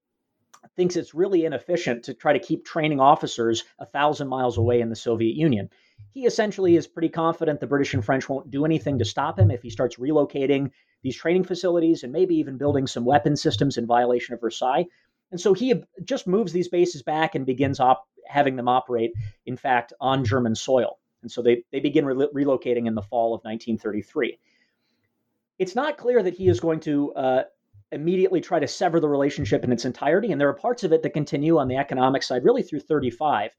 thinks 0.77 0.95
it's 0.95 1.13
really 1.13 1.43
inefficient 1.43 2.05
to 2.05 2.13
try 2.13 2.31
to 2.31 2.39
keep 2.39 2.63
training 2.63 3.01
officers 3.01 3.65
a 3.77 3.85
thousand 3.85 4.29
miles 4.29 4.57
away 4.57 4.79
in 4.79 4.87
the 4.87 4.95
Soviet 4.95 5.35
Union. 5.35 5.69
He 6.13 6.25
essentially 6.25 6.75
is 6.75 6.87
pretty 6.87 7.09
confident 7.09 7.59
the 7.59 7.67
British 7.67 7.93
and 7.93 8.03
French 8.03 8.27
won't 8.27 8.51
do 8.51 8.65
anything 8.65 8.99
to 8.99 9.05
stop 9.05 9.39
him 9.39 9.49
if 9.51 9.61
he 9.61 9.69
starts 9.69 9.95
relocating 9.95 10.71
these 11.03 11.15
training 11.15 11.45
facilities 11.45 12.03
and 12.03 12.11
maybe 12.11 12.35
even 12.35 12.57
building 12.57 12.87
some 12.87 13.05
weapon 13.05 13.35
systems 13.35 13.77
in 13.77 13.87
violation 13.87 14.33
of 14.33 14.41
Versailles. 14.41 14.85
And 15.31 15.39
so 15.39 15.53
he 15.53 15.73
just 16.03 16.27
moves 16.27 16.51
these 16.51 16.67
bases 16.67 17.01
back 17.01 17.35
and 17.35 17.45
begins 17.45 17.79
op- 17.79 18.05
having 18.27 18.55
them 18.55 18.67
operate, 18.67 19.13
in 19.45 19.57
fact, 19.57 19.93
on 19.99 20.25
German 20.25 20.55
soil. 20.55 20.99
And 21.21 21.31
so 21.31 21.41
they, 21.41 21.63
they 21.71 21.79
begin 21.79 22.05
re- 22.05 22.27
relocating 22.35 22.87
in 22.87 22.95
the 22.95 23.01
fall 23.01 23.33
of 23.33 23.43
1933. 23.43 24.37
It's 25.59 25.75
not 25.75 25.97
clear 25.97 26.21
that 26.23 26.33
he 26.33 26.47
is 26.47 26.59
going 26.59 26.79
to 26.81 27.13
uh, 27.13 27.43
immediately 27.91 28.41
try 28.41 28.59
to 28.59 28.67
sever 28.67 28.99
the 28.99 29.09
relationship 29.09 29.63
in 29.63 29.71
its 29.71 29.85
entirety. 29.85 30.31
And 30.31 30.41
there 30.41 30.49
are 30.49 30.53
parts 30.53 30.83
of 30.83 30.91
it 30.91 31.03
that 31.03 31.13
continue 31.13 31.57
on 31.57 31.67
the 31.67 31.77
economic 31.77 32.23
side 32.23 32.43
really 32.43 32.63
through 32.63 32.79
35. 32.81 33.51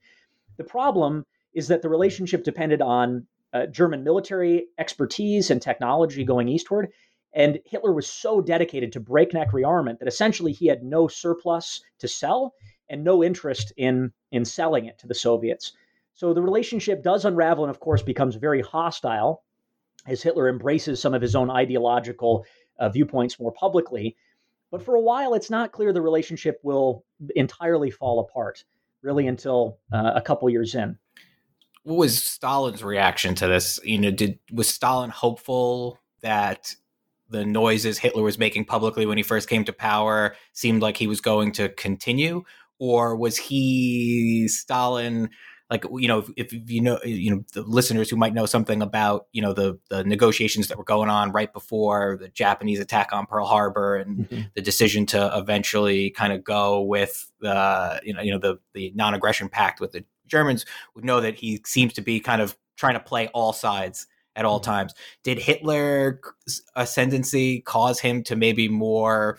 The 0.57 0.65
problem 0.65 1.25
is 1.55 1.69
that 1.69 1.83
the 1.83 1.89
relationship 1.89 2.45
depended 2.45 2.81
on 2.81 3.27
uh, 3.53 3.67
German 3.67 4.03
military 4.03 4.67
expertise 4.79 5.51
and 5.51 5.61
technology 5.61 6.25
going 6.25 6.49
eastward. 6.49 6.89
And 7.35 7.59
Hitler 7.65 7.93
was 7.93 8.07
so 8.07 8.41
dedicated 8.41 8.93
to 8.93 9.01
breakneck 9.01 9.53
rearmament 9.53 9.99
that 9.99 10.09
essentially 10.09 10.53
he 10.53 10.67
had 10.67 10.83
no 10.83 11.09
surplus 11.09 11.83
to 11.99 12.09
sell 12.09 12.55
and 12.89 13.05
no 13.05 13.25
interest 13.25 13.73
in, 13.77 14.13
in 14.31 14.45
selling 14.45 14.87
it 14.87 14.99
to 14.99 15.07
the 15.07 15.15
Soviets. 15.15 15.73
So 16.15 16.35
the 16.35 16.43
relationship 16.43 17.03
does 17.03 17.25
unravel 17.25 17.65
and, 17.65 17.71
of 17.71 17.81
course, 17.81 18.03
becomes 18.03 18.35
very 18.35 18.61
hostile 18.61 19.43
as 20.07 20.23
Hitler 20.23 20.49
embraces 20.49 21.01
some 21.01 21.15
of 21.15 21.23
his 21.23 21.35
own 21.35 21.51
ideological 21.51 22.45
uh, 22.79 22.89
viewpoints 22.91 23.41
more 23.41 23.53
publicly. 23.53 24.17
But 24.71 24.83
for 24.83 24.95
a 24.95 25.01
while, 25.01 25.35
it's 25.35 25.51
not 25.51 25.73
clear 25.73 25.93
the 25.93 26.03
relationship 26.03 26.61
will 26.63 27.05
entirely 27.35 27.91
fall 27.91 28.21
apart, 28.21 28.65
really, 29.01 29.27
until 29.27 29.79
uh, 29.93 30.13
a 30.15 30.21
couple 30.21 30.51
years 30.51 30.75
in. 30.75 30.99
What 31.85 31.97
was 31.97 32.23
Stalin's 32.23 32.85
reaction 32.85 33.35
to 33.37 33.49
this? 33.49 33.81
You 33.83 33.99
know, 33.99 34.11
did 34.11 34.39
was 34.53 34.69
Stalin 34.69 35.11
hopeful 35.11 35.99
that 36.23 36.75
the 37.29 37.45
noises 37.45 37.99
Hitler 37.99 38.23
was 38.23 38.39
making 38.39 38.67
publicly 38.67 39.07
when 39.07 39.17
he 39.17 39.23
first 39.23 39.49
came 39.49 39.65
to 39.65 39.73
power 39.73 40.37
seemed 40.53 40.83
like 40.83 40.97
he 40.97 41.07
was 41.07 41.21
going 41.21 41.53
to 41.53 41.69
continue, 41.71 42.45
or 42.79 43.17
was 43.17 43.37
he 43.37 44.49
Stalin? 44.49 45.31
like 45.73 45.87
you 45.99 46.07
know 46.07 46.19
if, 46.37 46.53
if, 46.53 46.71
you 46.71 46.83
know 46.83 46.99
you 47.03 47.31
know 47.31 47.43
the 47.55 47.63
listeners 47.63 48.11
who 48.11 48.17
might 48.17 48.35
know 48.35 48.45
something 48.45 48.83
about 48.83 49.27
you 49.33 49.41
know 49.41 49.55
the 49.55 49.79
the 49.89 50.05
negotiations 50.05 50.69
that 50.69 50.77
were 50.77 50.85
going 50.85 51.09
on 51.09 51.33
right 51.33 51.51
before 51.51 52.19
the 52.21 52.29
Japanese 52.29 52.79
attack 52.79 53.09
on 53.13 53.25
Pearl 53.25 53.47
Harbor 53.47 53.97
and 53.97 54.29
mm-hmm. 54.29 54.43
the 54.55 54.61
decision 54.61 55.07
to 55.07 55.33
eventually 55.35 56.11
kind 56.11 56.33
of 56.33 56.45
go 56.45 56.83
with 56.83 57.33
uh, 57.43 57.99
you 58.05 58.13
know 58.13 58.21
you 58.21 58.31
know 58.31 58.39
the 58.39 58.59
the 58.75 58.93
non-aggression 58.95 59.49
pact 59.49 59.81
with 59.81 59.93
the 59.93 60.05
Germans 60.33 60.67
would 60.95 61.05
know 61.05 61.21
that 61.21 61.37
he 61.37 61.61
seems 61.65 61.93
to 61.93 62.01
be 62.01 62.19
kind 62.19 62.43
of 62.43 62.57
trying 62.77 62.95
to 62.95 63.01
play 63.01 63.29
all 63.29 63.53
sides 63.53 64.07
at 64.35 64.45
all 64.45 64.59
mm-hmm. 64.59 64.71
times. 64.71 64.95
Did 65.23 65.39
Hitler's 65.39 66.19
ascendancy 66.75 67.61
cause 67.61 68.01
him 68.01 68.25
to 68.25 68.35
maybe 68.35 68.69
more 68.69 69.39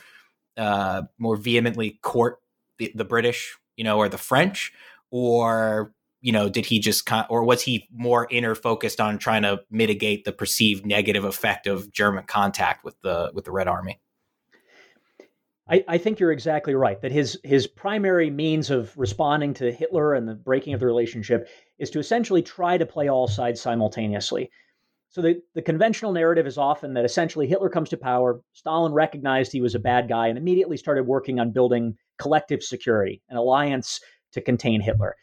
uh, 0.56 1.02
more 1.18 1.36
vehemently 1.36 2.00
court 2.04 2.39
the, 2.78 2.91
the 2.94 3.06
British, 3.06 3.58
you 3.76 3.84
know, 3.84 3.98
or 3.98 4.08
the 4.08 4.20
French, 4.20 4.72
or 5.10 5.94
you 6.22 6.32
know, 6.32 6.48
did 6.48 6.66
he 6.66 6.80
just 6.80 7.06
kind 7.06 7.26
or 7.30 7.44
was 7.44 7.64
he 7.64 7.88
more 7.91 8.28
inner 8.30 8.56
focused 8.56 9.02
on 9.02 9.18
trying 9.18 9.41
to 9.41 9.60
mitigate 9.70 10.24
the 10.24 10.32
perceived 10.32 10.86
negative 10.86 11.26
effect 11.26 11.68
of 11.68 11.91
German 11.91 12.24
contact 12.26 12.86
with 12.86 12.96
the 13.02 13.32
with 13.34 13.46
the 13.46 13.52
Red 13.52 13.68
Army? 13.68 14.00
I, 15.70 15.84
I, 15.88 15.97
think 15.97 16.20
you're 16.20 16.34
exactly 16.34 16.76
right. 16.76 16.99
That 17.01 17.11
his 17.11 17.39
his 17.43 17.68
primary 17.68 18.30
means 18.30 18.70
of 18.70 18.95
responding 18.97 19.53
to 19.55 19.72
Hitler 19.72 20.14
and 20.14 20.28
the 20.28 20.36
breaking 20.36 20.74
of 20.74 20.82
the 20.82 20.86
relationship 20.86 21.47
is 21.80 21.89
to 21.91 21.99
essentially 21.99 22.41
try 22.41 22.78
to 22.78 22.86
play 22.86 23.07
all 23.07 23.28
sides 23.28 23.61
simultaneously. 23.61 24.49
So 25.09 25.22
the, 25.22 25.41
the 25.53 25.61
conventional 25.61 26.11
narrative 26.11 26.47
is 26.47 26.57
often 26.57 26.95
that 26.95 27.05
essentially 27.05 27.45
Hitler 27.47 27.70
comes 27.70 27.89
to 27.89 27.97
power, 27.97 28.41
Stalin 28.53 28.93
recognized 28.93 29.51
he 29.51 29.61
was 29.61 29.76
a 29.76 29.80
bad 29.80 30.09
guy, 30.09 30.28
and 30.28 30.39
immediately 30.39 30.76
started 30.76 31.05
working 31.05 31.39
on 31.39 31.51
building 31.51 31.95
collective 32.18 32.64
security, 32.64 33.22
an 33.30 33.38
alliance 33.38 34.01
to 34.32 34.41
contain 34.41 34.82
Hitler. 34.82 35.16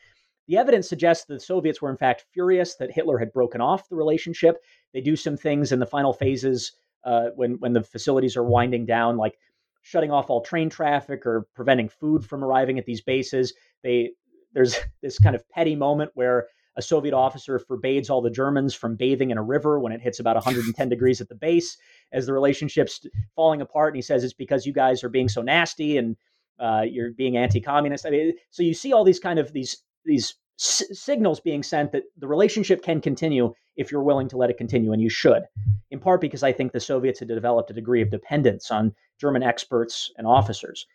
The 0.46 0.58
evidence 0.58 0.88
suggests 0.88 1.24
that 1.26 1.34
the 1.34 1.40
Soviets 1.40 1.82
were, 1.82 1.90
in 1.90 1.96
fact, 1.96 2.24
furious 2.32 2.76
that 2.76 2.92
Hitler 2.92 3.18
had 3.18 3.32
broken 3.32 3.60
off 3.60 3.88
the 3.88 3.96
relationship. 3.96 4.58
They 4.94 5.00
do 5.00 5.16
some 5.16 5.36
things 5.36 5.72
in 5.72 5.80
the 5.80 5.86
final 5.86 6.12
phases 6.12 6.72
uh, 7.04 7.30
when, 7.34 7.54
when 7.54 7.72
the 7.72 7.82
facilities 7.82 8.36
are 8.36 8.44
winding 8.44 8.86
down, 8.86 9.16
like 9.16 9.38
shutting 9.82 10.10
off 10.10 10.30
all 10.30 10.40
train 10.40 10.70
traffic 10.70 11.24
or 11.26 11.46
preventing 11.54 11.88
food 11.88 12.24
from 12.24 12.44
arriving 12.44 12.78
at 12.78 12.86
these 12.86 13.00
bases. 13.00 13.54
They, 13.82 14.10
there's 14.52 14.76
this 15.02 15.18
kind 15.18 15.34
of 15.34 15.48
petty 15.48 15.76
moment 15.76 16.10
where 16.14 16.46
a 16.76 16.82
Soviet 16.82 17.14
officer 17.14 17.58
forbids 17.58 18.08
all 18.08 18.22
the 18.22 18.30
Germans 18.30 18.74
from 18.74 18.96
bathing 18.96 19.30
in 19.30 19.38
a 19.38 19.42
river 19.42 19.80
when 19.80 19.92
it 19.92 20.00
hits 20.00 20.20
about 20.20 20.36
110 20.36 20.88
degrees 20.88 21.20
at 21.20 21.28
the 21.28 21.34
base 21.34 21.76
as 22.12 22.26
the 22.26 22.32
relationship's 22.32 23.06
falling 23.34 23.60
apart. 23.60 23.92
And 23.92 23.96
he 23.96 24.02
says 24.02 24.22
it's 24.22 24.32
because 24.32 24.66
you 24.66 24.72
guys 24.72 25.02
are 25.02 25.08
being 25.08 25.28
so 25.28 25.42
nasty 25.42 25.98
and 25.98 26.16
uh, 26.60 26.82
you're 26.88 27.12
being 27.12 27.36
anti-communist. 27.36 28.06
I 28.06 28.10
mean, 28.10 28.34
so 28.50 28.62
you 28.62 28.74
see 28.74 28.92
all 28.92 29.04
these 29.04 29.18
kind 29.18 29.38
of 29.38 29.52
these 29.52 29.82
these 30.04 30.34
signals 30.60 31.40
being 31.40 31.62
sent 31.62 31.90
that 31.92 32.02
the 32.18 32.26
relationship 32.26 32.82
can 32.82 33.00
continue 33.00 33.54
if 33.76 33.90
you're 33.90 34.02
willing 34.02 34.28
to 34.28 34.36
let 34.36 34.50
it 34.50 34.58
continue, 34.58 34.92
and 34.92 35.00
you 35.00 35.08
should. 35.08 35.42
In 35.90 35.98
part 35.98 36.20
because 36.20 36.42
I 36.42 36.52
think 36.52 36.72
the 36.72 36.80
Soviets 36.80 37.18
had 37.18 37.28
developed 37.28 37.70
a 37.70 37.74
degree 37.74 38.02
of 38.02 38.10
dependence 38.10 38.70
on 38.70 38.94
German 39.18 39.42
experts 39.42 40.12
and 40.18 40.26
officers. 40.26 40.86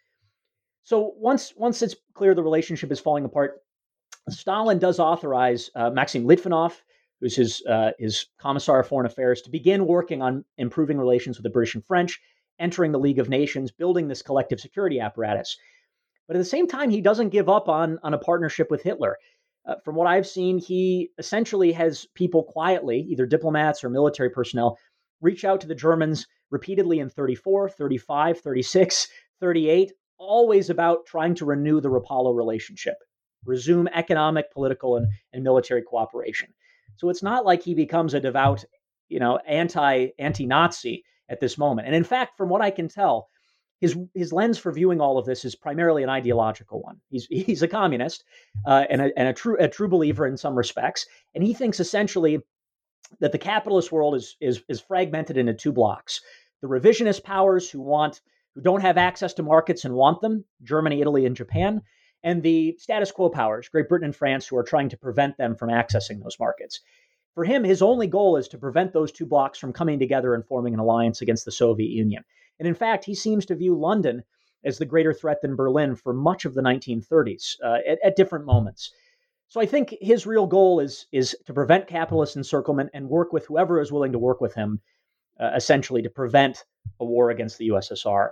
So 0.83 1.13
once 1.17 1.53
once 1.57 1.81
it's 1.81 1.95
clear 2.13 2.35
the 2.35 2.43
relationship 2.43 2.91
is 2.91 2.99
falling 2.99 3.25
apart, 3.25 3.63
Stalin 4.29 4.77
does 4.77 4.99
authorize 4.99 5.71
uh, 5.75 5.89
Maxim 5.89 6.25
Litvinov, 6.25 6.73
who's 7.19 7.35
his 7.35 7.63
uh, 7.65 7.91
his 7.97 8.27
commissar 8.39 8.81
of 8.81 8.87
foreign 8.87 9.07
affairs, 9.07 9.41
to 9.41 9.49
begin 9.49 9.87
working 9.87 10.21
on 10.21 10.45
improving 10.59 10.99
relations 10.99 11.37
with 11.37 11.43
the 11.43 11.49
British 11.49 11.73
and 11.73 11.85
French, 11.85 12.21
entering 12.59 12.91
the 12.91 12.99
League 12.99 13.19
of 13.19 13.29
Nations, 13.29 13.71
building 13.71 14.07
this 14.07 14.21
collective 14.21 14.59
security 14.59 14.99
apparatus. 14.99 15.57
But 16.27 16.35
at 16.35 16.39
the 16.39 16.45
same 16.45 16.67
time, 16.67 16.89
he 16.91 17.01
doesn't 17.01 17.29
give 17.29 17.49
up 17.49 17.69
on, 17.69 17.99
on 18.03 18.13
a 18.13 18.17
partnership 18.17 18.71
with 18.71 18.81
Hitler. 18.81 19.17
Uh, 19.67 19.75
from 19.83 19.95
what 19.95 20.07
I've 20.07 20.27
seen, 20.27 20.59
he 20.59 21.09
essentially 21.17 21.71
has 21.71 22.05
people 22.13 22.43
quietly, 22.43 22.99
either 23.09 23.25
diplomats 23.25 23.83
or 23.83 23.89
military 23.89 24.29
personnel, 24.29 24.77
reach 25.21 25.43
out 25.43 25.61
to 25.61 25.67
the 25.67 25.75
Germans 25.75 26.27
repeatedly 26.51 26.99
in 26.99 27.09
34, 27.09 27.69
35, 27.69 28.39
36, 28.39 29.07
38, 29.39 29.91
always 30.17 30.69
about 30.69 31.05
trying 31.05 31.35
to 31.35 31.45
renew 31.45 31.81
the 31.81 31.89
Rapallo 31.89 32.35
relationship, 32.35 32.95
resume 33.43 33.87
economic, 33.93 34.51
political, 34.51 34.97
and, 34.97 35.07
and 35.33 35.43
military 35.43 35.81
cooperation. 35.81 36.49
So 36.97 37.09
it's 37.09 37.23
not 37.23 37.45
like 37.45 37.63
he 37.63 37.73
becomes 37.73 38.13
a 38.13 38.19
devout, 38.19 38.63
you 39.09 39.19
know, 39.19 39.39
anti 39.47 40.09
anti 40.19 40.45
Nazi 40.45 41.03
at 41.29 41.39
this 41.39 41.57
moment. 41.57 41.87
And 41.87 41.95
in 41.95 42.03
fact, 42.03 42.37
from 42.37 42.49
what 42.49 42.61
I 42.61 42.71
can 42.71 42.87
tell, 42.87 43.27
his 43.81 43.97
his 44.13 44.31
lens 44.31 44.57
for 44.57 44.71
viewing 44.71 45.01
all 45.01 45.17
of 45.17 45.25
this 45.25 45.45
is 45.45 45.55
primarily 45.55 46.03
an 46.03 46.09
ideological 46.09 46.81
one. 46.81 46.99
He's 47.09 47.25
he's 47.29 47.61
a 47.61 47.67
communist 47.67 48.23
uh, 48.65 48.85
and 48.89 49.01
a, 49.01 49.11
and 49.17 49.27
a 49.27 49.33
true 49.33 49.57
a 49.59 49.67
true 49.67 49.87
believer 49.87 50.25
in 50.25 50.37
some 50.37 50.55
respects, 50.55 51.05
and 51.33 51.43
he 51.43 51.53
thinks 51.53 51.79
essentially 51.79 52.39
that 53.19 53.31
the 53.31 53.37
capitalist 53.37 53.91
world 53.91 54.15
is 54.15 54.35
is 54.39 54.61
is 54.69 54.81
fragmented 54.81 55.37
into 55.37 55.53
two 55.53 55.71
blocks: 55.71 56.21
the 56.61 56.67
revisionist 56.67 57.23
powers 57.23 57.69
who 57.69 57.81
want 57.81 58.21
who 58.55 58.61
don't 58.61 58.81
have 58.81 58.97
access 58.97 59.33
to 59.33 59.43
markets 59.43 59.83
and 59.83 59.93
want 59.93 60.21
them, 60.21 60.45
Germany, 60.63 61.01
Italy, 61.01 61.25
and 61.25 61.35
Japan, 61.35 61.81
and 62.23 62.41
the 62.41 62.75
status 62.79 63.11
quo 63.11 63.29
powers, 63.29 63.67
Great 63.67 63.89
Britain 63.89 64.05
and 64.05 64.15
France, 64.15 64.47
who 64.47 64.57
are 64.57 64.63
trying 64.63 64.89
to 64.89 64.97
prevent 64.97 65.37
them 65.37 65.55
from 65.55 65.69
accessing 65.69 66.23
those 66.23 66.39
markets. 66.39 66.79
For 67.33 67.43
him, 67.43 67.65
his 67.65 67.81
only 67.81 68.07
goal 68.07 68.37
is 68.37 68.47
to 68.47 68.57
prevent 68.57 68.93
those 68.93 69.11
two 69.11 69.25
blocs 69.25 69.59
from 69.59 69.73
coming 69.73 69.99
together 69.99 70.33
and 70.33 70.47
forming 70.47 70.73
an 70.73 70.79
alliance 70.79 71.21
against 71.21 71.43
the 71.43 71.51
Soviet 71.51 71.89
Union. 71.89 72.23
And 72.59 72.67
in 72.67 72.75
fact, 72.75 73.05
he 73.05 73.15
seems 73.15 73.45
to 73.47 73.55
view 73.55 73.77
London 73.77 74.23
as 74.63 74.77
the 74.77 74.85
greater 74.85 75.13
threat 75.13 75.41
than 75.41 75.55
Berlin 75.55 75.95
for 75.95 76.13
much 76.13 76.45
of 76.45 76.53
the 76.53 76.61
1930s 76.61 77.55
uh, 77.63 77.77
at, 77.87 77.99
at 78.03 78.15
different 78.15 78.45
moments. 78.45 78.91
So 79.47 79.61
I 79.61 79.65
think 79.65 79.95
his 80.01 80.25
real 80.25 80.47
goal 80.47 80.79
is 80.79 81.05
is 81.11 81.35
to 81.45 81.53
prevent 81.53 81.87
capitalist 81.87 82.35
encirclement 82.35 82.89
and 82.93 83.07
work 83.07 83.31
with 83.31 83.45
whoever 83.45 83.79
is 83.79 83.91
willing 83.91 84.11
to 84.11 84.19
work 84.19 84.41
with 84.41 84.55
him, 84.55 84.81
uh, 85.39 85.51
essentially 85.55 86.01
to 86.01 86.09
prevent 86.09 86.65
a 86.99 87.05
war 87.05 87.29
against 87.29 87.57
the 87.57 87.69
USSR. 87.69 88.29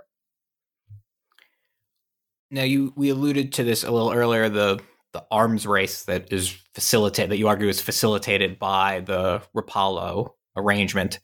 Now, 2.50 2.62
you 2.62 2.92
we 2.96 3.10
alluded 3.10 3.52
to 3.54 3.64
this 3.64 3.84
a 3.84 3.90
little 3.90 4.12
earlier 4.12 4.48
the 4.48 4.80
the 5.12 5.24
arms 5.30 5.64
race 5.64 6.04
that 6.04 6.32
is 6.32 6.50
facilitated 6.74 7.30
that 7.30 7.38
you 7.38 7.46
argue 7.46 7.68
is 7.68 7.80
facilitated 7.80 8.58
by 8.58 9.00
the 9.00 9.40
Rapallo 9.56 10.32
arrangement. 10.56 11.20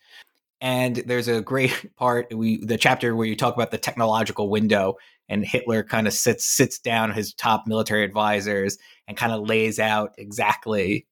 And 0.61 0.97
there's 0.97 1.29
a 1.29 1.41
great 1.41 1.95
part 1.97 2.33
we 2.35 2.65
the 2.65 2.79
chapter 2.79 3.15
where 3.17 3.27
you 3.27 3.37
talk 3.37 3.55
about 3.55 3.71
the 3.71 3.79
technological 3.79 4.49
window 4.51 4.97
and 5.29 5.45
Hitler 5.45 5.83
kind 5.83 6.07
of 6.07 6.13
sits 6.13 6.45
sits 6.45 6.79
down 6.79 7.13
his 7.13 7.35
top 7.35 7.67
military 7.67 8.05
advisors 8.05 8.79
and 9.09 9.17
kind 9.17 9.33
of 9.33 9.49
lays 9.49 9.79
out 9.79 10.15
exactly 10.19 11.07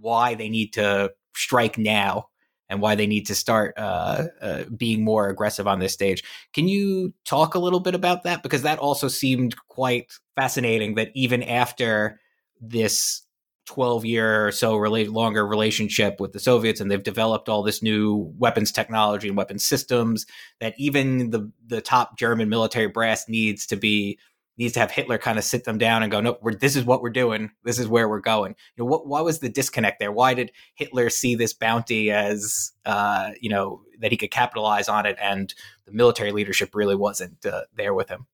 why 0.00 0.34
they 0.34 0.48
need 0.48 0.72
to 0.74 1.12
strike 1.34 1.78
now 1.78 2.28
and 2.68 2.80
why 2.80 2.94
they 2.94 3.06
need 3.06 3.26
to 3.26 3.34
start 3.34 3.74
uh, 3.76 4.24
uh, 4.40 4.64
being 4.76 5.04
more 5.04 5.28
aggressive 5.28 5.66
on 5.66 5.78
this 5.78 5.92
stage. 5.92 6.22
Can 6.52 6.66
you 6.66 7.12
talk 7.24 7.54
a 7.54 7.58
little 7.58 7.80
bit 7.80 7.94
about 7.94 8.22
that? 8.24 8.42
Because 8.42 8.62
that 8.62 8.78
also 8.78 9.08
seemed 9.08 9.54
quite 9.68 10.12
fascinating 10.34 10.94
that 10.94 11.10
even 11.14 11.42
after 11.42 12.20
this 12.60 13.22
12 13.66 14.04
year 14.04 14.46
or 14.46 14.52
so 14.52 14.76
rela- 14.76 15.10
longer 15.10 15.46
relationship 15.46 16.20
with 16.20 16.32
the 16.32 16.40
Soviets 16.40 16.80
and 16.80 16.90
they've 16.90 17.02
developed 17.02 17.48
all 17.48 17.62
this 17.62 17.82
new 17.82 18.32
weapons 18.38 18.70
technology 18.70 19.28
and 19.28 19.36
weapons 19.36 19.64
systems 19.64 20.26
that 20.60 20.74
even 20.78 21.30
the 21.30 21.50
the 21.66 21.80
top 21.80 22.18
German 22.18 22.48
military 22.48 22.88
brass 22.88 23.28
needs 23.28 23.66
to 23.66 23.76
be 23.76 24.18
needs 24.56 24.74
to 24.74 24.80
have 24.80 24.90
Hitler 24.90 25.18
kind 25.18 25.38
of 25.38 25.44
sit 25.44 25.64
them 25.64 25.78
down 25.78 26.02
and 26.02 26.12
go, 26.12 26.20
no, 26.20 26.38
this 26.60 26.76
is 26.76 26.84
what 26.84 27.02
we're 27.02 27.10
doing. 27.10 27.50
This 27.64 27.78
is 27.78 27.88
where 27.88 28.08
we're 28.08 28.20
going. 28.20 28.54
You 28.76 28.84
know, 28.84 28.90
what, 28.90 29.06
why 29.06 29.20
was 29.20 29.40
the 29.40 29.48
disconnect 29.48 29.98
there? 29.98 30.12
Why 30.12 30.34
did 30.34 30.52
Hitler 30.76 31.10
see 31.10 31.34
this 31.34 31.52
bounty 31.52 32.10
as, 32.10 32.72
uh, 32.84 33.30
you 33.40 33.50
know, 33.50 33.82
that 34.00 34.12
he 34.12 34.16
could 34.16 34.30
capitalize 34.30 34.88
on 34.88 35.06
it 35.06 35.16
and 35.20 35.52
the 35.86 35.92
military 35.92 36.30
leadership 36.30 36.74
really 36.74 36.94
wasn't 36.94 37.44
uh, 37.44 37.62
there 37.74 37.94
with 37.94 38.08
him? 38.08 38.26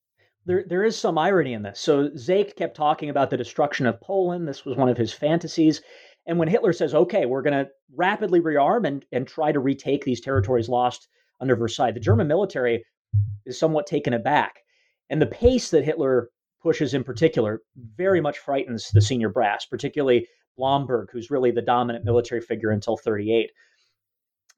There, 0.47 0.65
there 0.67 0.85
is 0.85 0.97
some 0.97 1.19
irony 1.19 1.53
in 1.53 1.63
this. 1.63 1.81
So 1.81 2.09
Seeckt 2.11 2.57
kept 2.57 2.77
talking 2.77 3.11
about 3.11 3.31
the 3.31 3.37
destruction 3.37 3.87
of 3.87 4.01
Poland. 4.01 4.49
This 4.49 4.65
was 4.65 4.77
one 4.77 4.89
of 4.89 4.97
his 4.97 5.13
fantasies. 5.13 5.83
And 6.27 6.39
when 6.39 6.49
Hitler 6.49 6.73
says, 6.73 6.95
okay, 6.95 7.27
we're 7.27 7.43
going 7.43 7.65
to 7.65 7.71
rapidly 7.95 8.41
rearm 8.41 8.87
and, 8.87 9.05
and 9.13 9.27
try 9.27 9.53
to 9.53 9.61
retake 9.61 10.05
these 10.05 10.21
territories 10.21 10.69
lost 10.69 11.09
under 11.41 11.57
Versailles, 11.57 11.93
the 11.93 12.01
German 12.01 12.27
military 12.27 12.85
is 13.45 13.59
somewhat 13.59 13.87
taken 13.87 14.15
aback 14.15 14.61
and 15.11 15.21
the 15.21 15.27
pace 15.27 15.71
that 15.71 15.85
Hitler 15.85 16.31
pushes 16.63 16.95
in 16.95 17.05
particular 17.05 17.63
very 17.97 18.21
much 18.21 18.39
frightens 18.39 18.91
the 18.91 19.01
senior 19.01 19.29
brass, 19.29 19.67
particularly 19.67 20.27
Blomberg, 20.57 21.09
who's 21.13 21.31
really 21.31 21.51
the 21.51 21.63
dominant 21.63 22.05
military 22.05 22.41
figure 22.41 22.71
until 22.71 22.97
38. 22.97 23.51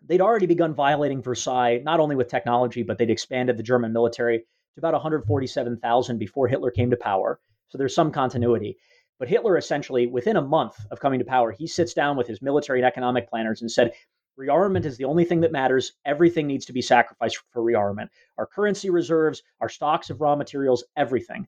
They'd 0.04 0.20
already 0.20 0.46
begun 0.46 0.74
violating 0.74 1.22
Versailles, 1.22 1.80
not 1.82 2.00
only 2.00 2.16
with 2.16 2.28
technology, 2.28 2.82
but 2.82 2.98
they'd 2.98 3.10
expanded 3.10 3.56
the 3.56 3.62
German 3.62 3.92
military 3.92 4.44
to 4.74 4.80
about 4.80 4.94
147,000 4.94 6.18
before 6.18 6.48
Hitler 6.48 6.70
came 6.70 6.90
to 6.90 6.96
power. 6.96 7.40
So 7.68 7.78
there's 7.78 7.94
some 7.94 8.10
continuity. 8.10 8.76
But 9.18 9.28
Hitler 9.28 9.56
essentially, 9.56 10.06
within 10.06 10.36
a 10.36 10.42
month 10.42 10.74
of 10.90 11.00
coming 11.00 11.18
to 11.18 11.24
power, 11.24 11.52
he 11.52 11.66
sits 11.66 11.94
down 11.94 12.16
with 12.16 12.26
his 12.26 12.42
military 12.42 12.80
and 12.80 12.86
economic 12.86 13.28
planners 13.28 13.60
and 13.60 13.70
said, 13.70 13.92
Rearmament 14.38 14.86
is 14.86 14.96
the 14.96 15.04
only 15.04 15.24
thing 15.24 15.40
that 15.42 15.52
matters. 15.52 15.92
Everything 16.04 16.46
needs 16.46 16.64
to 16.66 16.72
be 16.72 16.82
sacrificed 16.82 17.38
for 17.52 17.62
rearmament. 17.62 18.08
Our 18.38 18.46
currency 18.46 18.90
reserves, 18.90 19.42
our 19.60 19.68
stocks 19.68 20.10
of 20.10 20.20
raw 20.20 20.36
materials, 20.36 20.84
everything. 20.96 21.46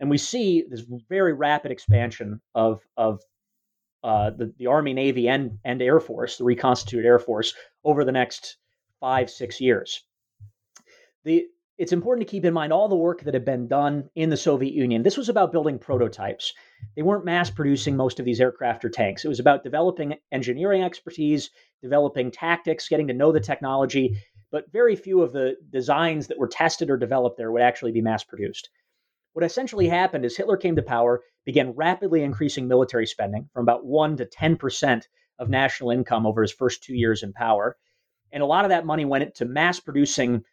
And 0.00 0.10
we 0.10 0.18
see 0.18 0.64
this 0.68 0.84
very 1.08 1.32
rapid 1.32 1.70
expansion 1.70 2.40
of, 2.54 2.82
of 2.96 3.20
uh, 4.02 4.30
the, 4.30 4.52
the 4.58 4.66
Army, 4.66 4.94
Navy, 4.94 5.28
and, 5.28 5.58
and 5.64 5.80
Air 5.80 6.00
Force, 6.00 6.38
the 6.38 6.44
reconstituted 6.44 7.06
Air 7.06 7.18
Force, 7.18 7.54
over 7.84 8.04
the 8.04 8.12
next 8.12 8.56
five, 8.98 9.30
six 9.30 9.60
years. 9.60 10.02
The, 11.24 11.46
it's 11.78 11.92
important 11.92 12.26
to 12.26 12.30
keep 12.30 12.44
in 12.44 12.52
mind 12.52 12.72
all 12.72 12.88
the 12.88 12.96
work 12.96 13.22
that 13.22 13.34
had 13.34 13.44
been 13.44 13.66
done 13.66 14.08
in 14.14 14.30
the 14.30 14.36
Soviet 14.36 14.74
Union. 14.74 15.02
This 15.02 15.16
was 15.16 15.28
about 15.28 15.52
building 15.52 15.78
prototypes. 15.78 16.52
They 16.94 17.02
weren't 17.02 17.24
mass 17.24 17.50
producing 17.50 17.96
most 17.96 18.20
of 18.20 18.26
these 18.26 18.40
aircraft 18.40 18.84
or 18.84 18.90
tanks. 18.90 19.24
It 19.24 19.28
was 19.28 19.40
about 19.40 19.64
developing 19.64 20.14
engineering 20.30 20.82
expertise, 20.82 21.50
developing 21.82 22.30
tactics, 22.30 22.88
getting 22.88 23.08
to 23.08 23.14
know 23.14 23.32
the 23.32 23.40
technology, 23.40 24.16
but 24.50 24.70
very 24.70 24.94
few 24.94 25.22
of 25.22 25.32
the 25.32 25.56
designs 25.70 26.26
that 26.26 26.38
were 26.38 26.48
tested 26.48 26.90
or 26.90 26.98
developed 26.98 27.38
there 27.38 27.50
would 27.50 27.62
actually 27.62 27.92
be 27.92 28.02
mass 28.02 28.22
produced. 28.22 28.68
What 29.32 29.44
essentially 29.44 29.88
happened 29.88 30.26
is 30.26 30.36
Hitler 30.36 30.58
came 30.58 30.76
to 30.76 30.82
power, 30.82 31.22
began 31.46 31.70
rapidly 31.70 32.22
increasing 32.22 32.68
military 32.68 33.06
spending 33.06 33.48
from 33.54 33.62
about 33.62 33.86
1 33.86 34.18
to 34.18 34.26
10% 34.26 35.02
of 35.38 35.48
national 35.48 35.90
income 35.90 36.26
over 36.26 36.42
his 36.42 36.52
first 36.52 36.82
two 36.84 36.94
years 36.94 37.22
in 37.22 37.32
power. 37.32 37.78
And 38.30 38.42
a 38.42 38.46
lot 38.46 38.66
of 38.66 38.68
that 38.68 38.84
money 38.84 39.06
went 39.06 39.24
into 39.24 39.46
mass 39.46 39.80
producing 39.80 40.44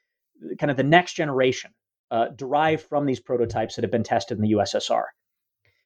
kind 0.60 0.72
of 0.72 0.78
the 0.78 0.84
next 0.84 1.14
generation 1.14 1.72
uh, 2.12 2.28
derived 2.36 2.84
from 2.84 3.06
these 3.06 3.20
prototypes 3.20 3.76
that 3.76 3.84
have 3.84 3.92
been 3.92 4.04
tested 4.04 4.38
in 4.38 4.44
the 4.44 4.54
USSR. 4.54 5.04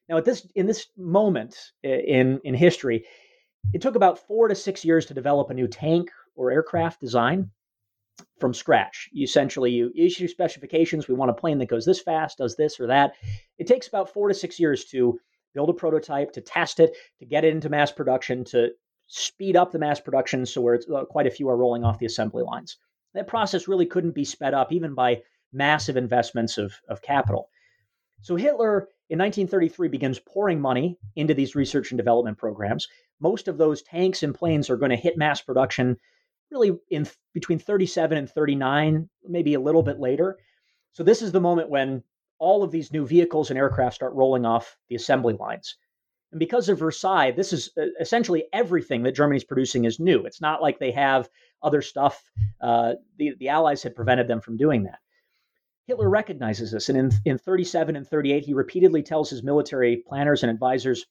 Now, 0.10 0.18
at 0.18 0.26
this 0.26 0.48
in 0.56 0.66
this 0.66 0.88
moment 0.98 1.56
in 1.82 2.40
in 2.44 2.54
history, 2.54 3.06
it 3.74 3.82
took 3.82 3.96
about 3.96 4.20
four 4.20 4.48
to 4.48 4.56
six 4.56 4.84
years 4.84 5.06
to 5.08 5.14
develop 5.14 5.50
a 5.50 5.54
new 5.54 5.68
tank 5.68 6.10
or 6.36 6.52
aircraft 6.52 7.00
design 7.00 7.50
from 8.40 8.54
scratch. 8.54 9.10
You 9.12 9.24
essentially 9.24 9.72
you 9.72 9.92
issue 9.96 10.28
specifications. 10.28 11.08
We 11.08 11.16
want 11.16 11.32
a 11.32 11.36
plane 11.36 11.58
that 11.60 11.70
goes 11.70 11.86
this 11.86 12.02
fast, 12.02 12.38
does 12.38 12.56
this 12.56 12.80
or 12.80 12.88
that. 12.88 13.14
It 13.58 13.68
takes 13.68 13.88
about 13.88 14.14
four 14.14 14.28
to 14.28 14.34
six 14.34 14.60
years 14.60 14.86
to 14.86 15.20
build 15.54 15.70
a 15.70 15.74
prototype, 15.74 16.32
to 16.34 16.42
test 16.42 16.80
it, 16.80 16.96
to 17.20 17.26
get 17.26 17.46
it 17.46 17.54
into 17.54 17.70
mass 17.70 17.92
production, 17.92 18.44
to 18.46 18.70
speed 19.08 19.56
up 19.56 19.72
the 19.72 19.80
mass 19.80 20.00
production 20.00 20.46
so 20.46 20.62
where 20.62 20.80
uh, 20.94 21.06
quite 21.06 21.28
a 21.28 21.32
few 21.32 21.50
are 21.50 21.58
rolling 21.58 21.84
off 21.84 22.00
the 22.00 22.06
assembly 22.06 22.44
lines. 22.44 22.78
That 23.14 23.28
process 23.28 23.68
really 23.68 23.86
couldn't 23.86 24.16
be 24.16 24.26
sped 24.26 24.54
up 24.54 24.72
even 24.72 24.94
by 24.96 25.22
massive 25.52 25.98
investments 25.98 26.58
of, 26.58 26.74
of 26.88 27.02
capital. 27.02 27.50
So 28.22 28.36
Hitler 28.36 28.88
in 29.10 29.20
1933 29.20 29.90
begins 29.90 30.20
pouring 30.20 30.60
money 30.60 30.98
into 31.16 31.34
these 31.34 31.56
research 31.56 31.92
and 31.92 31.98
development 31.98 32.38
programs. 32.38 32.88
Most 33.20 33.48
of 33.48 33.58
those 33.58 33.84
tanks 33.84 34.24
and 34.24 34.34
planes 34.34 34.70
are 34.70 34.78
going 34.78 34.92
to 34.92 34.96
hit 34.96 35.18
mass 35.18 35.42
production 35.42 35.98
really 36.52 36.78
in 36.90 37.08
between 37.34 37.60
37 37.60 38.18
and 38.18 38.30
39, 38.30 39.10
maybe 39.28 39.56
a 39.56 39.60
little 39.60 39.84
bit 39.84 40.00
later. 40.00 40.38
So 40.94 41.04
this 41.04 41.22
is 41.22 41.32
the 41.32 41.42
moment 41.42 41.70
when 41.70 42.04
all 42.40 42.64
of 42.64 42.72
these 42.72 42.92
new 42.92 43.06
vehicles 43.06 43.50
and 43.50 43.58
aircraft 43.58 43.96
start 43.96 44.14
rolling 44.14 44.46
off 44.46 44.78
the 44.90 44.96
assembly 44.96 45.34
lines. 45.34 45.76
And 46.34 46.40
because 46.40 46.68
of 46.68 46.80
Versailles, 46.80 47.32
this 47.32 47.54
is 47.54 47.70
uh, 47.78 47.86
essentially 48.00 48.46
everything 48.52 49.04
that 49.04 49.16
Germany's 49.16 49.44
producing 49.44 49.86
is 49.86 50.00
new. 50.00 50.26
It's 50.26 50.42
not 50.42 50.62
like 50.62 50.80
they 50.80 50.92
have 50.92 51.30
other 51.62 51.82
stuff. 51.82 52.22
Uh, 52.60 52.94
the, 53.18 53.36
the 53.40 53.50
Allies 53.50 53.84
had 53.84 53.96
prevented 53.96 54.28
them 54.28 54.42
from 54.42 54.58
doing 54.58 54.84
that. 54.84 55.00
Hitler 55.86 56.10
recognizes 56.10 56.72
this, 56.72 56.90
and 56.90 56.98
in, 56.98 57.12
in 57.26 57.38
37 57.38 57.96
and 57.96 58.08
38, 58.08 58.46
he 58.46 58.54
repeatedly 58.54 59.04
tells 59.04 59.30
his 59.30 59.44
military 59.44 60.04
planners 60.08 60.42
and 60.42 60.52
advisors 60.52 61.06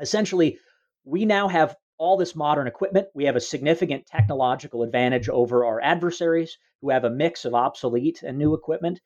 essentially, 0.00 0.58
we 1.04 1.24
now 1.24 1.48
have 1.48 1.76
all 1.98 2.16
this 2.16 2.34
modern 2.34 2.66
equipment. 2.66 3.06
We 3.14 3.26
have 3.26 3.36
a 3.36 3.40
significant 3.40 4.06
technological 4.06 4.82
advantage 4.82 5.28
over 5.28 5.64
our 5.64 5.80
adversaries 5.80 6.58
who 6.80 6.90
have 6.90 7.04
a 7.04 7.10
mix 7.10 7.44
of 7.44 7.54
obsolete 7.54 8.22
and 8.22 8.38
new 8.38 8.54
equipment. 8.54 9.00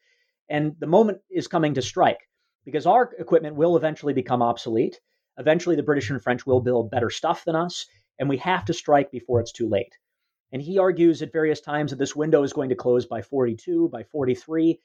And 0.48 0.76
the 0.78 0.86
moment 0.86 1.18
is 1.30 1.48
coming 1.48 1.74
to 1.74 1.82
strike 1.82 2.20
because 2.64 2.86
our 2.86 3.12
equipment 3.18 3.56
will 3.56 3.76
eventually 3.76 4.14
become 4.14 4.42
obsolete. 4.42 5.00
Eventually, 5.38 5.76
the 5.76 5.82
British 5.82 6.10
and 6.10 6.22
French 6.22 6.46
will 6.46 6.60
build 6.60 6.90
better 6.90 7.10
stuff 7.10 7.44
than 7.44 7.56
us, 7.56 7.86
and 8.18 8.28
we 8.28 8.36
have 8.38 8.64
to 8.66 8.72
strike 8.72 9.10
before 9.10 9.40
it's 9.40 9.52
too 9.52 9.68
late. 9.68 9.96
And 10.52 10.62
he 10.62 10.78
argues 10.78 11.20
at 11.20 11.32
various 11.32 11.60
times 11.60 11.90
that 11.90 11.98
this 11.98 12.14
window 12.14 12.42
is 12.44 12.52
going 12.52 12.68
to 12.68 12.76
close 12.76 13.06
by 13.06 13.22
42, 13.22 13.88
by 13.88 14.04
43. 14.04 14.78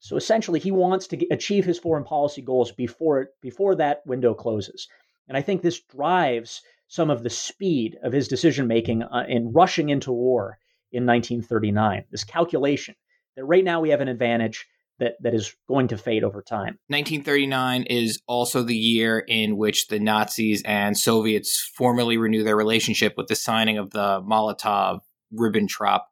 So 0.00 0.16
essentially, 0.16 0.60
he 0.60 0.70
wants 0.70 1.06
to 1.08 1.26
achieve 1.30 1.64
his 1.64 1.78
foreign 1.78 2.04
policy 2.04 2.42
goals 2.42 2.72
before, 2.72 3.30
before 3.40 3.74
that 3.76 4.06
window 4.06 4.34
closes. 4.34 4.88
And 5.28 5.36
I 5.36 5.40
think 5.42 5.62
this 5.62 5.80
drives 5.80 6.60
some 6.88 7.08
of 7.08 7.22
the 7.22 7.30
speed 7.30 7.98
of 8.02 8.12
his 8.12 8.28
decision 8.28 8.66
making 8.66 9.02
uh, 9.02 9.24
in 9.26 9.52
rushing 9.52 9.88
into 9.88 10.12
war 10.12 10.58
in 10.90 11.06
1939. 11.06 12.04
This 12.10 12.24
calculation 12.24 12.94
that 13.36 13.44
right 13.46 13.64
now 13.64 13.80
we 13.80 13.88
have 13.90 14.02
an 14.02 14.08
advantage 14.08 14.66
that 15.02 15.14
that 15.20 15.34
is 15.34 15.54
going 15.68 15.88
to 15.88 15.98
fade 15.98 16.22
over 16.22 16.42
time. 16.42 16.78
1939 16.88 17.84
is 17.84 18.22
also 18.26 18.62
the 18.62 18.76
year 18.76 19.18
in 19.18 19.56
which 19.56 19.88
the 19.88 19.98
Nazis 19.98 20.62
and 20.64 20.96
Soviets 20.96 21.70
formally 21.76 22.16
renew 22.16 22.44
their 22.44 22.56
relationship 22.56 23.14
with 23.16 23.26
the 23.26 23.34
signing 23.34 23.78
of 23.78 23.90
the 23.90 24.22
Molotov 24.22 25.00
Ribbentrop 25.36 26.02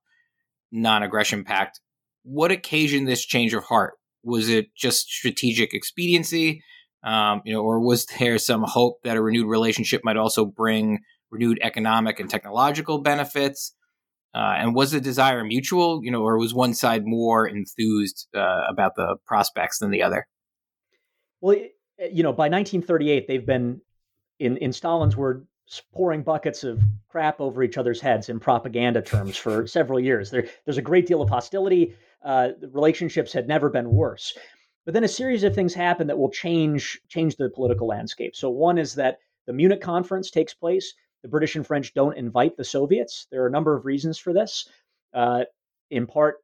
non-aggression 0.73 1.45
pact. 1.45 1.81
What 2.23 2.51
occasioned 2.51 3.09
this 3.09 3.25
change 3.25 3.55
of 3.55 3.65
heart? 3.65 3.95
Was 4.23 4.49
it 4.49 4.75
just 4.75 5.09
strategic 5.09 5.73
expediency, 5.73 6.63
um, 7.03 7.43
you 7.45 7.55
know, 7.55 7.63
or 7.63 7.81
was 7.81 8.07
there 8.19 8.39
some 8.39 8.65
hope 8.67 8.99
that 9.05 9.17
a 9.17 9.23
renewed 9.23 9.49
relationship 9.49 10.03
might 10.05 10.17
also 10.17 10.45
bring 10.45 10.99
renewed 11.31 11.59
economic 11.63 12.21
and 12.21 12.29
technological 12.29 12.99
benefits? 12.99 13.75
Uh, 14.35 14.55
and 14.59 14.75
was 14.75 14.93
the 14.93 15.01
desire 15.01 15.45
mutual, 15.45 16.01
you 16.05 16.11
know, 16.11 16.23
or 16.23 16.39
was 16.39 16.55
one 16.55 16.73
side 16.73 17.05
more 17.05 17.49
enthused 17.49 18.29
uh, 18.35 18.63
about 18.69 18.95
the 18.95 19.17
prospects 19.27 19.79
than 19.79 19.91
the 19.91 20.03
other? 20.03 20.27
Well, 21.41 21.57
you 22.13 22.23
know, 22.23 22.33
by 22.33 22.45
1938, 22.45 23.27
they've 23.27 23.45
been, 23.45 23.81
in, 24.39 24.57
in 24.59 24.73
Stalin's 24.73 25.17
word, 25.17 25.47
pouring 25.93 26.23
buckets 26.23 26.65
of 26.65 26.81
crap 27.09 27.41
over 27.41 27.63
each 27.63 27.79
other's 27.79 28.01
heads 28.01 28.29
in 28.29 28.41
propaganda 28.41 29.03
terms 29.03 29.37
for 29.37 29.67
several 29.67 30.01
years. 30.01 30.31
There, 30.31 30.47
there's 30.65 30.79
a 30.79 30.83
great 30.83 31.07
deal 31.07 31.23
of 31.23 31.29
hostility. 31.29 31.95
Uh, 32.25 32.51
the 32.61 32.69
relationships 32.69 33.33
had 33.33 33.49
never 33.49 33.69
been 33.69 33.91
worse. 33.91 34.37
But 34.85 34.95
then 34.95 35.05
a 35.05 35.09
series 35.09 35.45
of 35.45 35.55
things 35.55 35.75
happen 35.75 36.07
that 36.07 36.19
will 36.19 36.31
change 36.31 37.01
change 37.09 37.37
the 37.37 37.51
political 37.51 37.87
landscape. 37.87 38.35
So 38.35 38.51
one 38.51 38.79
is 38.79 38.95
that 38.95 39.19
the 39.47 39.53
Munich 39.53 39.81
conference 39.81 40.31
takes 40.31 40.55
place. 40.55 40.95
The 41.23 41.29
British 41.29 41.57
and 41.57 41.67
French 41.67 41.95
don't 41.95 42.17
invite 42.17 42.57
the 42.57 42.65
Soviets. 42.65 43.27
There 43.31 43.43
are 43.43 43.47
a 43.47 43.51
number 43.51 43.77
of 43.77 43.85
reasons 43.85 44.19
for 44.19 44.33
this. 44.33 44.69
Uh, 45.13 45.45
in 45.91 46.07
part, 46.07 46.37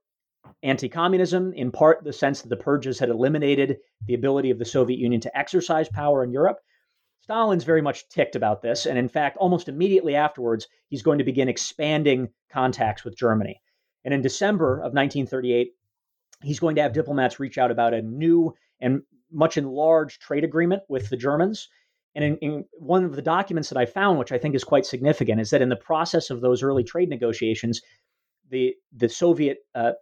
anti 0.62 0.88
communism, 0.88 1.52
in 1.52 1.72
part, 1.72 2.04
the 2.04 2.12
sense 2.12 2.42
that 2.42 2.48
the 2.48 2.56
purges 2.56 2.98
had 2.98 3.08
eliminated 3.08 3.78
the 4.06 4.14
ability 4.14 4.50
of 4.50 4.58
the 4.58 4.64
Soviet 4.64 4.98
Union 4.98 5.20
to 5.22 5.38
exercise 5.38 5.88
power 5.88 6.22
in 6.22 6.30
Europe. 6.30 6.58
Stalin's 7.20 7.64
very 7.64 7.82
much 7.82 8.08
ticked 8.08 8.36
about 8.36 8.62
this. 8.62 8.86
And 8.86 8.98
in 8.98 9.08
fact, 9.08 9.36
almost 9.38 9.68
immediately 9.68 10.14
afterwards, 10.14 10.68
he's 10.88 11.02
going 11.02 11.18
to 11.18 11.24
begin 11.24 11.48
expanding 11.48 12.28
contacts 12.52 13.04
with 13.04 13.16
Germany. 13.16 13.60
And 14.04 14.14
in 14.14 14.22
December 14.22 14.74
of 14.74 14.94
1938, 14.94 15.72
he's 16.42 16.60
going 16.60 16.76
to 16.76 16.82
have 16.82 16.92
diplomats 16.92 17.40
reach 17.40 17.58
out 17.58 17.70
about 17.70 17.94
a 17.94 18.02
new 18.02 18.54
and 18.80 19.02
much 19.32 19.56
enlarged 19.56 20.20
trade 20.20 20.44
agreement 20.44 20.82
with 20.88 21.08
the 21.10 21.16
Germans. 21.16 21.68
And 22.16 22.24
in, 22.24 22.36
in, 22.38 22.64
one 22.72 23.04
of 23.04 23.14
the 23.14 23.22
documents 23.22 23.68
that 23.68 23.78
I 23.78 23.84
found, 23.84 24.18
which 24.18 24.32
I 24.32 24.38
think 24.38 24.54
is 24.54 24.64
quite 24.64 24.86
significant, 24.86 25.38
is 25.38 25.50
that 25.50 25.60
in 25.60 25.68
the 25.68 25.76
process 25.76 26.30
of 26.30 26.40
those 26.40 26.62
early 26.62 26.82
trade 26.82 27.10
negotiations, 27.10 27.82
the 28.50 28.74
the 28.90 29.08
Soviet 29.08 29.58
uh, 29.74 29.92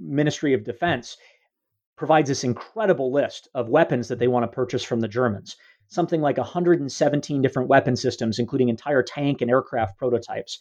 Ministry 0.00 0.52
of 0.52 0.64
Defense 0.64 1.16
provides 1.96 2.28
this 2.28 2.42
incredible 2.42 3.12
list 3.12 3.48
of 3.54 3.68
weapons 3.68 4.08
that 4.08 4.18
they 4.18 4.26
want 4.26 4.42
to 4.42 4.54
purchase 4.54 4.82
from 4.82 5.00
the 5.00 5.08
Germans. 5.08 5.56
Something 5.86 6.20
like 6.20 6.38
117 6.38 7.40
different 7.40 7.68
weapon 7.68 7.94
systems, 7.94 8.40
including 8.40 8.68
entire 8.68 9.02
tank 9.02 9.40
and 9.40 9.50
aircraft 9.50 9.96
prototypes. 9.96 10.58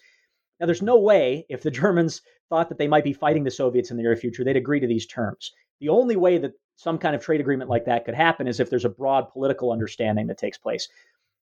Now, 0.60 0.68
there's 0.68 0.84
no 0.84 1.00
way 1.00 1.48
if 1.50 1.64
the 1.64 1.72
Germans 1.82 2.22
thought 2.50 2.70
that 2.70 2.78
they 2.78 2.88
might 2.88 3.04
be 3.04 3.14
fighting 3.14 3.46
the 3.46 3.52
Soviets 3.52 3.90
in 3.90 3.98
the 3.98 4.04
near 4.04 4.16
future, 4.16 4.44
they'd 4.44 4.58
agree 4.58 4.80
to 4.80 4.88
these 4.88 5.08
terms. 5.08 5.52
The 5.80 5.90
only 5.90 6.16
way 6.16 6.38
that 6.38 6.52
some 6.76 6.98
kind 6.98 7.16
of 7.16 7.22
trade 7.22 7.40
agreement 7.40 7.70
like 7.70 7.86
that 7.86 8.06
could 8.06 8.16
happen 8.16 8.48
is 8.48 8.60
if 8.60 8.70
there's 8.70 8.86
a 8.86 8.90
broad 8.90 9.30
political 9.30 9.72
understanding 9.72 10.28
that 10.28 10.38
takes 10.38 10.58
place. 10.58 10.88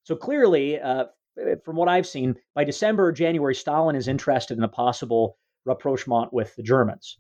So 0.03 0.15
clearly, 0.15 0.79
uh, 0.79 1.05
from 1.63 1.75
what 1.75 1.87
I've 1.87 2.07
seen, 2.07 2.35
by 2.53 2.63
December 2.63 3.07
or 3.07 3.11
January, 3.11 3.55
Stalin 3.55 3.95
is 3.95 4.07
interested 4.07 4.57
in 4.57 4.63
a 4.63 4.69
possible 4.69 5.37
rapprochement 5.65 6.33
with 6.33 6.55
the 6.55 6.63
Germans. 6.63 7.17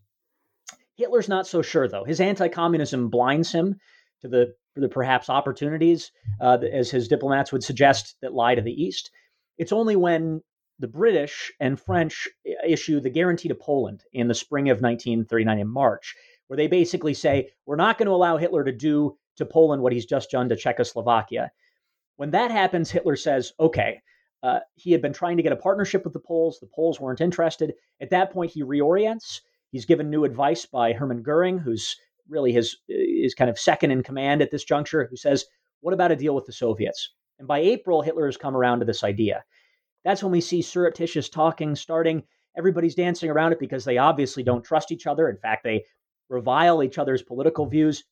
Hitler's 0.97 1.29
not 1.29 1.47
so 1.47 1.61
sure, 1.61 1.87
though. 1.87 2.03
His 2.03 2.19
anti 2.19 2.47
communism 2.47 3.09
blinds 3.09 3.51
him 3.51 3.79
to 4.21 4.27
the, 4.27 4.53
the 4.75 4.89
perhaps 4.89 5.29
opportunities, 5.29 6.11
uh, 6.39 6.57
as 6.71 6.91
his 6.91 7.07
diplomats 7.07 7.51
would 7.51 7.63
suggest, 7.63 8.15
that 8.21 8.33
lie 8.33 8.55
to 8.55 8.61
the 8.61 8.83
east. 8.83 9.09
It's 9.57 9.71
only 9.71 9.95
when 9.95 10.41
the 10.79 10.87
British 10.87 11.51
and 11.59 11.79
French 11.79 12.27
issue 12.67 12.99
the 12.99 13.09
guarantee 13.09 13.49
to 13.49 13.55
Poland 13.55 14.03
in 14.11 14.27
the 14.27 14.33
spring 14.33 14.69
of 14.69 14.81
1939 14.81 15.59
in 15.59 15.67
March 15.67 16.15
where 16.51 16.57
they 16.57 16.67
basically 16.67 17.13
say, 17.13 17.49
we're 17.65 17.77
not 17.77 17.97
going 17.97 18.07
to 18.07 18.13
allow 18.13 18.35
Hitler 18.35 18.65
to 18.65 18.73
do 18.73 19.17
to 19.37 19.45
Poland 19.45 19.81
what 19.81 19.93
he's 19.93 20.05
just 20.05 20.31
done 20.31 20.49
to 20.49 20.55
Czechoslovakia. 20.57 21.49
When 22.17 22.31
that 22.31 22.51
happens, 22.51 22.91
Hitler 22.91 23.15
says, 23.15 23.53
okay, 23.57 24.01
uh, 24.43 24.59
he 24.75 24.91
had 24.91 25.01
been 25.01 25.13
trying 25.13 25.37
to 25.37 25.43
get 25.43 25.53
a 25.53 25.55
partnership 25.55 26.03
with 26.03 26.11
the 26.11 26.19
Poles. 26.19 26.59
The 26.59 26.67
Poles 26.67 26.99
weren't 26.99 27.21
interested. 27.21 27.73
At 28.01 28.09
that 28.09 28.33
point, 28.33 28.51
he 28.51 28.63
reorients. 28.63 29.39
He's 29.71 29.85
given 29.85 30.09
new 30.09 30.25
advice 30.25 30.65
by 30.65 30.91
Hermann 30.91 31.23
Goering, 31.23 31.57
who's 31.57 31.95
really 32.27 32.51
his 32.51 32.75
is 32.89 33.33
kind 33.33 33.49
of 33.49 33.57
second 33.57 33.91
in 33.91 34.03
command 34.03 34.41
at 34.41 34.51
this 34.51 34.65
juncture, 34.65 35.07
who 35.09 35.15
says, 35.15 35.45
"What 35.79 35.93
about 35.93 36.11
a 36.11 36.17
deal 36.17 36.35
with 36.35 36.47
the 36.47 36.51
Soviets?" 36.51 37.13
And 37.39 37.47
by 37.47 37.59
April, 37.59 38.01
Hitler 38.01 38.25
has 38.25 38.35
come 38.35 38.57
around 38.57 38.79
to 38.79 38.85
this 38.85 39.05
idea. 39.05 39.45
That's 40.03 40.21
when 40.21 40.33
we 40.33 40.41
see 40.41 40.61
surreptitious 40.61 41.29
talking 41.29 41.77
starting. 41.77 42.23
Everybody's 42.57 42.95
dancing 42.95 43.29
around 43.29 43.53
it 43.53 43.59
because 43.59 43.85
they 43.85 43.97
obviously 43.97 44.43
don't 44.43 44.65
trust 44.65 44.91
each 44.91 45.07
other. 45.07 45.29
In 45.29 45.37
fact, 45.37 45.63
they 45.63 45.85
revile 46.31 46.81
each 46.81 46.97
other's 46.97 47.21
political 47.21 47.65
views, 47.65 48.03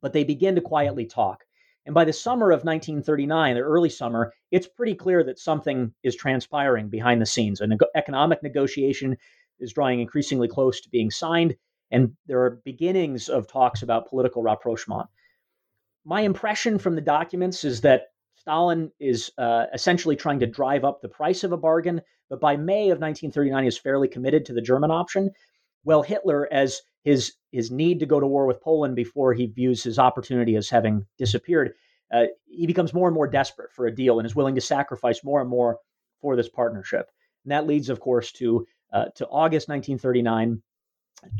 but 0.00 0.12
they 0.12 0.24
begin 0.24 0.54
to 0.54 0.60
quietly 0.60 1.04
talk. 1.04 1.44
And 1.86 1.94
by 1.94 2.04
the 2.04 2.12
summer 2.12 2.50
of 2.50 2.64
1939, 2.64 3.56
the 3.56 3.60
early 3.60 3.90
summer, 3.90 4.32
it's 4.50 4.66
pretty 4.66 4.94
clear 4.94 5.22
that 5.24 5.38
something 5.38 5.92
is 6.02 6.16
transpiring 6.16 6.88
behind 6.88 7.20
the 7.20 7.26
scenes. 7.26 7.60
An 7.60 7.76
economic 7.94 8.42
negotiation 8.42 9.18
is 9.60 9.72
drawing 9.72 10.00
increasingly 10.00 10.48
close 10.48 10.80
to 10.80 10.88
being 10.88 11.10
signed, 11.10 11.54
and 11.90 12.16
there 12.26 12.42
are 12.42 12.62
beginnings 12.64 13.28
of 13.28 13.46
talks 13.46 13.82
about 13.82 14.08
political 14.08 14.42
rapprochement. 14.42 15.08
My 16.06 16.22
impression 16.22 16.78
from 16.78 16.94
the 16.94 17.00
documents 17.00 17.64
is 17.64 17.82
that 17.82 18.08
Stalin 18.36 18.90
is 18.98 19.30
uh, 19.38 19.66
essentially 19.72 20.16
trying 20.16 20.40
to 20.40 20.46
drive 20.46 20.84
up 20.84 21.00
the 21.00 21.08
price 21.08 21.44
of 21.44 21.52
a 21.52 21.56
bargain, 21.56 22.00
but 22.30 22.40
by 22.40 22.56
May 22.56 22.90
of 22.90 23.00
1939 23.00 23.66
is 23.66 23.78
fairly 23.78 24.08
committed 24.08 24.46
to 24.46 24.52
the 24.52 24.60
German 24.62 24.90
option. 24.90 25.30
Well, 25.84 26.02
Hitler, 26.02 26.48
as 26.50 26.80
his 27.02 27.34
his 27.52 27.70
need 27.70 28.00
to 28.00 28.06
go 28.06 28.18
to 28.18 28.26
war 28.26 28.46
with 28.46 28.62
Poland 28.62 28.96
before 28.96 29.32
he 29.34 29.46
views 29.46 29.82
his 29.82 29.98
opportunity 29.98 30.56
as 30.56 30.70
having 30.70 31.06
disappeared, 31.18 31.74
uh, 32.12 32.24
he 32.46 32.66
becomes 32.66 32.94
more 32.94 33.08
and 33.08 33.14
more 33.14 33.26
desperate 33.26 33.72
for 33.72 33.86
a 33.86 33.94
deal 33.94 34.18
and 34.18 34.26
is 34.26 34.34
willing 34.34 34.54
to 34.54 34.60
sacrifice 34.60 35.22
more 35.22 35.40
and 35.40 35.50
more 35.50 35.78
for 36.20 36.36
this 36.36 36.48
partnership. 36.48 37.10
And 37.44 37.52
that 37.52 37.66
leads, 37.66 37.90
of 37.90 38.00
course, 38.00 38.32
to 38.32 38.66
uh, 38.92 39.06
to 39.16 39.26
August 39.26 39.68
1939, 39.68 40.62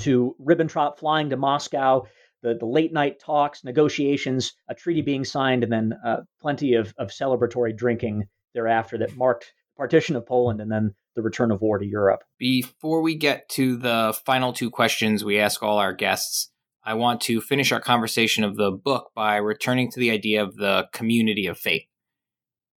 to 0.01 0.37
Ribbentrop 0.41 0.99
flying 0.99 1.31
to 1.31 1.37
Moscow, 1.37 2.03
the, 2.43 2.55
the 2.55 2.67
late 2.67 2.93
night 2.93 3.19
talks, 3.19 3.65
negotiations, 3.65 4.53
a 4.69 4.75
treaty 4.75 5.01
being 5.01 5.25
signed, 5.25 5.63
and 5.63 5.73
then 5.73 5.95
uh, 6.05 6.19
plenty 6.41 6.75
of, 6.75 6.93
of 6.99 7.09
celebratory 7.09 7.77
drinking 7.77 8.29
thereafter 8.55 8.99
that 8.99 9.17
marked 9.17 9.53
partition 9.77 10.17
of 10.17 10.27
Poland 10.27 10.61
and 10.61 10.71
then 10.71 10.95
the 11.15 11.23
return 11.23 11.51
of 11.51 11.61
war 11.61 11.79
to 11.79 11.87
Europe. 11.87 12.25
Before 12.39 13.01
we 13.01 13.15
get 13.15 13.49
to 13.51 13.77
the 13.77 14.19
final 14.25 14.53
two 14.53 14.71
questions 14.71 15.25
we 15.25 15.39
ask 15.39 15.63
all 15.63 15.79
our 15.79 15.93
guests, 15.93 16.51
I 16.85 16.95
want 16.95 17.21
to 17.23 17.41
finish 17.41 17.73
our 17.73 17.81
conversation 17.81 18.45
of 18.45 18.57
the 18.57 18.71
book 18.71 19.13
by 19.15 19.37
returning 19.37 19.91
to 19.93 20.01
the 20.01 20.11
idea 20.11 20.43
of 20.43 20.57
the 20.57 20.87
community 20.93 21.47
of 21.47 21.59
fate. 21.59 21.89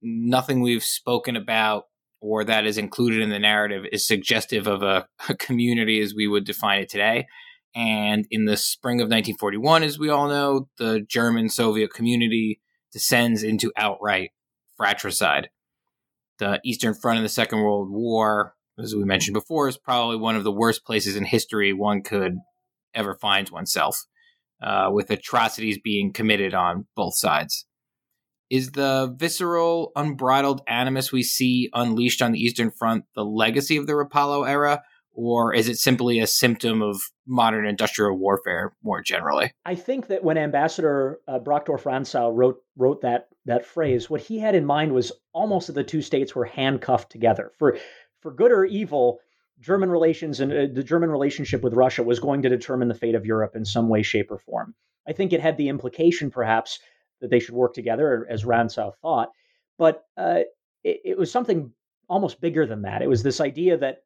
Nothing 0.02 0.60
we've 0.60 0.84
spoken 0.84 1.36
about 1.36 1.84
or 2.20 2.44
that 2.44 2.66
is 2.66 2.78
included 2.78 3.20
in 3.20 3.30
the 3.30 3.38
narrative 3.38 3.84
is 3.92 4.06
suggestive 4.06 4.66
of 4.66 4.82
a, 4.82 5.06
a 5.28 5.34
community 5.34 6.00
as 6.00 6.14
we 6.14 6.26
would 6.26 6.44
define 6.44 6.80
it 6.80 6.88
today. 6.88 7.26
And 7.74 8.26
in 8.30 8.46
the 8.46 8.56
spring 8.56 9.00
of 9.00 9.06
1941, 9.06 9.82
as 9.82 9.98
we 9.98 10.08
all 10.08 10.28
know, 10.28 10.68
the 10.78 11.00
German 11.00 11.50
Soviet 11.50 11.92
community 11.92 12.60
descends 12.92 13.42
into 13.42 13.70
outright 13.76 14.30
fratricide 14.76 15.50
the 16.38 16.60
Eastern 16.64 16.94
Front 16.94 17.18
in 17.18 17.22
the 17.22 17.28
Second 17.28 17.60
World 17.60 17.90
War, 17.90 18.54
as 18.78 18.94
we 18.94 19.04
mentioned 19.04 19.34
before, 19.34 19.68
is 19.68 19.78
probably 19.78 20.16
one 20.16 20.36
of 20.36 20.44
the 20.44 20.52
worst 20.52 20.84
places 20.84 21.16
in 21.16 21.24
history 21.24 21.72
one 21.72 22.02
could 22.02 22.36
ever 22.94 23.14
find 23.14 23.48
oneself, 23.50 24.04
uh, 24.62 24.88
with 24.92 25.10
atrocities 25.10 25.78
being 25.82 26.12
committed 26.12 26.54
on 26.54 26.86
both 26.94 27.16
sides. 27.16 27.66
Is 28.48 28.72
the 28.72 29.12
visceral, 29.16 29.92
unbridled 29.96 30.62
animus 30.68 31.10
we 31.10 31.22
see 31.22 31.68
unleashed 31.74 32.22
on 32.22 32.32
the 32.32 32.38
Eastern 32.38 32.70
Front 32.70 33.04
the 33.14 33.24
legacy 33.24 33.76
of 33.76 33.86
the 33.86 33.94
Rapallo 33.94 34.48
era, 34.48 34.82
or 35.12 35.52
is 35.52 35.68
it 35.68 35.78
simply 35.78 36.20
a 36.20 36.26
symptom 36.26 36.82
of 36.82 37.00
modern 37.26 37.66
industrial 37.66 38.16
warfare 38.16 38.74
more 38.84 39.02
generally? 39.02 39.52
I 39.64 39.74
think 39.74 40.08
that 40.08 40.22
when 40.22 40.38
Ambassador 40.38 41.18
uh, 41.26 41.38
Brockdorff 41.38 41.82
Rantzau 41.82 42.30
wrote 42.32 42.58
wrote 42.76 43.00
that 43.00 43.28
that 43.46 43.64
phrase, 43.64 44.10
what 44.10 44.20
he 44.20 44.38
had 44.38 44.54
in 44.54 44.64
mind 44.64 44.92
was 44.92 45.12
almost 45.32 45.68
that 45.68 45.74
the 45.74 45.84
two 45.84 46.02
states 46.02 46.34
were 46.34 46.44
handcuffed 46.44 47.10
together 47.10 47.52
for 47.58 47.78
for 48.20 48.30
good 48.30 48.52
or 48.52 48.64
evil. 48.64 49.18
German 49.58 49.88
relations 49.88 50.40
and 50.40 50.52
uh, 50.52 50.66
the 50.70 50.84
German 50.84 51.10
relationship 51.10 51.62
with 51.62 51.72
Russia 51.72 52.02
was 52.02 52.20
going 52.20 52.42
to 52.42 52.50
determine 52.50 52.88
the 52.88 52.94
fate 52.94 53.14
of 53.14 53.24
Europe 53.24 53.56
in 53.56 53.64
some 53.64 53.88
way, 53.88 54.02
shape, 54.02 54.30
or 54.30 54.38
form. 54.38 54.74
I 55.08 55.12
think 55.12 55.32
it 55.32 55.40
had 55.40 55.56
the 55.56 55.70
implication, 55.70 56.30
perhaps, 56.30 56.78
that 57.22 57.30
they 57.30 57.40
should 57.40 57.54
work 57.54 57.72
together, 57.72 58.26
as 58.28 58.44
Rantzau 58.44 58.92
thought, 59.00 59.30
but 59.78 60.04
uh, 60.18 60.40
it, 60.84 61.00
it 61.04 61.18
was 61.18 61.32
something 61.32 61.72
almost 62.08 62.40
bigger 62.40 62.66
than 62.66 62.82
that. 62.82 63.00
It 63.00 63.08
was 63.08 63.22
this 63.22 63.40
idea 63.40 63.78
that 63.78 63.98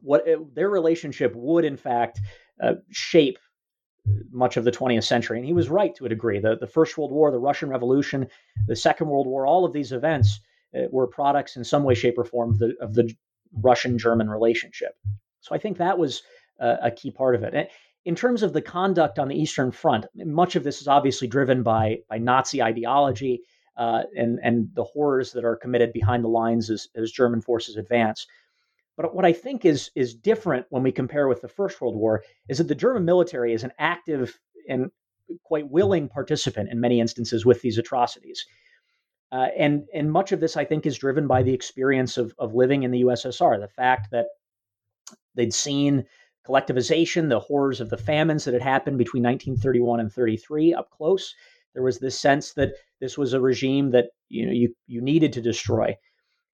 what 0.00 0.26
it, 0.26 0.54
their 0.54 0.70
relationship 0.70 1.32
would 1.34 1.64
in 1.64 1.76
fact 1.76 2.20
uh, 2.62 2.74
shape 2.90 3.38
much 4.30 4.56
of 4.56 4.64
the 4.64 4.72
20th 4.72 5.04
century. 5.04 5.38
And 5.38 5.46
he 5.46 5.52
was 5.52 5.68
right 5.68 5.94
to 5.96 6.06
a 6.06 6.08
degree. 6.08 6.40
The, 6.40 6.56
the 6.56 6.66
First 6.66 6.98
World 6.98 7.12
War, 7.12 7.30
the 7.30 7.38
Russian 7.38 7.68
Revolution, 7.68 8.26
the 8.66 8.76
Second 8.76 9.08
World 9.08 9.26
War, 9.26 9.46
all 9.46 9.64
of 9.64 9.72
these 9.72 9.92
events 9.92 10.40
uh, 10.76 10.88
were 10.90 11.06
products 11.06 11.56
in 11.56 11.64
some 11.64 11.84
way, 11.84 11.94
shape, 11.94 12.18
or 12.18 12.24
form 12.24 12.50
of 12.50 12.58
the, 12.58 12.74
of 12.80 12.94
the 12.94 13.14
Russian 13.54 13.98
German 13.98 14.28
relationship. 14.28 14.96
So 15.40 15.54
I 15.54 15.58
think 15.58 15.78
that 15.78 15.98
was 15.98 16.22
uh, 16.60 16.76
a 16.82 16.90
key 16.90 17.10
part 17.10 17.34
of 17.34 17.42
it. 17.42 17.54
And 17.54 17.68
in 18.04 18.14
terms 18.16 18.42
of 18.42 18.52
the 18.52 18.62
conduct 18.62 19.18
on 19.18 19.28
the 19.28 19.36
Eastern 19.36 19.70
Front, 19.70 20.06
much 20.14 20.56
of 20.56 20.64
this 20.64 20.80
is 20.80 20.88
obviously 20.88 21.28
driven 21.28 21.62
by, 21.62 21.98
by 22.08 22.18
Nazi 22.18 22.62
ideology. 22.62 23.42
uh, 23.76 24.02
and 24.16 24.38
and 24.42 24.68
the 24.74 24.84
horrors 24.84 25.32
that 25.32 25.44
are 25.44 25.56
committed 25.56 25.92
behind 25.92 26.24
the 26.24 26.28
lines 26.28 26.70
as, 26.70 26.88
as 26.94 27.10
German 27.10 27.40
forces 27.40 27.76
advance. 27.76 28.26
But 29.02 29.16
what 29.16 29.24
I 29.24 29.32
think 29.32 29.64
is 29.64 29.90
is 29.96 30.14
different 30.14 30.66
when 30.70 30.84
we 30.84 30.92
compare 30.92 31.26
with 31.26 31.42
the 31.42 31.48
First 31.48 31.80
World 31.80 31.96
War 31.96 32.22
is 32.48 32.58
that 32.58 32.68
the 32.68 32.74
German 32.74 33.04
military 33.04 33.52
is 33.52 33.64
an 33.64 33.72
active 33.78 34.38
and 34.68 34.92
quite 35.42 35.68
willing 35.68 36.08
participant 36.08 36.70
in 36.70 36.80
many 36.80 37.00
instances 37.00 37.44
with 37.44 37.62
these 37.62 37.78
atrocities. 37.78 38.46
Uh, 39.32 39.48
and 39.58 39.86
and 39.92 40.12
much 40.12 40.30
of 40.30 40.38
this, 40.38 40.56
I 40.56 40.64
think, 40.64 40.86
is 40.86 40.96
driven 40.96 41.26
by 41.26 41.42
the 41.42 41.52
experience 41.52 42.16
of 42.16 42.32
of 42.38 42.54
living 42.54 42.84
in 42.84 42.92
the 42.92 43.02
USSR. 43.02 43.58
The 43.58 43.66
fact 43.66 44.12
that 44.12 44.26
they'd 45.34 45.52
seen 45.52 46.04
collectivization, 46.46 47.28
the 47.28 47.40
horrors 47.40 47.80
of 47.80 47.90
the 47.90 47.96
famines 47.96 48.44
that 48.44 48.54
had 48.54 48.62
happened 48.62 48.98
between 48.98 49.24
1931 49.24 49.98
and 49.98 50.12
33 50.12 50.74
up 50.74 50.90
close. 50.90 51.34
There 51.74 51.82
was 51.82 51.98
this 51.98 52.18
sense 52.18 52.52
that 52.54 52.74
this 53.00 53.18
was 53.18 53.32
a 53.32 53.40
regime 53.40 53.90
that 53.90 54.10
you 54.28 54.46
know 54.46 54.52
you 54.52 54.76
you 54.86 55.00
needed 55.00 55.32
to 55.32 55.40
destroy. 55.40 55.96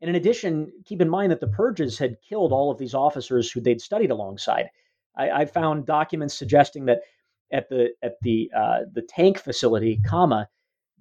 And 0.00 0.08
in 0.08 0.16
addition, 0.16 0.72
keep 0.84 1.00
in 1.00 1.08
mind 1.08 1.32
that 1.32 1.40
the 1.40 1.48
purges 1.48 1.98
had 1.98 2.20
killed 2.20 2.52
all 2.52 2.70
of 2.70 2.78
these 2.78 2.94
officers 2.94 3.50
who 3.50 3.60
they'd 3.60 3.80
studied 3.80 4.10
alongside. 4.10 4.70
I, 5.16 5.30
I 5.30 5.44
found 5.46 5.86
documents 5.86 6.34
suggesting 6.34 6.84
that 6.86 7.00
at 7.52 7.68
the 7.68 7.88
at 8.02 8.14
the 8.22 8.50
uh, 8.56 8.80
the 8.92 9.02
tank 9.02 9.38
facility, 9.38 10.00
Kama, 10.06 10.48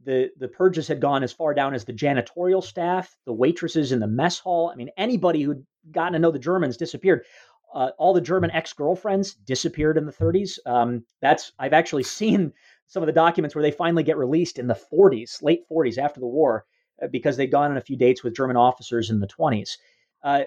the 0.03 0.29
the 0.37 0.47
purges 0.47 0.87
had 0.87 1.01
gone 1.01 1.23
as 1.23 1.33
far 1.33 1.53
down 1.53 1.73
as 1.73 1.85
the 1.85 1.93
janitorial 1.93 2.63
staff, 2.63 3.15
the 3.25 3.33
waitresses 3.33 3.91
in 3.91 3.99
the 3.99 4.07
mess 4.07 4.39
hall. 4.39 4.71
I 4.71 4.75
mean, 4.75 4.89
anybody 4.97 5.43
who'd 5.43 5.65
gotten 5.91 6.13
to 6.13 6.19
know 6.19 6.31
the 6.31 6.39
Germans 6.39 6.77
disappeared. 6.77 7.25
Uh, 7.73 7.91
all 7.97 8.13
the 8.13 8.21
German 8.21 8.49
ex 8.51 8.73
girlfriends 8.73 9.33
disappeared 9.33 9.97
in 9.97 10.05
the 10.05 10.11
30s. 10.11 10.57
Um, 10.65 11.03
that's 11.21 11.51
I've 11.59 11.73
actually 11.73 12.03
seen 12.19 12.53
some 12.87 13.03
of 13.03 13.07
the 13.07 13.13
documents 13.13 13.53
where 13.53 13.61
they 13.61 13.71
finally 13.71 14.03
get 14.03 14.17
released 14.17 14.57
in 14.57 14.67
the 14.67 14.79
40s, 14.91 15.43
late 15.43 15.63
40s 15.69 15.97
after 15.97 16.21
the 16.21 16.27
war, 16.27 16.65
because 17.11 17.37
they'd 17.37 17.51
gone 17.51 17.71
on 17.71 17.77
a 17.77 17.81
few 17.81 17.97
dates 17.97 18.23
with 18.23 18.35
German 18.35 18.57
officers 18.57 19.09
in 19.09 19.19
the 19.19 19.27
20s. 19.27 19.77
Uh, 20.23 20.43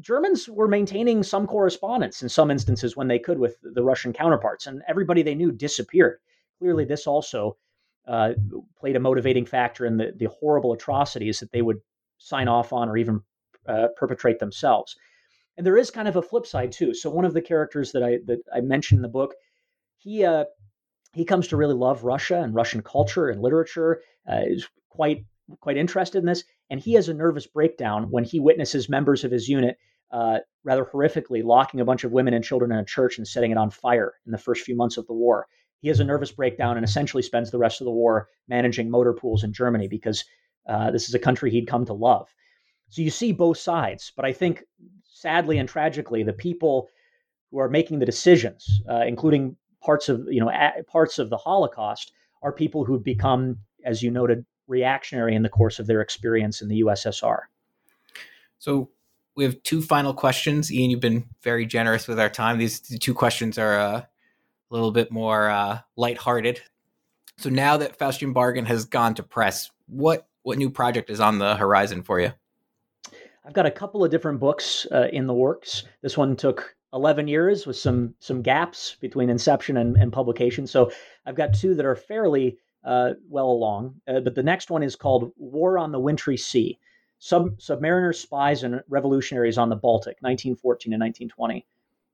Germans 0.00 0.48
were 0.48 0.68
maintaining 0.68 1.22
some 1.22 1.46
correspondence 1.46 2.22
in 2.22 2.28
some 2.28 2.50
instances 2.50 2.96
when 2.96 3.08
they 3.08 3.18
could 3.18 3.38
with 3.38 3.56
the 3.62 3.82
Russian 3.82 4.12
counterparts, 4.12 4.66
and 4.66 4.82
everybody 4.86 5.22
they 5.22 5.34
knew 5.34 5.52
disappeared. 5.52 6.18
Clearly, 6.58 6.84
this 6.84 7.06
also 7.06 7.56
uh, 8.06 8.34
played 8.78 8.96
a 8.96 9.00
motivating 9.00 9.46
factor 9.46 9.86
in 9.86 9.96
the, 9.96 10.12
the 10.16 10.26
horrible 10.26 10.72
atrocities 10.72 11.40
that 11.40 11.52
they 11.52 11.62
would 11.62 11.80
sign 12.18 12.48
off 12.48 12.72
on 12.72 12.88
or 12.88 12.98
even 12.98 13.22
uh, 13.66 13.88
perpetrate 13.96 14.38
themselves. 14.38 14.96
And 15.56 15.66
there 15.66 15.78
is 15.78 15.90
kind 15.90 16.08
of 16.08 16.16
a 16.16 16.22
flip 16.22 16.46
side 16.46 16.72
too. 16.72 16.94
So 16.94 17.10
one 17.10 17.24
of 17.24 17.34
the 17.34 17.42
characters 17.42 17.92
that 17.92 18.02
I 18.02 18.18
that 18.26 18.40
I 18.54 18.60
mentioned 18.60 18.98
in 18.98 19.02
the 19.02 19.08
book, 19.08 19.34
he 19.96 20.24
uh, 20.24 20.44
he 21.12 21.24
comes 21.24 21.48
to 21.48 21.56
really 21.56 21.74
love 21.74 22.04
Russia 22.04 22.40
and 22.42 22.54
Russian 22.54 22.82
culture 22.82 23.28
and 23.28 23.40
literature. 23.40 24.02
Uh, 24.30 24.42
is 24.46 24.68
quite 24.90 25.24
quite 25.60 25.76
interested 25.76 26.18
in 26.18 26.26
this, 26.26 26.44
and 26.70 26.80
he 26.80 26.94
has 26.94 27.08
a 27.08 27.14
nervous 27.14 27.46
breakdown 27.46 28.10
when 28.10 28.24
he 28.24 28.40
witnesses 28.40 28.88
members 28.88 29.24
of 29.24 29.30
his 29.30 29.48
unit 29.48 29.76
uh, 30.12 30.38
rather 30.64 30.84
horrifically 30.84 31.44
locking 31.44 31.80
a 31.80 31.84
bunch 31.84 32.04
of 32.04 32.12
women 32.12 32.34
and 32.34 32.44
children 32.44 32.72
in 32.72 32.78
a 32.78 32.84
church 32.84 33.18
and 33.18 33.26
setting 33.26 33.50
it 33.50 33.58
on 33.58 33.70
fire 33.70 34.14
in 34.26 34.32
the 34.32 34.38
first 34.38 34.64
few 34.64 34.76
months 34.76 34.96
of 34.96 35.06
the 35.06 35.12
war. 35.12 35.46
He 35.80 35.88
has 35.88 36.00
a 36.00 36.04
nervous 36.04 36.32
breakdown 36.32 36.76
and 36.76 36.84
essentially 36.84 37.22
spends 37.22 37.50
the 37.50 37.58
rest 37.58 37.80
of 37.80 37.84
the 37.84 37.92
war 37.92 38.28
managing 38.48 38.90
motor 38.90 39.12
pools 39.12 39.44
in 39.44 39.52
Germany 39.52 39.88
because 39.88 40.24
uh, 40.68 40.90
this 40.90 41.08
is 41.08 41.14
a 41.14 41.18
country 41.18 41.50
he'd 41.50 41.66
come 41.66 41.86
to 41.86 41.94
love. 41.94 42.28
So 42.90 43.02
you 43.02 43.10
see 43.10 43.32
both 43.32 43.56
sides, 43.56 44.12
but 44.16 44.24
I 44.24 44.32
think 44.32 44.64
sadly 45.04 45.58
and 45.58 45.68
tragically, 45.68 46.22
the 46.22 46.32
people 46.32 46.88
who 47.50 47.58
are 47.60 47.68
making 47.68 47.98
the 47.98 48.06
decisions, 48.06 48.80
uh, 48.90 49.04
including 49.06 49.56
parts 49.82 50.08
of 50.08 50.26
you 50.28 50.40
know 50.40 50.50
parts 50.88 51.18
of 51.18 51.30
the 51.30 51.36
Holocaust, 51.36 52.12
are 52.42 52.52
people 52.52 52.84
who've 52.84 53.04
become, 53.04 53.58
as 53.84 54.02
you 54.02 54.10
noted, 54.10 54.44
reactionary 54.70 55.34
in 55.34 55.42
the 55.42 55.48
course 55.48 55.78
of 55.78 55.86
their 55.86 56.00
experience 56.00 56.62
in 56.62 56.68
the 56.68 56.82
USSR. 56.82 57.40
So 58.58 58.88
we 59.34 59.44
have 59.44 59.62
two 59.62 59.82
final 59.82 60.14
questions. 60.14 60.72
Ian, 60.72 60.90
you've 60.90 61.00
been 61.00 61.28
very 61.42 61.66
generous 61.66 62.06
with 62.06 62.20
our 62.20 62.30
time. 62.30 62.58
These 62.58 62.80
two 62.98 63.14
questions 63.14 63.58
are 63.58 63.78
uh, 63.78 64.00
a 64.00 64.06
little 64.70 64.92
bit 64.92 65.10
more 65.10 65.50
uh, 65.50 65.80
lighthearted. 65.96 66.60
So 67.38 67.50
now 67.50 67.76
that 67.78 67.98
Faustian 67.98 68.32
Bargain 68.32 68.66
has 68.66 68.84
gone 68.84 69.14
to 69.14 69.22
press, 69.22 69.70
what 69.86 70.26
what 70.42 70.56
new 70.56 70.70
project 70.70 71.10
is 71.10 71.20
on 71.20 71.38
the 71.38 71.56
horizon 71.56 72.02
for 72.02 72.18
you? 72.18 72.32
I've 73.44 73.52
got 73.52 73.66
a 73.66 73.70
couple 73.70 74.04
of 74.04 74.10
different 74.10 74.40
books 74.40 74.86
uh, 74.92 75.08
in 75.12 75.26
the 75.26 75.34
works. 75.34 75.84
This 76.02 76.16
one 76.16 76.36
took 76.36 76.74
11 76.92 77.28
years 77.28 77.66
with 77.66 77.76
some 77.76 78.14
some 78.20 78.42
gaps 78.42 78.96
between 79.00 79.30
inception 79.30 79.76
and, 79.76 79.96
and 79.96 80.12
publication. 80.12 80.66
So 80.66 80.90
I've 81.26 81.34
got 81.34 81.54
two 81.54 81.74
that 81.74 81.86
are 81.86 81.96
fairly 81.96 82.58
uh, 82.84 83.10
well 83.28 83.50
along. 83.50 83.94
Uh, 84.08 84.20
but 84.20 84.34
the 84.34 84.42
next 84.42 84.70
one 84.70 84.82
is 84.82 84.96
called 84.96 85.32
War 85.36 85.78
on 85.78 85.92
the 85.92 86.00
Wintry 86.00 86.36
Sea 86.36 86.78
Sub- 87.18 87.58
Submariners, 87.58 88.16
Spies, 88.16 88.62
and 88.62 88.82
Revolutionaries 88.88 89.58
on 89.58 89.68
the 89.68 89.76
Baltic, 89.76 90.16
1914 90.20 90.92
and 90.92 91.00
1920. 91.00 91.66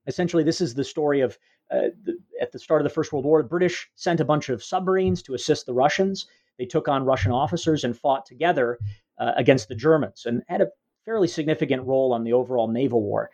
Essentially, 0.07 0.43
this 0.43 0.61
is 0.61 0.75
the 0.75 0.85
story 0.85 1.21
of 1.21 1.39
uh, 1.71 1.91
the, 2.05 2.19
at 2.41 2.53
the 2.53 2.59
start 2.59 2.81
of 2.81 2.85
the 2.85 2.95
First 2.95 3.13
World 3.13 3.25
War, 3.25 3.43
the 3.43 3.49
British 3.49 3.91
sent 3.95 4.21
a 4.21 4.25
bunch 4.25 4.49
of 4.49 4.63
submarines 4.63 5.23
to 5.23 5.35
assist 5.35 5.67
the 5.67 5.75
Russians. 5.75 6.27
They 6.59 6.67
took 6.67 6.89
on 6.89 7.05
Russian 7.05 7.33
officers 7.33 7.85
and 7.85 7.97
fought 7.97 8.25
together 8.27 8.79
uh, 9.19 9.33
against 9.37 9.69
the 9.69 9.75
Germans 9.75 10.27
and 10.27 10.43
had 10.49 10.61
a 10.61 10.69
fairly 11.05 11.29
significant 11.29 11.85
role 11.85 12.13
on 12.13 12.25
the 12.25 12.33
overall 12.33 12.69
naval 12.69 13.03
war. 13.03 13.31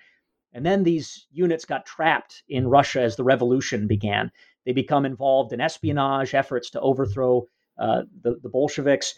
And 0.53 0.65
then 0.67 0.83
these 0.83 1.27
units 1.33 1.65
got 1.65 1.87
trapped 1.87 2.43
in 2.49 2.69
Russia 2.69 3.01
as 3.01 3.17
the 3.17 3.25
revolution 3.25 3.87
began. 3.87 4.31
They 4.65 4.73
become 4.73 5.05
involved 5.05 5.53
in 5.53 5.61
espionage 5.61 6.35
efforts 6.35 6.71
to 6.71 6.81
overthrow 6.81 7.47
uh, 7.79 8.03
the, 8.23 8.39
the, 8.43 8.49
Bolsheviks, 8.49 9.15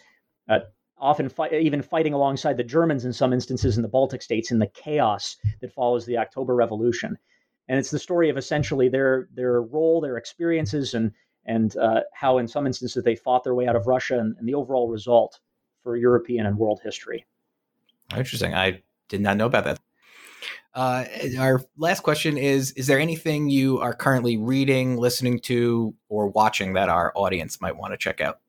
uh, 0.49 0.59
often 0.97 1.31
even 1.51 1.81
fighting 1.81 2.13
alongside 2.13 2.57
the 2.57 2.63
Germans 2.63 3.05
in 3.05 3.13
some 3.13 3.33
instances 3.33 3.77
in 3.77 3.83
the 3.83 3.89
Baltic 3.89 4.21
states 4.21 4.51
in 4.51 4.59
the 4.59 4.67
chaos 4.67 5.37
that 5.61 5.73
follows 5.73 6.05
the 6.05 6.17
October 6.17 6.55
Revolution. 6.55 7.17
And 7.67 7.77
it's 7.77 7.91
the 7.91 7.99
story 7.99 8.29
of 8.29 8.37
essentially 8.37 8.89
their 8.89 9.27
their 9.33 9.61
role, 9.61 9.99
their 9.99 10.17
experiences, 10.17 10.93
and 10.93 11.11
and 11.45 11.75
uh, 11.77 12.01
how 12.13 12.37
in 12.37 12.47
some 12.47 12.65
instances 12.65 13.03
they 13.03 13.15
fought 13.15 13.43
their 13.43 13.55
way 13.55 13.67
out 13.67 13.75
of 13.75 13.87
Russia 13.87 14.19
and, 14.19 14.35
and 14.37 14.47
the 14.47 14.53
overall 14.53 14.89
result 14.89 15.39
for 15.83 15.95
European 15.95 16.45
and 16.45 16.57
world 16.57 16.79
history. 16.83 17.25
Interesting. 18.15 18.53
I 18.53 18.81
did 19.09 19.21
not 19.21 19.37
know 19.37 19.45
about 19.45 19.65
that. 19.65 19.79
Uh, 20.75 21.05
our 21.39 21.61
last 21.77 22.01
question 22.01 22.37
is 22.37 22.71
Is 22.71 22.87
there 22.87 22.99
anything 22.99 23.49
you 23.49 23.79
are 23.79 23.93
currently 23.93 24.35
reading, 24.35 24.97
listening 24.97 25.39
to, 25.41 25.95
or 26.09 26.27
watching 26.27 26.73
that 26.73 26.89
our 26.89 27.13
audience 27.15 27.61
might 27.61 27.77
want 27.77 27.93
to 27.93 27.97
check 27.97 28.19
out? 28.19 28.41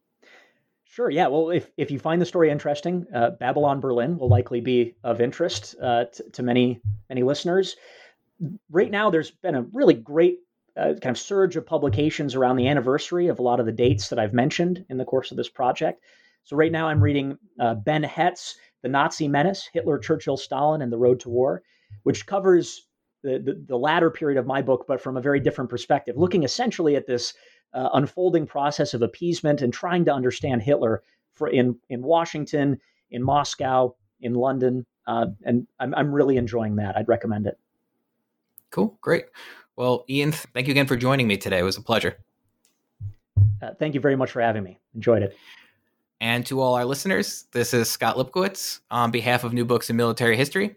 Sure. 0.85 1.09
Yeah. 1.09 1.29
Well, 1.29 1.51
if, 1.51 1.71
if 1.77 1.91
you 1.91 2.01
find 2.01 2.21
the 2.21 2.27
story 2.27 2.51
interesting, 2.51 3.07
uh, 3.15 3.31
Babylon 3.31 3.81
Berlin 3.81 4.19
will 4.19 4.29
likely 4.29 4.61
be 4.61 4.97
of 5.05 5.21
interest 5.21 5.77
uh, 5.81 6.07
t- 6.07 6.25
to 6.33 6.43
many 6.43 6.81
many 7.09 7.23
listeners. 7.23 7.77
Right 8.71 8.91
now, 8.91 9.09
there's 9.09 9.31
been 9.31 9.55
a 9.55 9.63
really 9.73 9.95
great 9.95 10.41
uh, 10.77 10.95
kind 11.01 11.15
of 11.15 11.19
surge 11.19 11.57
of 11.57 11.65
publications 11.65 12.35
around 12.35 12.57
the 12.57 12.67
anniversary 12.67 13.29
of 13.29 13.39
a 13.39 13.43
lot 13.43 13.61
of 13.61 13.67
the 13.67 13.73
dates 13.73 14.09
that 14.09 14.19
I've 14.19 14.35
mentioned 14.35 14.85
in 14.91 14.97
the 14.97 15.05
course 15.05 15.31
of 15.31 15.37
this 15.37 15.49
project. 15.49 16.03
So 16.43 16.57
right 16.57 16.73
now, 16.73 16.89
I'm 16.89 17.03
reading 17.03 17.39
uh, 17.61 17.75
Ben 17.75 18.03
Hett's, 18.03 18.57
The 18.83 18.89
Nazi 18.89 19.29
Menace: 19.29 19.69
Hitler, 19.73 19.99
Churchill, 19.99 20.37
Stalin, 20.37 20.83
and 20.83 20.93
the 20.93 20.99
Road 20.99 21.21
to 21.21 21.29
War 21.29 21.63
which 22.03 22.27
covers 22.27 22.87
the, 23.23 23.39
the, 23.39 23.65
the 23.67 23.77
latter 23.77 24.11
period 24.11 24.39
of 24.39 24.47
my 24.47 24.63
book, 24.63 24.85
but 24.87 25.01
from 25.01 25.17
a 25.17 25.21
very 25.21 25.41
different 25.41 25.69
perspective, 25.69 26.17
looking 26.17 26.45
essentially 26.45 26.97
at 26.97 27.07
this 27.07 27.35
uh, 27.75 27.91
unfolding 27.95 28.47
process 28.47 28.95
of 28.95 29.03
appeasement 29.03 29.63
and 29.63 29.73
trying 29.73 30.05
to 30.05 30.13
understand 30.13 30.63
Hitler 30.63 31.03
for 31.33 31.49
in 31.49 31.77
in 31.89 32.03
Washington, 32.03 32.81
in 33.11 33.23
Moscow, 33.23 33.95
in 34.21 34.35
London, 34.35 34.87
uh, 35.07 35.27
and 35.45 35.67
I'm 35.79 35.95
I'm 35.95 36.13
really 36.13 36.37
enjoying 36.37 36.77
that. 36.77 36.97
I'd 36.97 37.09
recommend 37.09 37.47
it. 37.47 37.59
Cool, 38.71 38.97
great. 39.01 39.27
Well, 39.77 40.05
Ian, 40.09 40.33
thank 40.33 40.67
you 40.67 40.71
again 40.71 40.87
for 40.87 40.97
joining 40.97 41.27
me 41.27 41.37
today. 41.37 41.59
It 41.59 41.63
was 41.65 41.77
a 41.77 41.83
pleasure. 41.83 42.17
Uh, 43.63 43.71
thank 43.79 43.95
you 43.95 44.01
very 44.01 44.17
much 44.17 44.31
for 44.31 44.41
having 44.41 44.63
me. 44.63 44.79
Enjoyed 44.95 45.23
it. 45.23 45.37
And 46.21 46.47
to 46.47 46.61
all 46.61 46.75
our 46.75 46.85
listeners, 46.85 47.45
this 47.53 47.75
is 47.75 47.91
Scott 47.91 48.17
Lipkowitz 48.17 48.81
on 48.91 49.11
behalf 49.11 49.45
of 49.45 49.53
New 49.53 49.67
Books 49.67 49.91
in 49.91 49.97
Military 49.97 50.37
History. 50.37 50.77